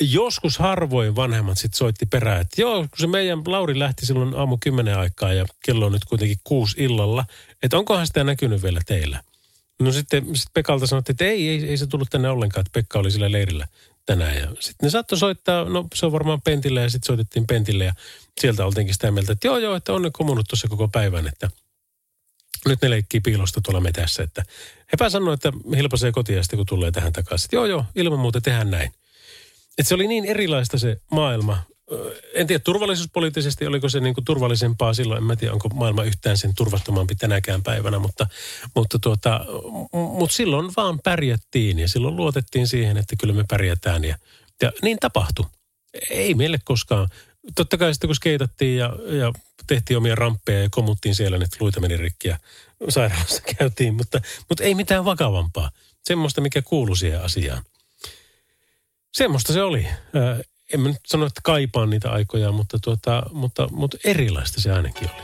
Joskus 0.01 0.57
harvoin 0.57 1.15
vanhemmat 1.15 1.57
sitten 1.57 1.77
soitti 1.77 2.05
perään, 2.05 2.41
että 2.41 2.61
joo, 2.61 2.79
kun 2.79 2.89
se 2.97 3.07
meidän 3.07 3.41
Lauri 3.45 3.79
lähti 3.79 4.05
silloin 4.05 4.35
aamu 4.35 4.57
kymmenen 4.57 4.97
aikaa 4.97 5.33
ja 5.33 5.45
kello 5.65 5.85
on 5.85 5.91
nyt 5.91 6.05
kuitenkin 6.05 6.37
kuusi 6.43 6.83
illalla, 6.83 7.25
että 7.63 7.77
onkohan 7.77 8.07
sitä 8.07 8.23
näkynyt 8.23 8.63
vielä 8.63 8.81
teillä? 8.85 9.23
No 9.81 9.91
sitten 9.91 10.35
sit 10.35 10.53
Pekalta 10.53 10.87
sanottiin, 10.87 11.13
että 11.13 11.25
ei, 11.25 11.49
ei, 11.49 11.69
ei 11.69 11.77
se 11.77 11.87
tullut 11.87 12.09
tänne 12.09 12.29
ollenkaan, 12.29 12.61
että 12.61 12.79
Pekka 12.79 12.99
oli 12.99 13.11
sillä 13.11 13.31
leirillä 13.31 13.67
tänään. 14.05 14.35
Ja 14.35 14.47
sitten 14.59 14.87
ne 14.87 14.89
saattoi 14.89 15.17
soittaa, 15.17 15.65
no 15.65 15.87
se 15.93 16.05
on 16.05 16.11
varmaan 16.11 16.41
Pentille 16.41 16.81
ja 16.81 16.89
sitten 16.89 17.07
soitettiin 17.07 17.47
Pentille 17.47 17.85
ja 17.85 17.93
sieltä 18.41 18.65
oltiinkin 18.65 18.93
sitä 18.93 19.11
mieltä, 19.11 19.31
että 19.31 19.47
joo 19.47 19.57
joo, 19.57 19.75
että 19.75 19.93
on 19.93 20.01
ne 20.01 20.09
komunut 20.13 20.45
tuossa 20.49 20.67
koko 20.67 20.87
päivän, 20.87 21.27
että 21.27 21.49
nyt 22.67 22.81
ne 22.81 22.89
leikkii 22.89 23.19
piilosta 23.19 23.61
tuolla 23.61 23.81
metässä. 23.81 24.23
Että 24.23 24.43
hepä 24.93 25.09
sanoi, 25.09 25.33
että 25.33 25.51
hilpaisee 25.75 26.11
kotiin 26.11 26.43
sitten 26.43 26.57
kun 26.57 26.65
tulee 26.65 26.91
tähän 26.91 27.13
takaisin. 27.13 27.45
Että 27.45 27.55
joo 27.55 27.65
joo, 27.65 27.85
ilman 27.95 28.19
muuta 28.19 28.41
tehdään 28.41 28.71
näin. 28.71 28.91
Et 29.77 29.87
se 29.87 29.95
oli 29.95 30.07
niin 30.07 30.25
erilaista 30.25 30.77
se 30.77 31.01
maailma. 31.11 31.63
En 32.33 32.47
tiedä 32.47 32.59
turvallisuuspoliittisesti, 32.59 33.67
oliko 33.67 33.89
se 33.89 33.99
niin 33.99 34.13
kuin 34.13 34.25
turvallisempaa 34.25 34.93
silloin. 34.93 35.17
En 35.17 35.23
mä 35.23 35.35
tiedä, 35.35 35.53
onko 35.53 35.69
maailma 35.69 36.03
yhtään 36.03 36.37
sen 36.37 36.55
turvattomampi 36.55 37.15
tänäkään 37.15 37.63
päivänä, 37.63 37.99
mutta, 37.99 38.27
mutta, 38.75 38.99
tuota, 38.99 39.45
mutta 39.91 40.35
silloin 40.35 40.71
vaan 40.77 40.99
pärjättiin 41.03 41.79
ja 41.79 41.89
silloin 41.89 42.15
luotettiin 42.15 42.67
siihen, 42.67 42.97
että 42.97 43.15
kyllä 43.15 43.33
me 43.33 43.43
pärjätään 43.49 44.03
ja, 44.03 44.17
ja 44.61 44.71
niin 44.81 44.97
tapahtui. 44.99 45.45
Ei 46.09 46.33
meille 46.33 46.59
koskaan. 46.63 47.09
Totta 47.55 47.77
kai 47.77 47.93
sitten 47.93 48.07
kun 48.07 48.15
skeitattiin 48.15 48.77
ja, 48.77 48.95
ja 49.17 49.33
tehtiin 49.67 49.97
omia 49.97 50.15
ramppeja 50.15 50.61
ja 50.61 50.69
komuttiin 50.71 51.15
siellä, 51.15 51.37
niin 51.37 51.49
luita 51.59 51.79
meni 51.79 51.97
rikki 51.97 52.27
ja 52.27 52.37
sairaalassa 52.89 53.41
käytiin, 53.57 53.93
mutta, 53.93 54.21
mutta 54.49 54.63
ei 54.63 54.75
mitään 54.75 55.05
vakavampaa. 55.05 55.71
Semmoista, 56.03 56.41
mikä 56.41 56.61
kuuluu 56.61 56.95
siihen 56.95 57.21
asiaan. 57.21 57.63
Semmoista 59.13 59.53
se 59.53 59.61
oli. 59.61 59.87
En 60.73 60.79
mä 60.81 60.89
nyt 60.89 60.97
sano, 61.07 61.25
että 61.25 61.41
kaipaan 61.43 61.89
niitä 61.89 62.11
aikoja, 62.11 62.51
mutta, 62.51 62.77
tuota, 62.81 63.23
mutta, 63.31 63.67
mutta 63.71 63.97
erilaista 64.03 64.61
se 64.61 64.71
ainakin 64.71 65.09
oli. 65.13 65.21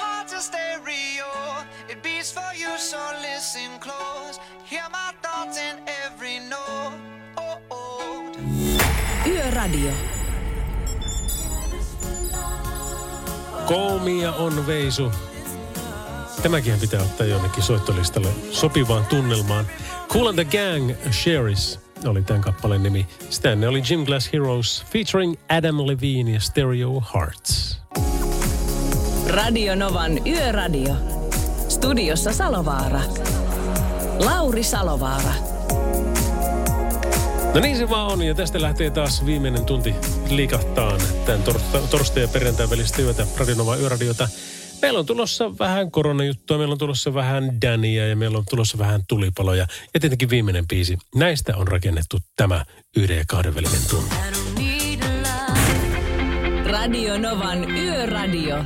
heart's 0.00 0.34
a 0.36 0.40
stereo. 0.40 1.64
It 1.88 2.02
beats 2.02 2.34
for 2.34 2.52
you, 2.62 2.78
so 2.78 2.98
listen 3.20 3.80
close. 3.80 4.40
Hear 4.70 4.88
my 4.90 5.18
thoughts 5.22 5.58
in 5.58 5.76
every 6.06 6.40
note. 6.40 6.94
Oh, 7.36 7.58
oh. 7.70 8.24
Yöradio. 9.26 9.92
Koomia 13.66 14.32
on 14.32 14.66
veisu. 14.66 15.12
Tämäkin 16.42 16.80
pitää 16.80 17.02
ottaa 17.02 17.26
jonnekin 17.26 17.62
soittolistalle 17.62 18.28
sopivaan 18.50 19.06
tunnelmaan. 19.06 19.66
Cool 20.08 20.26
and 20.26 20.44
the 20.44 20.58
Gang, 20.58 20.90
Sherry's 21.10 21.78
oli 22.10 22.22
tämän 22.22 22.42
kappaleen 22.42 22.82
nimi. 22.82 23.06
Sitä 23.30 23.54
ne 23.54 23.68
oli 23.68 23.82
Jim 23.90 24.04
Glass 24.04 24.32
Heroes 24.32 24.84
featuring 24.92 25.34
Adam 25.48 25.76
Levine 25.86 26.30
ja 26.30 26.40
Stereo 26.40 27.02
Hearts. 27.14 27.78
Radio 29.28 29.74
Novan 29.74 30.26
Yöradio. 30.26 30.94
Studiossa 31.68 32.32
Salovaara. 32.32 33.00
Lauri 34.18 34.62
Salovaara. 34.62 35.32
No 37.54 37.60
niin 37.60 37.76
se 37.76 37.90
vaan 37.90 38.12
on, 38.12 38.22
ja 38.22 38.34
tästä 38.34 38.60
lähtee 38.62 38.90
taas 38.90 39.26
viimeinen 39.26 39.64
tunti 39.64 39.94
liikahtaan 40.28 41.00
tämän 41.26 41.42
tor- 41.42 41.86
torstai- 41.90 42.22
ja 42.22 42.28
perjantai 42.28 42.70
välistä 42.70 43.02
yötä 43.02 43.26
Radionova 43.36 43.76
Yöradiota. 43.76 44.28
Meillä 44.82 44.98
on 44.98 45.06
tulossa 45.06 45.58
vähän 45.58 45.90
koronajuttua, 45.90 46.58
meillä 46.58 46.72
on 46.72 46.78
tulossa 46.78 47.14
vähän 47.14 47.60
Dania 47.62 48.08
ja 48.08 48.16
meillä 48.16 48.38
on 48.38 48.44
tulossa 48.50 48.78
vähän 48.78 49.02
tulipaloja. 49.08 49.66
Ja 49.94 50.00
tietenkin 50.00 50.30
viimeinen 50.30 50.68
biisi. 50.68 50.98
Näistä 51.14 51.56
on 51.56 51.68
rakennettu 51.68 52.18
tämä 52.36 52.64
yhden 52.96 53.16
ja 53.16 53.24
kahden 53.28 53.54
välinen 53.54 53.80
tunti. 53.90 54.14
Radio 56.64 57.18
Novan 57.18 57.70
Yöradio. 57.70 58.56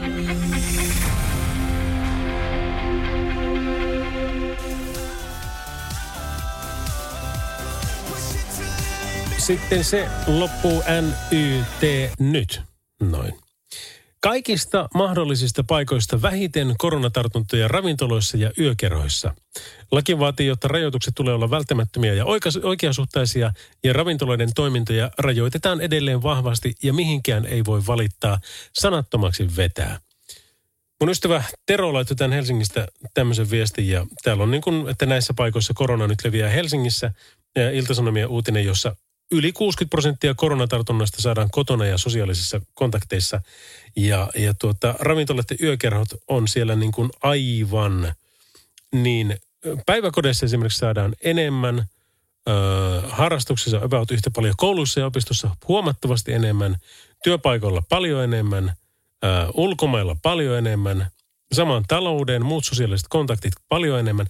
Sitten 9.39 9.85
se 9.85 10.09
loppuu 10.27 10.83
NYT 11.01 12.11
nyt. 12.19 12.61
Noin. 13.01 13.46
Kaikista 14.27 14.89
mahdollisista 14.95 15.65
paikoista 15.65 16.23
vähiten 16.23 16.75
koronatartuntoja 16.79 17.69
ravintoloissa 17.69 18.37
ja 18.37 18.51
yökerhoissa. 18.59 19.35
Laki 19.93 20.19
vaatii, 20.19 20.47
jotta 20.47 20.69
rajoitukset 20.69 21.15
tulee 21.15 21.35
olla 21.35 21.51
välttämättömiä 21.51 22.15
ja 22.15 22.25
oikeasuhtaisia 22.63 23.53
ja 23.85 23.93
ravintoloiden 23.93 24.49
toimintoja 24.55 25.11
rajoitetaan 25.19 25.81
edelleen 25.81 26.23
vahvasti 26.23 26.75
ja 26.83 26.93
mihinkään 26.93 27.47
ei 27.47 27.65
voi 27.65 27.87
valittaa 27.87 28.39
sanattomaksi 28.73 29.57
vetää. 29.57 30.01
Mun 31.01 31.11
ystävä 31.11 31.43
Tero 31.67 31.93
laittoi 31.93 32.17
tämän 32.17 32.33
Helsingistä 32.33 32.89
tämmöisen 33.15 33.51
viestin 33.51 33.89
ja 33.89 34.07
täällä 34.23 34.43
on 34.43 34.51
niin 34.51 34.63
kuin, 34.63 34.89
että 34.89 35.07
näissä 35.07 35.35
paikoissa 35.35 35.75
korona 35.75 36.07
nyt 36.07 36.25
leviää 36.25 36.51
Helsingissä 36.51 37.13
ja 37.57 37.71
Iltasanomien 37.71 38.29
uutinen, 38.29 38.65
jossa 38.65 38.97
yli 39.31 39.53
60 39.53 39.91
prosenttia 39.91 40.35
koronatartunnoista 40.35 41.23
saadaan 41.23 41.51
kotona 41.51 41.87
ja 41.87 41.99
sosiaalisissa 41.99 42.61
kontakteissa. 42.75 43.41
Ja, 43.97 44.31
ja 44.37 44.55
tuota, 44.55 44.95
ravintolat 44.99 45.51
ja 45.51 45.57
yökerhot 45.63 46.09
on 46.29 46.49
siellä 46.49 46.77
niin 46.77 46.93
kuin 46.93 47.11
aivan 47.23 48.15
niin, 48.93 49.37
päiväkodeissa 49.87 50.47
esimerkiksi 50.47 50.79
saadaan 50.79 51.15
enemmän, 51.21 51.85
ö, 52.49 52.53
harrastuksissa 53.09 53.81
about 53.83 54.11
yhtä 54.11 54.31
paljon, 54.31 54.55
kouluissa 54.57 55.01
ja 55.01 55.07
opistossa 55.07 55.51
huomattavasti 55.69 56.33
enemmän, 56.33 56.77
työpaikoilla 57.25 57.83
paljon 57.89 58.25
enemmän, 58.25 58.73
ö, 59.25 59.29
ulkomailla 59.55 60.17
paljon 60.23 60.59
enemmän, 60.59 61.07
saman 61.53 61.85
talouden, 61.89 62.45
muut 62.45 62.65
sosiaaliset 62.65 63.09
kontaktit 63.09 63.53
paljon 63.69 64.01
enemmän. 64.01 64.27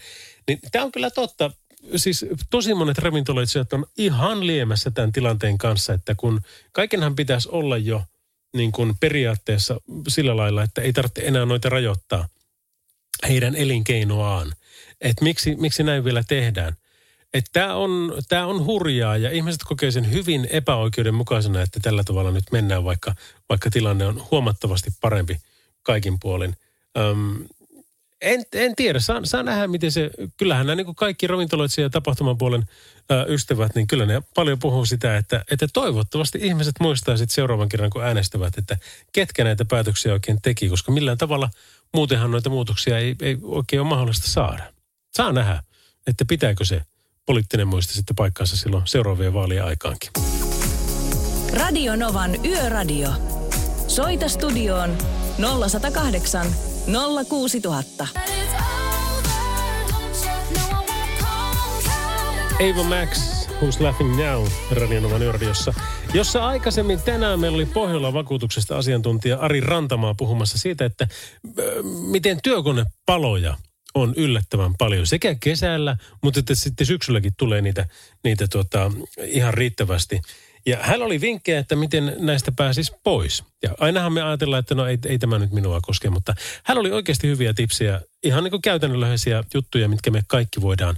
Niin 0.48 0.58
tämä 0.72 0.84
on 0.84 0.92
kyllä 0.92 1.10
totta 1.10 1.50
siis 1.96 2.26
tosi 2.50 2.74
monet 2.74 2.98
ravintoloitsijat 2.98 3.72
on 3.72 3.86
ihan 3.98 4.46
liemässä 4.46 4.90
tämän 4.90 5.12
tilanteen 5.12 5.58
kanssa, 5.58 5.92
että 5.92 6.14
kun 6.14 6.40
kaikenhan 6.72 7.16
pitäisi 7.16 7.48
olla 7.52 7.76
jo 7.76 8.02
niin 8.56 8.72
kuin 8.72 8.98
periaatteessa 9.00 9.80
sillä 10.08 10.36
lailla, 10.36 10.62
että 10.62 10.82
ei 10.82 10.92
tarvitse 10.92 11.22
enää 11.24 11.46
noita 11.46 11.68
rajoittaa 11.68 12.28
heidän 13.28 13.56
elinkeinoaan. 13.56 14.52
Että 15.00 15.24
miksi, 15.24 15.56
miksi 15.56 15.82
näin 15.82 16.04
vielä 16.04 16.22
tehdään. 16.28 16.76
Että 17.34 17.50
tämä 17.52 17.74
on, 17.74 18.12
tää 18.28 18.46
on 18.46 18.64
hurjaa 18.64 19.16
ja 19.16 19.30
ihmiset 19.30 19.60
kokee 19.64 19.90
sen 19.90 20.12
hyvin 20.12 20.48
epäoikeudenmukaisena, 20.50 21.62
että 21.62 21.80
tällä 21.82 22.04
tavalla 22.04 22.30
nyt 22.30 22.44
mennään, 22.52 22.84
vaikka, 22.84 23.14
vaikka 23.48 23.70
tilanne 23.70 24.06
on 24.06 24.22
huomattavasti 24.30 24.90
parempi 25.00 25.40
kaikin 25.82 26.20
puolin. 26.20 26.56
Öm, 26.98 27.44
En, 28.20 28.44
en 28.52 28.76
tiedä, 28.76 29.00
saa, 29.00 29.20
saa 29.24 29.42
nähdä 29.42 29.66
miten 29.66 29.92
se, 29.92 30.10
kyllähän 30.36 30.66
nämä 30.66 30.76
niin 30.76 30.84
kuin 30.84 30.96
kaikki 30.96 31.26
ravintoloitsija 31.26 31.84
ja 31.84 31.90
tapahtumapuolen 31.90 32.64
ä, 33.12 33.24
ystävät, 33.28 33.74
niin 33.74 33.86
kyllä 33.86 34.06
ne 34.06 34.22
paljon 34.34 34.58
puhuu 34.58 34.86
sitä, 34.86 35.16
että, 35.16 35.44
että 35.50 35.66
toivottavasti 35.72 36.38
ihmiset 36.42 36.74
muistaa 36.80 37.16
sitten 37.16 37.34
seuraavan 37.34 37.68
kerran, 37.68 37.90
kun 37.90 38.04
äänestävät, 38.04 38.58
että 38.58 38.78
ketkä 39.12 39.44
näitä 39.44 39.64
päätöksiä 39.64 40.12
oikein 40.12 40.42
teki, 40.42 40.68
koska 40.68 40.92
millään 40.92 41.18
tavalla 41.18 41.50
muutenhan 41.94 42.30
noita 42.30 42.50
muutoksia 42.50 42.98
ei, 42.98 43.16
ei 43.22 43.38
oikein 43.42 43.80
ole 43.80 43.88
mahdollista 43.88 44.28
saada. 44.28 44.72
Saa 45.16 45.32
nähdä, 45.32 45.62
että 46.06 46.24
pitääkö 46.24 46.64
se 46.64 46.82
poliittinen 47.26 47.68
muisti 47.68 47.94
sitten 47.94 48.16
paikkaansa 48.16 48.56
silloin 48.56 48.86
seuraavien 48.86 49.34
vaalien 49.34 49.64
aikaankin. 49.64 50.10
Radio 51.52 51.96
Novan 51.96 52.44
Yöradio. 52.46 53.10
Soita 53.88 54.28
studioon 54.28 54.98
0108 55.68 56.75
06000. 57.28 58.08
Ava 62.54 62.82
Max, 62.82 63.18
Who's 63.48 63.80
Laughing 63.80 64.16
Now, 64.16 64.46
Radionovan 64.70 65.22
yöradiossa, 65.22 65.74
jossa 66.14 66.46
aikaisemmin 66.46 67.00
tänään 67.00 67.40
meillä 67.40 67.56
oli 67.56 67.66
Pohjolan 67.66 68.12
vakuutuksesta 68.14 68.76
asiantuntija 68.76 69.38
Ari 69.38 69.60
Rantamaa 69.60 70.14
puhumassa 70.14 70.58
siitä, 70.58 70.84
että 70.84 71.08
ö, 71.58 71.82
miten 71.82 72.38
työkonepaloja 72.42 73.56
on 73.94 74.14
yllättävän 74.16 74.74
paljon 74.78 75.06
sekä 75.06 75.36
kesällä, 75.40 75.96
mutta 76.22 76.40
että 76.40 76.54
sitten 76.54 76.86
syksylläkin 76.86 77.32
tulee 77.38 77.60
niitä, 77.60 77.88
niitä 78.24 78.48
tota, 78.48 78.92
ihan 79.24 79.54
riittävästi. 79.54 80.20
Ja 80.66 80.78
hän 80.80 81.02
oli 81.02 81.20
vinkkejä, 81.20 81.58
että 81.58 81.76
miten 81.76 82.16
näistä 82.18 82.52
pääsisi 82.52 82.92
pois. 83.04 83.44
Ja 83.62 83.70
ainahan 83.78 84.12
me 84.12 84.22
ajatellaan, 84.22 84.60
että 84.60 84.74
no 84.74 84.86
ei, 84.86 84.98
ei 85.06 85.18
tämä 85.18 85.38
nyt 85.38 85.52
minua 85.52 85.80
koske, 85.82 86.10
mutta 86.10 86.34
hän 86.64 86.78
oli 86.78 86.92
oikeasti 86.92 87.26
hyviä 87.26 87.54
tipsejä, 87.54 88.00
ihan 88.22 88.44
niin 88.44 88.50
kuin 88.50 88.62
käytännönläheisiä 88.62 89.44
juttuja, 89.54 89.88
mitkä 89.88 90.10
me 90.10 90.22
kaikki 90.28 90.60
voidaan 90.60 90.96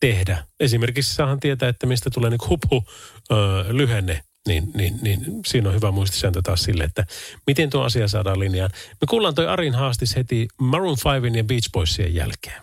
tehdä. 0.00 0.44
Esimerkiksi 0.60 1.14
saahan 1.14 1.40
tietää, 1.40 1.68
että 1.68 1.86
mistä 1.86 2.10
tulee 2.10 2.30
niin 2.30 2.48
hupu 2.48 2.84
ö, 3.30 3.34
lyhenne, 3.68 4.24
niin, 4.48 4.70
niin, 4.74 4.98
niin 5.02 5.20
siinä 5.46 5.68
on 5.68 5.74
hyvä 5.74 5.90
muistisääntö 5.90 6.42
taas 6.42 6.62
sille, 6.62 6.84
että 6.84 7.06
miten 7.46 7.70
tuo 7.70 7.82
asia 7.82 8.08
saadaan 8.08 8.40
linjaan. 8.40 8.70
Me 9.00 9.06
kuullaan 9.08 9.34
toi 9.34 9.46
Arin 9.46 9.74
haastis 9.74 10.16
heti 10.16 10.48
Maroon 10.58 10.96
5 11.22 11.38
ja 11.38 11.44
Beach 11.44 11.72
Boysien 11.72 12.14
jälkeen. 12.14 12.62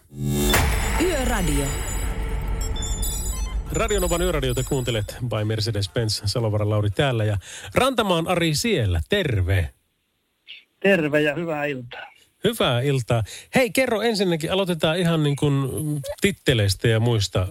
Yöradio. 1.02 1.91
Radionovan 3.72 4.22
yöradiota 4.22 4.64
kuuntelet 4.64 5.18
by 5.22 5.44
Mercedes-Benz, 5.44 6.22
Salovara 6.26 6.70
Lauri 6.70 6.90
täällä 6.90 7.24
ja 7.24 7.38
Rantamaan 7.76 8.28
Ari 8.28 8.56
siellä, 8.56 9.02
terve. 9.10 9.70
Terve 10.80 11.22
ja 11.22 11.36
hyvää 11.36 11.66
iltaa. 11.66 12.12
Hyvää 12.44 12.82
iltaa. 12.82 13.24
Hei, 13.56 13.70
kerro 13.70 14.02
ensinnäkin, 14.02 14.52
aloitetaan 14.52 15.00
ihan 15.00 15.24
niin 15.24 15.36
kuin 15.36 15.70
titteleistä 16.22 16.88
ja 16.88 17.00
muista 17.00 17.42
äh, 17.42 17.48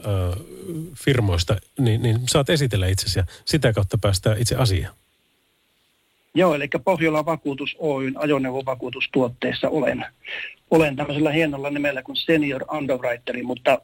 firmoista, 1.04 1.56
niin, 1.78 2.02
niin 2.02 2.18
saat 2.28 2.50
esitellä 2.50 2.86
itsesi 2.86 3.18
ja 3.18 3.24
sitä 3.44 3.72
kautta 3.72 3.98
päästään 3.98 4.38
itse 4.38 4.56
asiaan. 4.56 4.94
Joo, 6.34 6.54
eli 6.54 6.68
Pohjola 6.84 7.26
Vakuutus 7.26 7.76
Oyn 7.78 8.14
ajoneuvovakuutustuotteissa 8.18 9.68
olen, 9.68 10.06
olen 10.70 10.96
tämmöisellä 10.96 11.32
hienolla 11.32 11.70
nimellä 11.70 12.02
kuin 12.02 12.16
senior 12.16 12.64
underwriteri, 12.74 13.42
mutta 13.42 13.80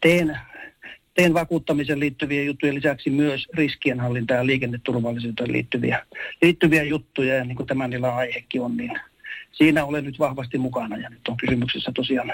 teen, 0.00 0.38
teen 1.16 1.34
vakuuttamisen 1.34 2.00
liittyviä 2.00 2.42
juttuja 2.42 2.74
lisäksi 2.74 3.10
myös 3.10 3.46
riskienhallintaan 3.54 4.38
ja 4.38 4.46
liikenneturvallisuuteen 4.46 5.52
liittyviä, 5.52 6.06
liittyviä 6.42 6.82
juttuja, 6.82 7.34
ja 7.34 7.44
niin 7.44 7.56
kuin 7.56 7.66
tämä 7.66 7.88
niillä 7.88 8.14
aihekin 8.14 8.60
on, 8.60 8.76
niin 8.76 9.00
siinä 9.52 9.84
olen 9.84 10.04
nyt 10.04 10.18
vahvasti 10.18 10.58
mukana, 10.58 10.96
ja 10.96 11.10
nyt 11.10 11.28
on 11.28 11.36
kysymyksessä 11.36 11.92
tosiaan 11.94 12.32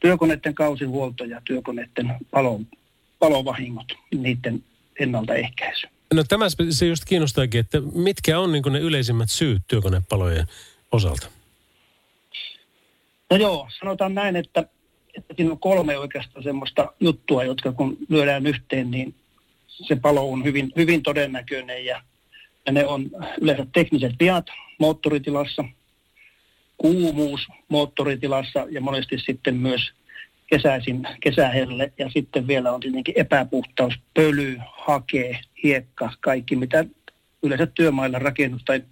työkoneiden 0.00 0.54
kausihuolto 0.54 1.24
ja 1.24 1.40
työkoneiden 1.44 2.14
palo, 2.30 2.60
palovahingot, 3.18 3.92
niiden 4.14 4.62
ennaltaehkäisy. 5.00 5.86
No 6.14 6.24
tämä 6.24 6.46
se 6.70 6.86
just 6.86 7.04
kiinnostaakin, 7.04 7.60
että 7.60 7.80
mitkä 7.94 8.38
on 8.38 8.52
niin 8.52 8.62
ne 8.70 8.78
yleisimmät 8.78 9.30
syyt 9.30 9.62
työkonepalojen 9.68 10.46
osalta? 10.92 11.26
No 13.30 13.36
joo, 13.36 13.68
sanotaan 13.80 14.14
näin, 14.14 14.36
että, 14.36 14.64
että 15.18 15.34
siinä 15.36 15.52
on 15.52 15.58
kolme 15.58 15.98
oikeastaan 15.98 16.42
semmoista 16.42 16.92
juttua, 17.00 17.44
jotka 17.44 17.72
kun 17.72 17.96
lyödään 18.08 18.46
yhteen, 18.46 18.90
niin 18.90 19.14
se 19.68 19.96
palo 19.96 20.32
on 20.32 20.44
hyvin, 20.44 20.72
hyvin 20.76 21.02
todennäköinen 21.02 21.84
ja, 21.84 22.02
ja 22.66 22.72
ne 22.72 22.86
on 22.86 23.10
yleensä 23.40 23.66
tekniset 23.72 24.12
viat 24.20 24.46
moottoritilassa, 24.78 25.64
kuumuus 26.78 27.48
moottoritilassa 27.68 28.66
ja 28.70 28.80
monesti 28.80 29.18
sitten 29.18 29.56
myös 29.56 29.92
kesäisin 30.46 31.08
kesähelle 31.20 31.92
ja 31.98 32.10
sitten 32.10 32.46
vielä 32.46 32.72
on 32.72 32.80
tietenkin 32.80 33.14
epäpuhtaus, 33.16 33.94
pöly, 34.14 34.56
hake, 34.72 35.40
hiekka, 35.62 36.10
kaikki 36.20 36.56
mitä 36.56 36.84
yleensä 37.42 37.66
työmailla 37.66 38.18
rakennus 38.18 38.62
tai 38.64 38.82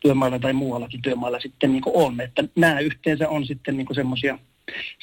työmailla 0.00 0.38
tai 0.38 0.52
muuallakin 0.52 1.02
työmailla 1.02 1.40
sitten 1.40 1.72
niin 1.72 1.82
on. 1.86 2.20
Että 2.20 2.44
nämä 2.56 2.80
yhteensä 2.80 3.28
on 3.28 3.46
sitten 3.46 3.76
niin 3.76 3.94
semmoisia 3.94 4.38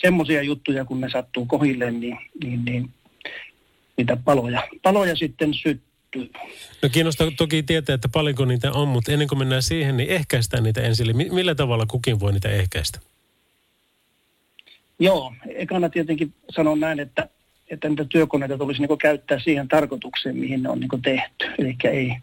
semmoisia 0.01 0.43
juttuja, 0.43 0.85
kun 0.85 1.01
ne 1.01 1.09
sattuu 1.09 1.45
kohilleen, 1.45 1.99
niin, 1.99 2.17
niin, 2.43 2.65
niin 2.65 2.89
niitä 3.97 4.17
paloja, 4.25 4.67
paloja 4.83 5.15
sitten 5.15 5.53
syttyy. 5.53 6.31
No 6.81 6.89
kiinnostaa 6.91 7.31
toki 7.37 7.63
tietää, 7.63 7.93
että 7.93 8.09
paljonko 8.09 8.45
niitä 8.45 8.71
on, 8.71 8.87
mutta 8.87 9.11
ennen 9.11 9.27
kuin 9.27 9.39
mennään 9.39 9.63
siihen, 9.63 9.97
niin 9.97 10.09
ehkäistään 10.09 10.63
niitä 10.63 10.81
ensin. 10.81 11.03
Eli 11.05 11.13
millä 11.13 11.55
tavalla 11.55 11.85
kukin 11.85 12.19
voi 12.19 12.33
niitä 12.33 12.49
ehkäistä? 12.49 12.99
Joo, 14.99 15.33
ekana 15.55 15.89
tietenkin 15.89 16.33
sanon 16.49 16.79
näin, 16.79 16.99
että, 16.99 17.29
että 17.67 17.89
niitä 17.89 18.05
työkoneita 18.05 18.57
tulisi 18.57 18.81
niin 18.81 18.97
käyttää 18.97 19.39
siihen 19.39 19.67
tarkoitukseen, 19.67 20.37
mihin 20.37 20.63
ne 20.63 20.69
on 20.69 20.79
niin 20.79 21.01
tehty. 21.01 21.45
Eli 21.59 21.75
ei, 21.83 22.15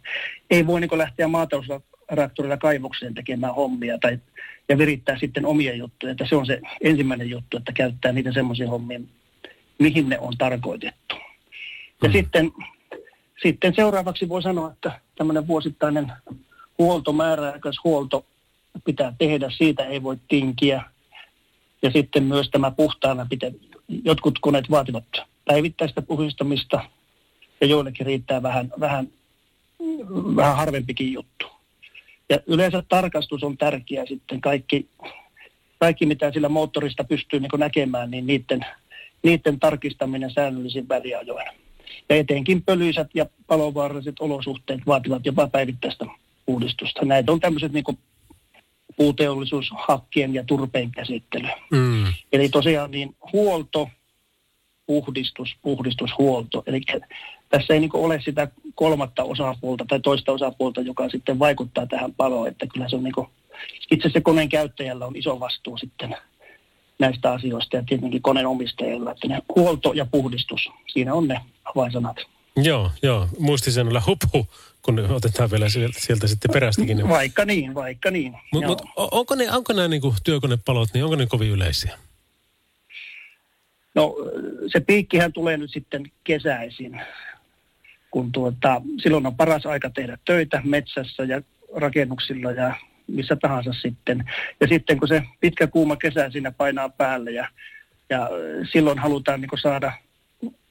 ei 0.50 0.66
voi 0.66 0.80
niin 0.80 0.98
lähteä 0.98 1.28
maatalousraktorilla 1.28 2.56
kaivokseen 2.56 3.14
tekemään 3.14 3.54
hommia 3.54 3.98
tai, 3.98 4.18
ja 4.68 4.78
virittää 4.78 5.18
sitten 5.18 5.46
omia 5.46 5.74
juttuja. 5.74 6.12
Että 6.12 6.26
se 6.28 6.36
on 6.36 6.46
se 6.46 6.60
ensimmäinen 6.80 7.30
juttu, 7.30 7.56
että 7.56 7.72
käyttää 7.72 8.12
niitä 8.12 8.32
semmoisia 8.32 8.68
hommia, 8.68 9.00
mihin 9.78 10.08
ne 10.08 10.18
on 10.18 10.32
tarkoitettu. 10.38 11.14
Ja 12.02 12.08
mm. 12.08 12.12
sitten, 12.12 12.52
sitten 13.42 13.74
seuraavaksi 13.74 14.28
voi 14.28 14.42
sanoa, 14.42 14.72
että 14.72 15.00
tämmöinen 15.16 15.46
vuosittainen 15.46 16.12
huolto, 16.78 17.12
määräaikaishuolto 17.12 18.26
pitää 18.84 19.12
tehdä, 19.18 19.50
siitä 19.50 19.84
ei 19.84 20.02
voi 20.02 20.16
tinkiä– 20.28 20.82
ja 21.82 21.90
sitten 21.90 22.22
myös 22.22 22.50
tämä 22.50 22.70
puhtaana 22.70 23.26
pite. 23.30 23.52
Jotkut 24.04 24.38
koneet 24.38 24.70
vaativat 24.70 25.04
päivittäistä 25.44 26.02
puhdistamista 26.02 26.90
ja 27.60 27.66
joillekin 27.66 28.06
riittää 28.06 28.42
vähän, 28.42 28.72
vähän, 28.80 29.08
vähän 30.36 30.56
harvempikin 30.56 31.12
juttu. 31.12 31.46
Ja 32.28 32.40
yleensä 32.46 32.82
tarkastus 32.88 33.42
on 33.42 33.56
tärkeä 33.56 34.06
sitten. 34.06 34.40
Kaikki, 34.40 34.88
kaikki 35.78 36.06
mitä 36.06 36.32
sillä 36.32 36.48
moottorista 36.48 37.04
pystyy 37.04 37.40
niin 37.40 37.50
näkemään, 37.58 38.10
niin 38.10 38.26
niiden, 38.26 38.60
niiden 39.22 39.60
tarkistaminen 39.60 40.30
säännöllisin 40.30 40.88
väliajoin. 40.88 41.46
Ja 42.08 42.16
etenkin 42.16 42.62
pölyisät 42.62 43.08
ja 43.14 43.26
palovaaralliset 43.46 44.20
olosuhteet 44.20 44.80
vaativat 44.86 45.26
jopa 45.26 45.48
päivittäistä 45.48 46.06
uudistusta. 46.46 47.04
Näitä 47.04 47.32
on 47.32 47.40
tämmöiset 47.40 47.72
niin 47.72 47.98
puuteollisuus, 48.96 49.70
hakkien 49.76 50.34
ja 50.34 50.44
turpeen 50.44 50.90
käsittely. 50.90 51.48
Mm. 51.70 52.04
Eli 52.32 52.48
tosiaan 52.48 52.90
niin 52.90 53.16
huolto, 53.32 53.90
puhdistus, 54.86 55.56
puhdistus, 55.62 56.10
huolto. 56.18 56.62
Eli 56.66 56.80
tässä 57.48 57.74
ei 57.74 57.80
niin 57.80 57.90
ole 57.92 58.20
sitä 58.24 58.48
kolmatta 58.74 59.24
osapuolta 59.24 59.84
tai 59.88 60.00
toista 60.00 60.32
osapuolta, 60.32 60.80
joka 60.80 61.08
sitten 61.08 61.38
vaikuttaa 61.38 61.86
tähän 61.86 62.14
paloon. 62.14 62.48
Että 62.48 62.66
kyllä 62.66 62.88
se 62.88 62.96
on 62.96 63.04
niin 63.04 63.14
kuin, 63.14 63.28
itse 63.90 64.08
se 64.12 64.20
koneen 64.20 64.48
käyttäjällä 64.48 65.06
on 65.06 65.16
iso 65.16 65.40
vastuu 65.40 65.78
sitten 65.78 66.16
näistä 66.98 67.32
asioista 67.32 67.76
ja 67.76 67.82
tietenkin 67.88 68.22
koneen 68.22 68.46
omistajilla. 68.46 69.12
Että 69.12 69.28
ne 69.28 69.42
huolto 69.56 69.92
ja 69.92 70.06
puhdistus, 70.06 70.70
siinä 70.92 71.14
on 71.14 71.28
ne 71.28 71.40
avainsanat. 71.64 72.16
Joo, 72.56 72.90
joo. 73.02 73.28
Muistisanoilla 73.38 74.02
hupu, 74.06 74.46
kun 74.82 75.10
otetaan 75.10 75.50
vielä 75.50 75.68
sieltä, 75.68 76.00
sieltä 76.00 76.26
sitten 76.26 76.50
perästäkin. 76.52 77.08
Vaikka 77.08 77.44
niin, 77.44 77.74
vaikka 77.74 78.10
niin. 78.10 78.36
Mutta 78.52 78.68
mut, 78.68 78.82
onko, 78.96 79.34
ne, 79.34 79.52
onko 79.52 79.72
nämä 79.72 79.88
niin 79.88 80.02
työkonepalot, 80.24 80.88
niin 80.94 81.04
onko 81.04 81.16
ne 81.16 81.26
kovin 81.26 81.50
yleisiä? 81.50 81.98
No 83.94 84.14
se 84.72 84.80
piikkihän 84.80 85.32
tulee 85.32 85.56
nyt 85.56 85.70
sitten 85.72 86.10
kesäisin, 86.24 87.00
kun 88.16 88.32
tuota, 88.32 88.82
silloin 89.02 89.26
on 89.26 89.36
paras 89.36 89.66
aika 89.66 89.90
tehdä 89.90 90.18
töitä 90.24 90.62
metsässä 90.64 91.24
ja 91.24 91.42
rakennuksilla 91.74 92.52
ja 92.52 92.74
missä 93.06 93.36
tahansa 93.36 93.72
sitten. 93.72 94.30
Ja 94.60 94.66
sitten 94.66 94.98
kun 94.98 95.08
se 95.08 95.22
pitkä 95.40 95.66
kuuma 95.66 95.96
kesä 95.96 96.30
siinä 96.30 96.52
painaa 96.52 96.88
päälle 96.88 97.30
ja, 97.30 97.48
ja 98.10 98.28
silloin 98.72 98.98
halutaan 98.98 99.40
niin 99.40 99.50
saada 99.62 99.92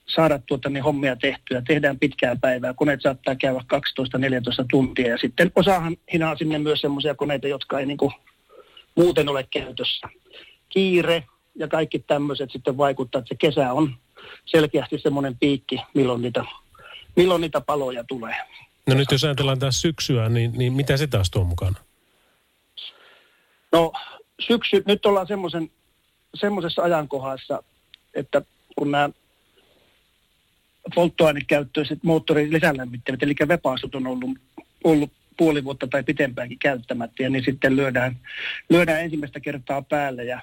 saada 0.06 0.40
tuota, 0.40 0.70
niin 0.70 0.84
hommia 0.84 1.16
tehtyä. 1.16 1.62
Tehdään 1.68 2.00
pitkää 2.00 2.36
päivää. 2.36 2.74
Koneet 2.74 3.02
saattaa 3.02 3.36
käydä 3.36 3.60
12-14 3.60 4.66
tuntia. 4.70 5.08
Ja 5.08 5.18
sitten 5.18 5.52
osahan 5.56 5.98
hinaa 6.14 6.36
sinne 6.36 6.60
myös 6.60 6.82
sellaisia 6.82 7.16
koneita, 7.16 7.48
jotka 7.48 7.80
ei 7.80 7.86
niin 7.86 7.98
muuten 8.96 9.30
ole 9.30 9.48
käytössä. 9.52 10.08
kiire 10.70 11.24
ja 11.56 11.68
kaikki 11.68 12.00
tämmöiset 12.00 12.52
sitten 12.52 12.78
vaikuttaa, 12.78 13.20
että 13.20 13.30
se 13.30 13.36
kesä 13.36 13.74
on 13.74 13.96
selkeästi 14.46 15.00
semmoinen 15.00 15.38
piikki, 15.40 15.82
milloin 15.94 16.22
niitä, 16.22 16.44
milloin 17.16 17.42
niitä 17.42 17.62
paloja 17.62 18.04
tulee. 18.04 18.36
No 18.88 18.96
nyt 18.96 19.12
jos 19.12 19.24
ajatellaan 19.24 19.60
taas 19.60 19.82
syksyä, 19.82 20.30
niin, 20.30 20.52
niin 20.58 20.74
mitä 20.74 20.98
se 20.98 21.08
taas 21.08 21.30
tuo 21.30 21.44
mukana? 21.44 21.76
No 23.72 23.94
syksy, 24.40 24.84
nyt 24.88 25.06
ollaan 25.06 25.28
semmoisen, 25.28 25.72
semmoisessa 26.36 26.82
ajankohdassa, 26.82 27.64
että 28.14 28.42
kun 28.76 28.92
nämä 28.92 29.10
polttoainekäyttöiset 30.96 32.04
moottorin 32.04 32.54
lisälämmittäjät, 32.54 33.24
eli 33.24 33.36
vepaasut 33.48 33.96
on 33.96 34.08
ollut, 34.08 34.30
ollut 34.84 35.12
puoli 35.38 35.64
vuotta 35.64 35.88
tai 35.88 36.04
pitempäänkin 36.04 36.60
käyttämättä, 36.60 37.24
ja 37.24 37.30
niin 37.30 37.46
sitten 37.46 37.76
lyödään, 37.76 38.20
lyödään 38.70 39.02
ensimmäistä 39.02 39.40
kertaa 39.40 39.82
päälle 39.82 40.24
ja 40.24 40.42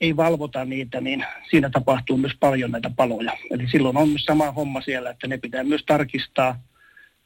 ei 0.00 0.16
valvota 0.16 0.64
niitä, 0.64 1.00
niin 1.00 1.24
siinä 1.50 1.70
tapahtuu 1.70 2.16
myös 2.16 2.32
paljon 2.40 2.70
näitä 2.70 2.90
paloja. 2.96 3.32
Eli 3.50 3.68
silloin 3.68 3.96
on 3.96 4.08
myös 4.08 4.24
sama 4.24 4.52
homma 4.52 4.80
siellä, 4.80 5.10
että 5.10 5.26
ne 5.26 5.38
pitää 5.38 5.64
myös 5.64 5.84
tarkistaa, 5.86 6.60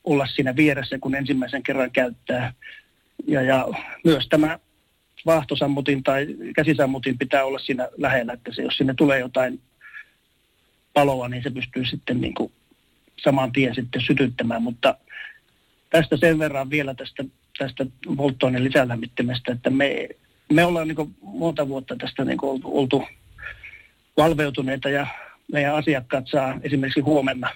olla 0.04 0.26
siinä 0.26 0.56
vieressä, 0.56 0.98
kun 0.98 1.14
ensimmäisen 1.14 1.62
kerran 1.62 1.90
käyttää. 1.90 2.52
Ja, 3.26 3.42
ja 3.42 3.68
myös 4.04 4.28
tämä 4.28 4.58
vaahtosammutin 5.26 6.02
tai 6.02 6.26
käsisammutin 6.56 7.18
pitää 7.18 7.44
olla 7.44 7.58
siinä 7.58 7.88
lähellä, 7.96 8.32
että 8.32 8.52
se, 8.54 8.62
jos 8.62 8.76
sinne 8.76 8.94
tulee 8.94 9.18
jotain 9.18 9.60
paloa, 10.92 11.28
niin 11.28 11.42
se 11.42 11.50
pystyy 11.50 11.84
sitten 11.84 12.20
niin 12.20 12.34
kuin 12.34 12.52
saman 13.16 13.52
tien 13.52 13.74
sitten 13.74 14.02
sytyttämään. 14.02 14.62
Mutta 14.62 14.94
tästä 15.90 16.16
sen 16.16 16.38
verran 16.38 16.70
vielä 16.70 16.94
tästä, 16.94 17.24
tästä 17.58 17.86
polttoaineen 18.16 18.64
lisälämmittimestä, 18.64 19.52
että 19.52 19.70
me, 19.70 20.08
me 20.54 20.64
ollaan 20.64 20.88
niin 20.88 21.16
monta 21.20 21.68
vuotta 21.68 21.96
tästä 21.96 22.24
niin 22.24 22.44
oltu, 22.44 22.78
oltu 22.78 23.04
valveutuneita 24.16 24.88
ja 24.88 25.06
meidän 25.52 25.74
asiakkaat 25.74 26.24
saa 26.28 26.58
esimerkiksi 26.62 27.00
huomenna, 27.00 27.50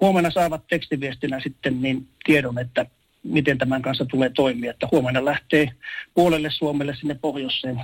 huomenna 0.00 0.30
saavat 0.30 0.66
tekstiviestinä 0.70 1.40
sitten 1.40 1.82
niin 1.82 2.06
tiedon, 2.24 2.58
että 2.58 2.86
miten 3.22 3.58
tämän 3.58 3.82
kanssa 3.82 4.04
tulee 4.04 4.30
toimia. 4.30 4.70
Että 4.70 4.88
huomenna 4.92 5.24
lähtee 5.24 5.68
puolelle 6.14 6.50
Suomelle 6.50 6.96
sinne 6.96 7.14
pohjoiseen 7.20 7.80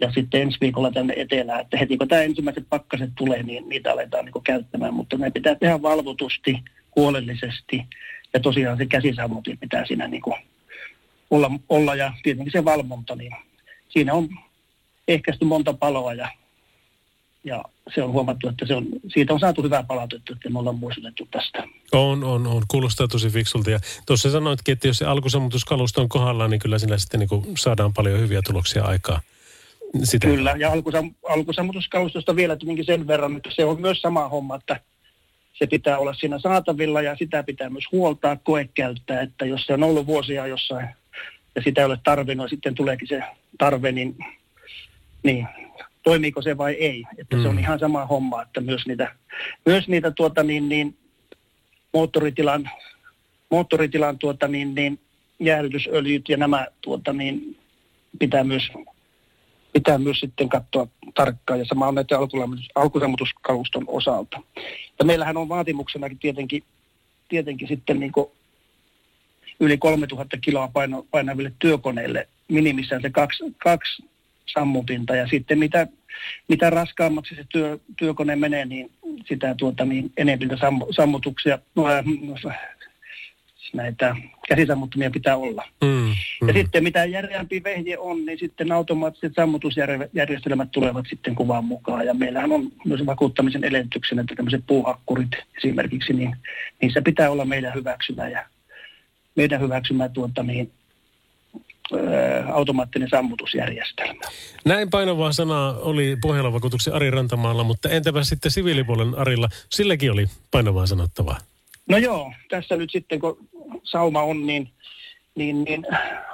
ja 0.00 0.12
sitten 0.12 0.42
ensi 0.42 0.58
viikolla 0.60 0.90
tänne 0.90 1.14
etelään. 1.16 1.60
Että 1.60 1.76
heti 1.76 1.96
kun 1.96 2.08
tämä 2.08 2.22
ensimmäiset 2.22 2.64
pakkaset 2.68 3.10
tulee, 3.14 3.42
niin 3.42 3.68
niitä 3.68 3.92
aletaan 3.92 4.24
niin 4.24 4.44
käyttämään. 4.44 4.94
Mutta 4.94 5.18
ne 5.18 5.30
pitää 5.30 5.54
tehdä 5.54 5.82
valvotusti, 5.82 6.58
huolellisesti 6.96 7.82
ja 8.34 8.40
tosiaan 8.40 8.78
se 8.78 8.86
käsisammutin 8.86 9.58
pitää 9.58 9.86
siinä 9.86 10.08
niin 10.08 10.22
olla, 11.32 11.50
olla 11.68 11.94
ja 11.94 12.12
tietenkin 12.22 12.52
se 12.52 12.64
valvonta, 12.64 13.16
niin 13.16 13.32
siinä 13.88 14.14
on 14.14 14.28
ehkäisty 15.08 15.44
monta 15.44 15.72
paloa 15.74 16.14
ja, 16.14 16.28
ja 17.44 17.64
se 17.94 18.02
on 18.02 18.12
huomattu, 18.12 18.48
että 18.48 18.66
se 18.66 18.74
on, 18.74 18.86
siitä 19.14 19.34
on 19.34 19.40
saatu 19.40 19.62
hyvää 19.62 19.82
palautetta, 19.82 20.32
että 20.32 20.50
me 20.50 20.58
ollaan 20.58 20.78
muistutettu 20.78 21.28
tästä. 21.30 21.64
On, 21.92 22.24
on, 22.24 22.46
on. 22.46 22.62
Kuulostaa 22.68 23.08
tosi 23.08 23.28
fiksulta. 23.28 23.70
Ja 23.70 23.78
tuossa 24.06 24.30
sanoitkin, 24.30 24.72
että 24.72 24.88
jos 24.88 24.98
se 24.98 25.04
alkusammutuskalusto 25.04 26.00
on 26.00 26.08
kohdallaan, 26.08 26.50
niin 26.50 26.60
kyllä 26.60 26.78
siinä 26.78 26.98
sitten 26.98 27.20
niin 27.20 27.56
saadaan 27.58 27.92
paljon 27.94 28.20
hyviä 28.20 28.42
tuloksia 28.46 28.84
aikaa. 28.84 29.20
Sitä. 30.04 30.26
Kyllä, 30.26 30.54
ja 30.58 30.72
alkusam, 30.72 31.14
alkusammutuskalustosta 31.28 32.36
vielä 32.36 32.56
tietenkin 32.56 32.84
sen 32.84 33.06
verran, 33.06 33.36
että 33.36 33.50
se 33.52 33.64
on 33.64 33.80
myös 33.80 34.00
sama 34.00 34.28
homma, 34.28 34.56
että 34.56 34.80
se 35.52 35.66
pitää 35.66 35.98
olla 35.98 36.14
siinä 36.14 36.38
saatavilla 36.38 37.02
ja 37.02 37.16
sitä 37.16 37.42
pitää 37.42 37.70
myös 37.70 37.84
huoltaa, 37.92 38.36
koekäyttää, 38.36 39.20
että 39.20 39.44
jos 39.44 39.66
se 39.66 39.74
on 39.74 39.82
ollut 39.82 40.06
vuosia 40.06 40.46
jossain 40.46 40.88
ja 41.54 41.62
sitä 41.62 41.80
ei 41.80 41.84
ole 41.84 41.98
tarvinnut 42.04 42.44
ja 42.44 42.48
sitten 42.48 42.74
tuleekin 42.74 43.08
se 43.08 43.22
tarve, 43.58 43.92
niin, 43.92 44.16
niin 45.22 45.46
toimiiko 46.02 46.42
se 46.42 46.58
vai 46.58 46.72
ei. 46.72 47.04
Että 47.18 47.36
mm. 47.36 47.42
se 47.42 47.48
on 47.48 47.58
ihan 47.58 47.78
sama 47.78 48.06
homma, 48.06 48.42
että 48.42 48.60
myös 48.60 48.86
niitä, 48.86 49.14
myös 49.66 49.88
niitä 49.88 50.10
tuota 50.10 50.42
niin, 50.42 50.68
niin 50.68 50.96
moottoritilan, 51.94 52.70
moottoritilan 53.50 54.18
tuota 54.18 54.48
niin, 54.48 54.74
niin 54.74 55.00
jäähdytysöljyt 55.40 56.28
ja 56.28 56.36
nämä 56.36 56.66
tuota 56.80 57.12
niin, 57.12 57.58
pitää 58.18 58.44
myös 58.44 58.70
pitää 59.72 59.98
myös 59.98 60.20
sitten 60.20 60.48
katsoa 60.48 60.86
tarkkaan 61.14 61.58
ja 61.58 61.64
sama 61.64 61.88
on 61.88 61.94
näiden 61.94 62.18
alkusammutuskaluston 62.74 63.84
osalta. 63.86 64.40
Ja 64.98 65.04
meillähän 65.04 65.36
on 65.36 65.48
vaatimuksenakin 65.48 66.18
tietenkin, 66.18 66.64
tietenkin 67.28 67.68
sitten 67.68 68.00
niin 68.00 68.12
yli 69.60 69.78
3000 69.78 70.36
kiloa 70.36 70.68
paino, 70.68 71.06
painaville 71.10 71.52
työkoneille 71.58 72.28
minimissään 72.48 73.02
se 73.02 73.10
kaksi, 73.10 73.44
kaksi 73.58 74.04
sammutinta 74.46 75.16
ja 75.16 75.26
sitten 75.26 75.58
mitä, 75.58 75.86
mitä 76.48 76.70
raskaammaksi 76.70 77.34
se 77.34 77.44
työ, 77.48 77.78
työkone 77.96 78.36
menee, 78.36 78.64
niin 78.64 78.90
sitä 79.24 79.54
tuota, 79.54 79.84
niin 79.84 80.12
enemmän 80.16 80.58
sammutuksia, 80.90 81.58
no, 81.74 81.84
näitä 83.72 84.16
käsisammuttimia 84.48 85.10
pitää 85.10 85.36
olla. 85.36 85.64
Mm, 85.84 85.88
mm. 85.88 86.48
Ja 86.48 86.54
sitten 86.54 86.82
mitä 86.82 87.04
järeämpi 87.04 87.62
vehje 87.64 87.98
on, 87.98 88.26
niin 88.26 88.38
sitten 88.38 88.72
automaattiset 88.72 89.32
sammutusjärjestelmät 89.36 90.70
tulevat 90.70 91.04
sitten 91.10 91.34
kuvaan 91.34 91.64
mukaan. 91.64 92.06
Ja 92.06 92.14
meillähän 92.14 92.52
on 92.52 92.72
myös 92.84 93.06
vakuuttamisen 93.06 93.64
edellytyksen, 93.64 94.18
että 94.18 94.34
tämmöiset 94.34 94.64
puuhakkurit 94.66 95.30
esimerkiksi, 95.56 96.12
niin 96.12 96.36
niissä 96.82 97.02
pitää 97.02 97.30
olla 97.30 97.44
meidän 97.44 97.74
hyväksymä 97.74 98.28
ja 98.28 98.44
meidän 99.34 99.60
hyväksymä 99.60 100.08
tuota 100.08 100.42
niin, 100.42 100.72
automaattinen 102.52 103.08
sammutusjärjestelmä. 103.10 104.20
Näin 104.64 104.90
painavaa 104.90 105.32
sanaa 105.32 105.78
oli 105.78 106.16
Pohjolan 106.22 106.52
vakuutuksen 106.52 106.94
Ari 106.94 107.10
Rantamaalla, 107.10 107.64
mutta 107.64 107.88
entäpä 107.88 108.24
sitten 108.24 108.50
siviilipuolen 108.50 109.14
Arilla? 109.18 109.48
Silläkin 109.70 110.12
oli 110.12 110.26
painavaa 110.50 110.86
sanottavaa. 110.86 111.38
No 111.88 111.98
joo, 111.98 112.32
tässä 112.50 112.76
nyt 112.76 112.90
sitten 112.90 113.20
kun 113.20 113.48
sauma 113.82 114.22
on, 114.22 114.46
niin, 114.46 114.70
niin, 115.34 115.64
niin 115.64 115.86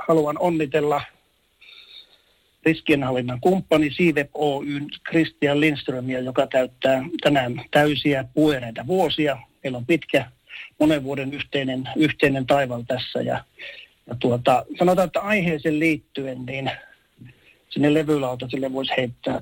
haluan 0.08 0.36
onnitella 0.38 1.00
riskienhallinnan 2.66 3.40
kumppani 3.40 3.90
Siivep 3.90 4.30
Oyn 4.34 4.86
Christian 5.08 5.60
Lindströmiä, 5.60 6.18
joka 6.18 6.46
täyttää 6.46 7.02
tänään 7.22 7.64
täysiä 7.70 8.24
puoleita 8.34 8.86
vuosia. 8.86 9.38
Meillä 9.62 9.78
on 9.78 9.86
pitkä 9.86 10.30
monen 10.80 11.04
vuoden 11.04 11.34
yhteinen, 11.34 11.88
yhteinen 11.96 12.46
taival 12.46 12.82
tässä 12.82 13.22
ja, 13.22 13.44
ja 14.06 14.14
tuota, 14.18 14.64
sanotaan, 14.78 15.06
että 15.06 15.20
aiheeseen 15.20 15.78
liittyen 15.78 16.46
niin 16.46 16.70
sinne 17.68 17.88
sille 18.50 18.72
voisi 18.72 18.92
heittää 18.96 19.40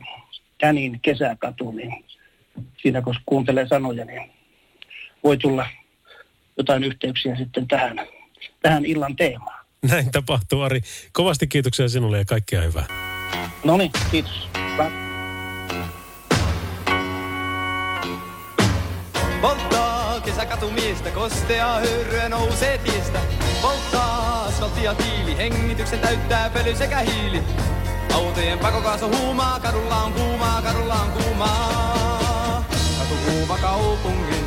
Tänin 0.61 1.01
kesäkatu, 1.01 1.71
niin 1.71 2.05
siinä 2.83 3.03
kun 3.03 3.15
kuuntelee 3.27 3.69
sanoja, 3.69 4.05
niin 4.05 4.31
voi 5.25 5.37
tulla 5.37 5.67
jotain 6.57 6.85
yhteyksiä 6.85 7.37
sitten 7.37 7.69
tähän, 7.69 8.01
tähän 8.63 8.85
illan 8.85 9.17
teemaan. 9.17 9.67
Näin 9.91 10.11
tapahtuu, 10.11 10.61
Ari. 10.61 10.81
Kovasti 11.13 11.47
kiitoksia 11.47 11.89
sinulle 11.89 12.19
ja 12.19 12.25
kaikkea 12.25 12.63
hyvää. 12.63 12.87
No 13.65 13.77
niin, 13.77 13.91
kiitos. 14.11 14.49
Bye. 14.77 15.07
Kesäkatumiestä, 20.27 21.11
kostea 21.11 21.67
höyryä 21.67 22.29
nousee 22.29 22.79
tiestä. 22.79 23.19
Polttaa 23.63 24.45
asfalttia 24.45 24.95
tiili, 24.95 25.37
hengityksen 25.37 25.99
täyttää 25.99 26.51
pöly 26.51 26.77
sekä 26.77 26.99
hiili. 26.99 27.43
Autojen 28.15 28.59
pakokaaso 28.59 29.09
huumaa, 29.09 29.61
kadulla 29.61 29.97
on 29.97 30.13
kuumaa, 30.13 30.63
kadulla 30.63 30.95
on 30.95 31.11
kuumaa. 31.11 32.65
Katu 32.99 33.15
kuuma 33.27 33.59
kaupungin 33.59 34.47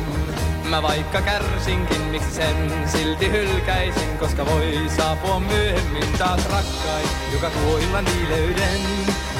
Mä 0.70 0.82
vaikka 0.82 1.22
kärsinkin, 1.22 2.02
miksi 2.02 2.30
sen 2.30 2.88
silti 2.88 3.30
hylkäisin, 3.30 4.18
koska 4.18 4.46
voi 4.46 4.78
saapua 4.96 5.40
myöhemmin 5.40 6.18
taas 6.18 6.48
rakkain, 6.48 7.08
joka 7.32 7.50
tuo 7.50 7.78
illan 7.78 8.04
viileyden. 8.04 8.80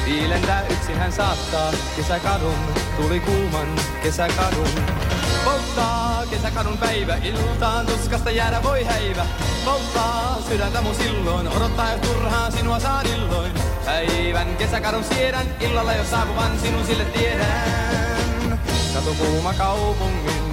Viilentää 0.04 0.66
yksin 0.70 0.96
hän 0.96 1.12
saattaa 1.12 1.72
kesäkadun, 1.96 2.58
tuli 2.96 3.20
kuuman 3.20 3.68
kesäkadun. 4.02 5.19
Polttaa 5.44 6.22
kesäkadun 6.30 6.78
päivä, 6.78 7.16
iltaan 7.16 7.86
tuskasta 7.86 8.30
jäädä 8.30 8.62
voi 8.62 8.84
häivä. 8.84 9.26
Polttaa 9.64 10.38
sydäntä 10.48 10.80
mun 10.80 10.94
silloin, 10.94 11.48
odottaa 11.48 11.92
jos 11.92 12.00
turhaan 12.00 12.52
sinua 12.52 12.80
saan 12.80 13.06
illoin. 13.06 13.52
Päivän 13.84 14.56
kesäkadun 14.56 15.04
siedän, 15.04 15.46
illalla 15.60 15.92
jos 15.92 16.10
saapuvan 16.10 16.58
sinun 16.58 16.86
sille 16.86 17.04
tiedän. 17.04 18.60
Katu 18.94 19.14
kuuma 19.14 19.54
kaupungin 19.54 20.50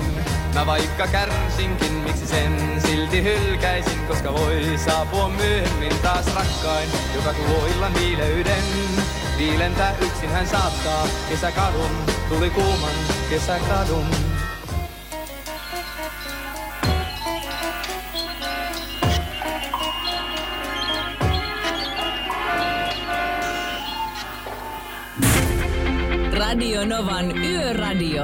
Mä 0.57 0.65
vaikka 0.65 1.07
kärsinkin, 1.07 1.93
miksi 1.93 2.27
sen 2.27 2.81
silti 2.81 3.23
hylkäisin, 3.23 4.07
koska 4.07 4.33
voi 4.33 4.77
saapua 4.85 5.29
myöhemmin 5.29 5.99
taas 6.01 6.25
rakkain, 6.35 6.89
joka 7.15 7.33
tuo 7.33 7.65
illan 7.75 7.93
viileyden. 7.93 8.63
Viilentää 9.37 9.95
yksin 10.01 10.29
hän 10.29 10.47
saattaa 10.47 11.07
kesäkadun, 11.29 11.91
tuli 12.29 12.49
kuuman 12.49 12.95
kesäkadun. 13.29 14.26
Radio 26.47 26.85
Novan 26.85 27.37
Yöradio. 27.37 28.23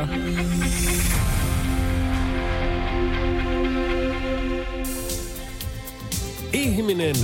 Ihminen, 6.53 7.15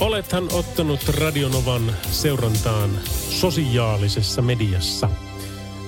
olethan 0.00 0.48
ottanut 0.52 1.00
Radionovan 1.08 1.96
seurantaan 2.10 2.90
sosiaalisessa 3.30 4.42
mediassa. 4.42 5.08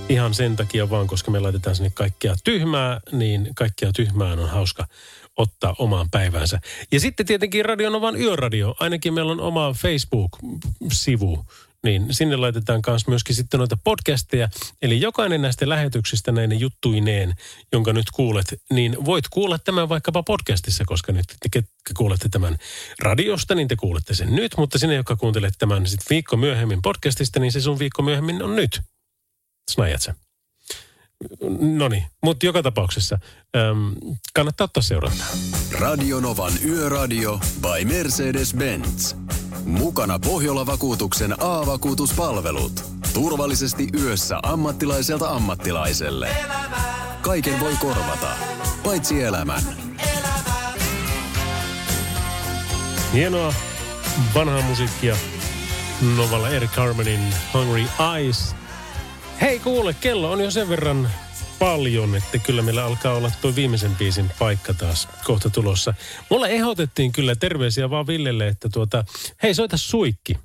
Ihan 0.09 0.35
sen 0.35 0.57
takia 0.57 0.91
vaan, 0.91 1.07
koska 1.07 1.31
me 1.31 1.41
laitetaan 1.41 1.77
sinne 1.77 1.91
kaikkea 1.95 2.35
tyhmää, 2.45 3.01
niin 3.13 3.49
kaikkea 3.55 3.93
tyhmää 3.93 4.33
on 4.33 4.49
hauska 4.49 4.87
ottaa 5.37 5.75
omaan 5.79 6.07
päiväänsä. 6.11 6.61
Ja 6.93 7.01
sitten 7.01 7.27
tietenkin 7.27 7.65
Radionovan 7.65 8.21
yöradio. 8.21 8.75
Ainakin 8.81 9.15
meillä 9.15 9.33
on 9.33 9.41
oma 9.41 9.73
Facebook-sivu, 9.73 11.45
niin 11.85 12.15
sinne 12.15 12.37
laitetaan 12.37 12.83
myös 12.87 13.07
myöskin 13.07 13.35
sitten 13.35 13.59
noita 13.59 13.77
podcasteja. 13.85 14.49
Eli 14.83 15.01
jokainen 15.01 15.43
näistä 15.43 15.69
lähetyksistä 15.69 16.33
näin 16.33 16.61
juttuineen, 16.61 17.35
jonka 17.73 17.93
nyt 17.93 18.11
kuulet, 18.15 18.47
niin 18.71 19.05
voit 19.05 19.25
kuulla 19.31 19.59
tämän 19.59 19.89
vaikkapa 19.89 20.23
podcastissa, 20.23 20.85
koska 20.87 21.13
nyt 21.13 21.27
te 21.27 21.49
ketkä 21.51 21.95
kuulette 21.97 22.29
tämän 22.29 22.57
radiosta, 23.03 23.55
niin 23.55 23.69
te 23.69 23.77
kuulette 23.77 24.15
sen 24.15 24.37
nyt, 24.37 24.57
mutta 24.57 24.79
sinne, 24.79 24.95
joka 24.95 25.17
kuuntelet 25.17 25.55
tämän 25.59 25.87
sitten 25.87 26.07
viikko 26.11 26.37
myöhemmin 26.37 26.83
podcastista, 26.83 27.41
niin 27.41 27.53
se 27.53 27.61
sun 27.61 27.79
viikko 27.79 28.03
myöhemmin 28.03 28.43
on 28.43 28.57
nyt. 28.57 28.81
Snajat 29.71 30.03
sä. 30.03 30.15
No 31.61 31.89
niin, 31.89 32.05
mutta 32.25 32.47
joka 32.47 32.63
tapauksessa 32.63 33.19
äm, 33.57 33.95
kannattaa 34.35 34.65
ottaa 34.65 34.83
seurantaa. 34.83 35.27
Radionovan 35.81 36.53
Yöradio 36.65 37.41
by 37.61 37.85
Mercedes-Benz. 37.85 39.17
Mukana 39.65 40.19
Pohjola-vakuutuksen 40.19 41.35
A-vakuutuspalvelut. 41.39 42.85
Turvallisesti 43.15 43.89
yössä 44.03 44.41
ammattilaiselta 44.43 45.31
ammattilaiselle. 45.31 46.29
Kaiken 47.21 47.61
voi 47.61 47.73
korvata, 47.81 48.31
paitsi 48.85 49.23
elämän. 49.23 49.63
Hienoa 53.13 53.55
vanhaa 54.35 54.63
musiikkia 54.63 55.17
Novalla 56.17 56.49
Eric 56.49 56.71
Carmenin 56.71 57.21
Hungry 57.55 57.85
Eyes. 58.15 58.58
Hei 59.41 59.59
kuule, 59.59 59.95
kello 59.95 60.31
on 60.31 60.41
jo 60.41 60.51
sen 60.51 60.69
verran 60.69 61.11
paljon, 61.59 62.15
että 62.15 62.39
kyllä 62.39 62.63
meillä 62.63 62.85
alkaa 62.85 63.15
olla 63.15 63.31
tuo 63.41 63.55
viimeisen 63.55 63.97
biisin 63.97 64.31
paikka 64.39 64.75
taas 64.75 65.09
kohta 65.25 65.51
tulossa. 65.51 65.95
Mulle 66.31 66.49
ehdotettiin 66.49 67.13
kyllä 67.13 67.37
terveisiä 67.37 67.91
vaan 67.91 68.07
Villelle, 68.07 68.49
että 68.49 68.69
tuota, 68.73 69.05
hei 69.43 69.55
soita 69.55 69.77
suikki. 69.77 70.39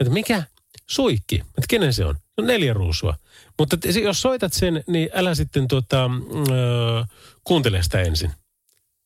Että 0.00 0.12
mikä? 0.12 0.42
Suikki. 0.86 1.36
Että 1.36 1.66
kenen 1.68 1.92
se 1.92 2.04
on? 2.04 2.14
No 2.36 2.44
neljä 2.44 2.72
ruusua. 2.72 3.14
Mutta 3.58 3.76
jos 4.02 4.20
soitat 4.22 4.52
sen, 4.52 4.84
niin 4.86 5.08
älä 5.14 5.34
sitten 5.34 5.68
tuota, 5.68 6.10
öö, 6.50 7.04
kuuntele 7.44 7.82
sitä 7.82 8.02
ensin. 8.02 8.30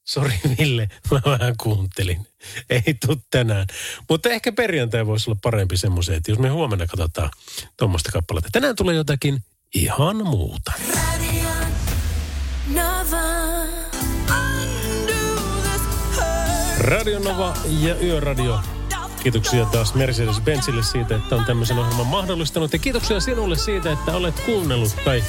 Sori 0.04 0.40
Ville, 0.58 0.88
mä 1.10 1.20
vähän 1.26 1.54
kuuntelin. 1.62 2.26
Ei 2.70 2.94
tuu 3.06 3.16
tänään. 3.30 3.66
Mutta 4.08 4.28
ehkä 4.28 4.52
perjantai 4.52 5.06
voisi 5.06 5.30
olla 5.30 5.38
parempi 5.42 5.76
semmoisen, 5.76 6.14
että 6.14 6.30
jos 6.30 6.38
me 6.38 6.48
huomenna 6.48 6.86
katsotaan 6.86 7.30
tuommoista 7.76 8.12
kappaletta. 8.12 8.48
Tänään 8.52 8.76
tulee 8.76 8.94
jotakin 8.94 9.38
ihan 9.74 10.16
muuta. 10.16 10.72
Radio 16.78 17.18
Nova 17.18 17.54
ja 17.80 17.96
Yöradio. 18.02 18.60
Kiitoksia 19.22 19.64
taas 19.64 19.94
Mercedes-Benzille 19.94 20.82
siitä, 20.82 21.16
että 21.16 21.36
on 21.36 21.44
tämmöisen 21.44 21.78
ohjelman 21.78 22.06
mahdollistanut. 22.06 22.72
Ja 22.72 22.78
kiitoksia 22.78 23.20
sinulle 23.20 23.56
siitä, 23.56 23.92
että 23.92 24.12
olet 24.12 24.40
kuunnellut. 24.40 24.96
Tai 25.04 25.24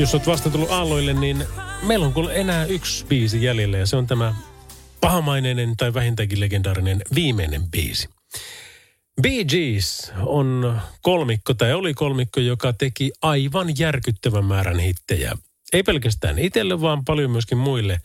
jos 0.00 0.14
olet 0.14 0.26
vasta 0.26 0.50
tullut 0.50 0.70
aalloille, 0.70 1.12
niin 1.12 1.44
meillä 1.82 2.06
on 2.06 2.14
enää 2.32 2.64
yksi 2.64 3.04
biisi 3.04 3.42
jäljellä. 3.42 3.78
Ja 3.78 3.86
se 3.86 3.96
on 3.96 4.06
tämä 4.06 4.34
pahamaineinen 5.00 5.76
tai 5.76 5.94
vähintäänkin 5.94 6.40
legendaarinen 6.40 7.02
viimeinen 7.14 7.70
biisi. 7.70 8.08
Bee 9.22 9.44
Gees 9.44 10.12
on 10.26 10.80
kolmikko, 11.02 11.54
tai 11.54 11.72
oli 11.72 11.94
kolmikko, 11.94 12.40
joka 12.40 12.72
teki 12.72 13.12
aivan 13.22 13.78
järkyttävän 13.78 14.44
määrän 14.44 14.78
hittejä. 14.78 15.32
Ei 15.72 15.82
pelkästään 15.82 16.38
itselle, 16.38 16.80
vaan 16.80 17.04
paljon 17.04 17.30
myöskin 17.30 17.58
muille. 17.58 18.00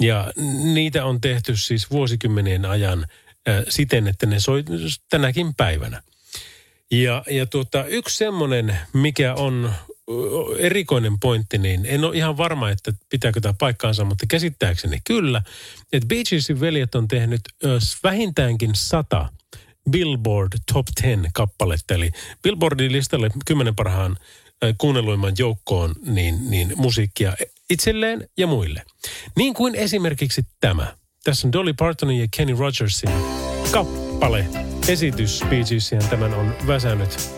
Ja 0.00 0.32
niitä 0.62 1.04
on 1.04 1.20
tehty 1.20 1.56
siis 1.56 1.90
vuosikymmenien 1.90 2.64
ajan 2.64 3.06
äh, 3.48 3.64
siten, 3.68 4.08
että 4.08 4.26
ne 4.26 4.40
soi 4.40 4.64
tänäkin 5.10 5.54
päivänä. 5.54 6.02
Ja, 6.90 7.24
ja 7.30 7.46
tuota, 7.46 7.84
yksi 7.84 8.16
semmoinen, 8.16 8.78
mikä 8.92 9.34
on 9.34 9.72
erikoinen 10.58 11.18
pointti, 11.20 11.58
niin 11.58 11.86
en 11.86 12.04
ole 12.04 12.16
ihan 12.16 12.36
varma, 12.36 12.70
että 12.70 12.92
pitääkö 13.08 13.40
tämä 13.40 13.54
paikkaansa, 13.58 14.04
mutta 14.04 14.26
käsittääkseni 14.28 14.98
kyllä, 15.04 15.42
että 15.92 16.06
Bee 16.06 16.22
Geesin 16.24 16.60
veljet 16.60 16.94
on 16.94 17.08
tehnyt 17.08 17.40
vähintäänkin 18.02 18.70
sata 18.74 19.28
Billboard 19.90 20.52
Top 20.72 20.86
10 21.02 21.30
kappaletta, 21.34 21.94
eli 21.94 22.10
Billboardin 22.42 22.92
listalle 22.92 23.30
kymmenen 23.46 23.76
parhaan 23.76 24.16
ö, 24.64 24.74
kuunnelluimman 24.78 25.32
joukkoon 25.38 25.94
niin, 26.06 26.50
niin 26.50 26.72
musiikkia 26.76 27.32
itselleen 27.70 28.28
ja 28.36 28.46
muille. 28.46 28.82
Niin 29.36 29.54
kuin 29.54 29.74
esimerkiksi 29.74 30.42
tämä. 30.60 30.94
Tässä 31.24 31.48
on 31.48 31.52
Dolly 31.52 31.72
Partonin 31.72 32.20
ja 32.20 32.28
Kenny 32.36 32.56
Rogersin 32.58 33.10
kappale, 33.70 34.46
esitys 34.88 35.44
Bee 35.48 35.64
Geesian 35.64 36.08
tämän 36.10 36.34
on 36.34 36.54
väsänyt. 36.66 37.37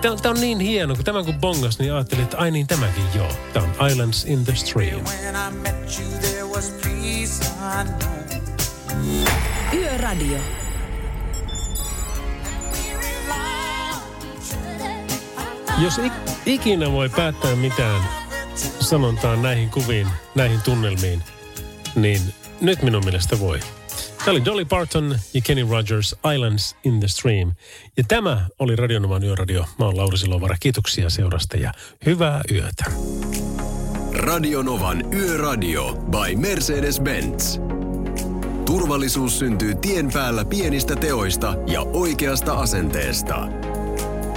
Tämä 0.00 0.12
on, 0.12 0.22
tää 0.22 0.30
on 0.30 0.40
niin 0.40 0.60
hieno, 0.60 0.94
kun 0.94 1.04
tämän 1.04 1.24
kun 1.24 1.40
bongas, 1.40 1.78
niin 1.78 1.92
ajattelin, 1.92 2.24
että 2.24 2.38
ai 2.38 2.50
niin 2.50 2.66
tämäkin 2.66 3.04
joo. 3.14 3.32
Tämä 3.52 3.66
on 3.66 3.88
Islands 3.88 4.24
in 4.24 4.44
the 4.44 4.54
Stream. 4.54 5.00
Yöradio. 9.74 10.38
Jos 15.78 15.98
ik, 15.98 16.12
ikinä 16.46 16.92
voi 16.92 17.08
päättää 17.08 17.56
mitään 17.56 18.02
sanontaa 18.80 19.36
näihin 19.36 19.70
kuviin, 19.70 20.08
näihin 20.34 20.62
tunnelmiin, 20.62 21.22
niin 21.94 22.34
nyt 22.60 22.82
minun 22.82 23.04
mielestä 23.04 23.40
voi. 23.40 23.60
Tämä 24.18 24.30
oli 24.30 24.44
Dolly 24.44 24.64
Parton 24.64 25.18
ja 25.34 25.40
Kenny 25.40 25.66
Rogers, 25.70 26.16
Islands 26.34 26.76
in 26.84 27.00
the 27.00 27.08
Stream. 27.08 27.52
Ja 27.96 28.04
tämä 28.08 28.46
oli 28.58 28.76
Radionovan 28.76 29.24
yöradio. 29.24 29.64
Mä 29.78 29.84
oon 29.84 29.96
Lauri 29.96 30.18
Silovara. 30.18 30.56
Kiitoksia 30.60 31.10
seurasta 31.10 31.56
ja 31.56 31.72
hyvää 32.06 32.40
yötä. 32.52 32.84
Radionovan 34.14 35.14
Yöradio 35.14 35.92
by 35.92 36.36
Mercedes-Benz. 36.36 37.60
Turvallisuus 38.66 39.38
syntyy 39.38 39.74
tien 39.74 40.12
päällä 40.12 40.44
pienistä 40.44 40.96
teoista 40.96 41.54
ja 41.66 41.80
oikeasta 41.80 42.52
asenteesta. 42.52 43.48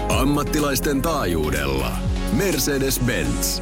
Ammattilaisten 0.10 1.02
taajuudella. 1.02 1.92
Mercedes-Benz. 2.38 3.62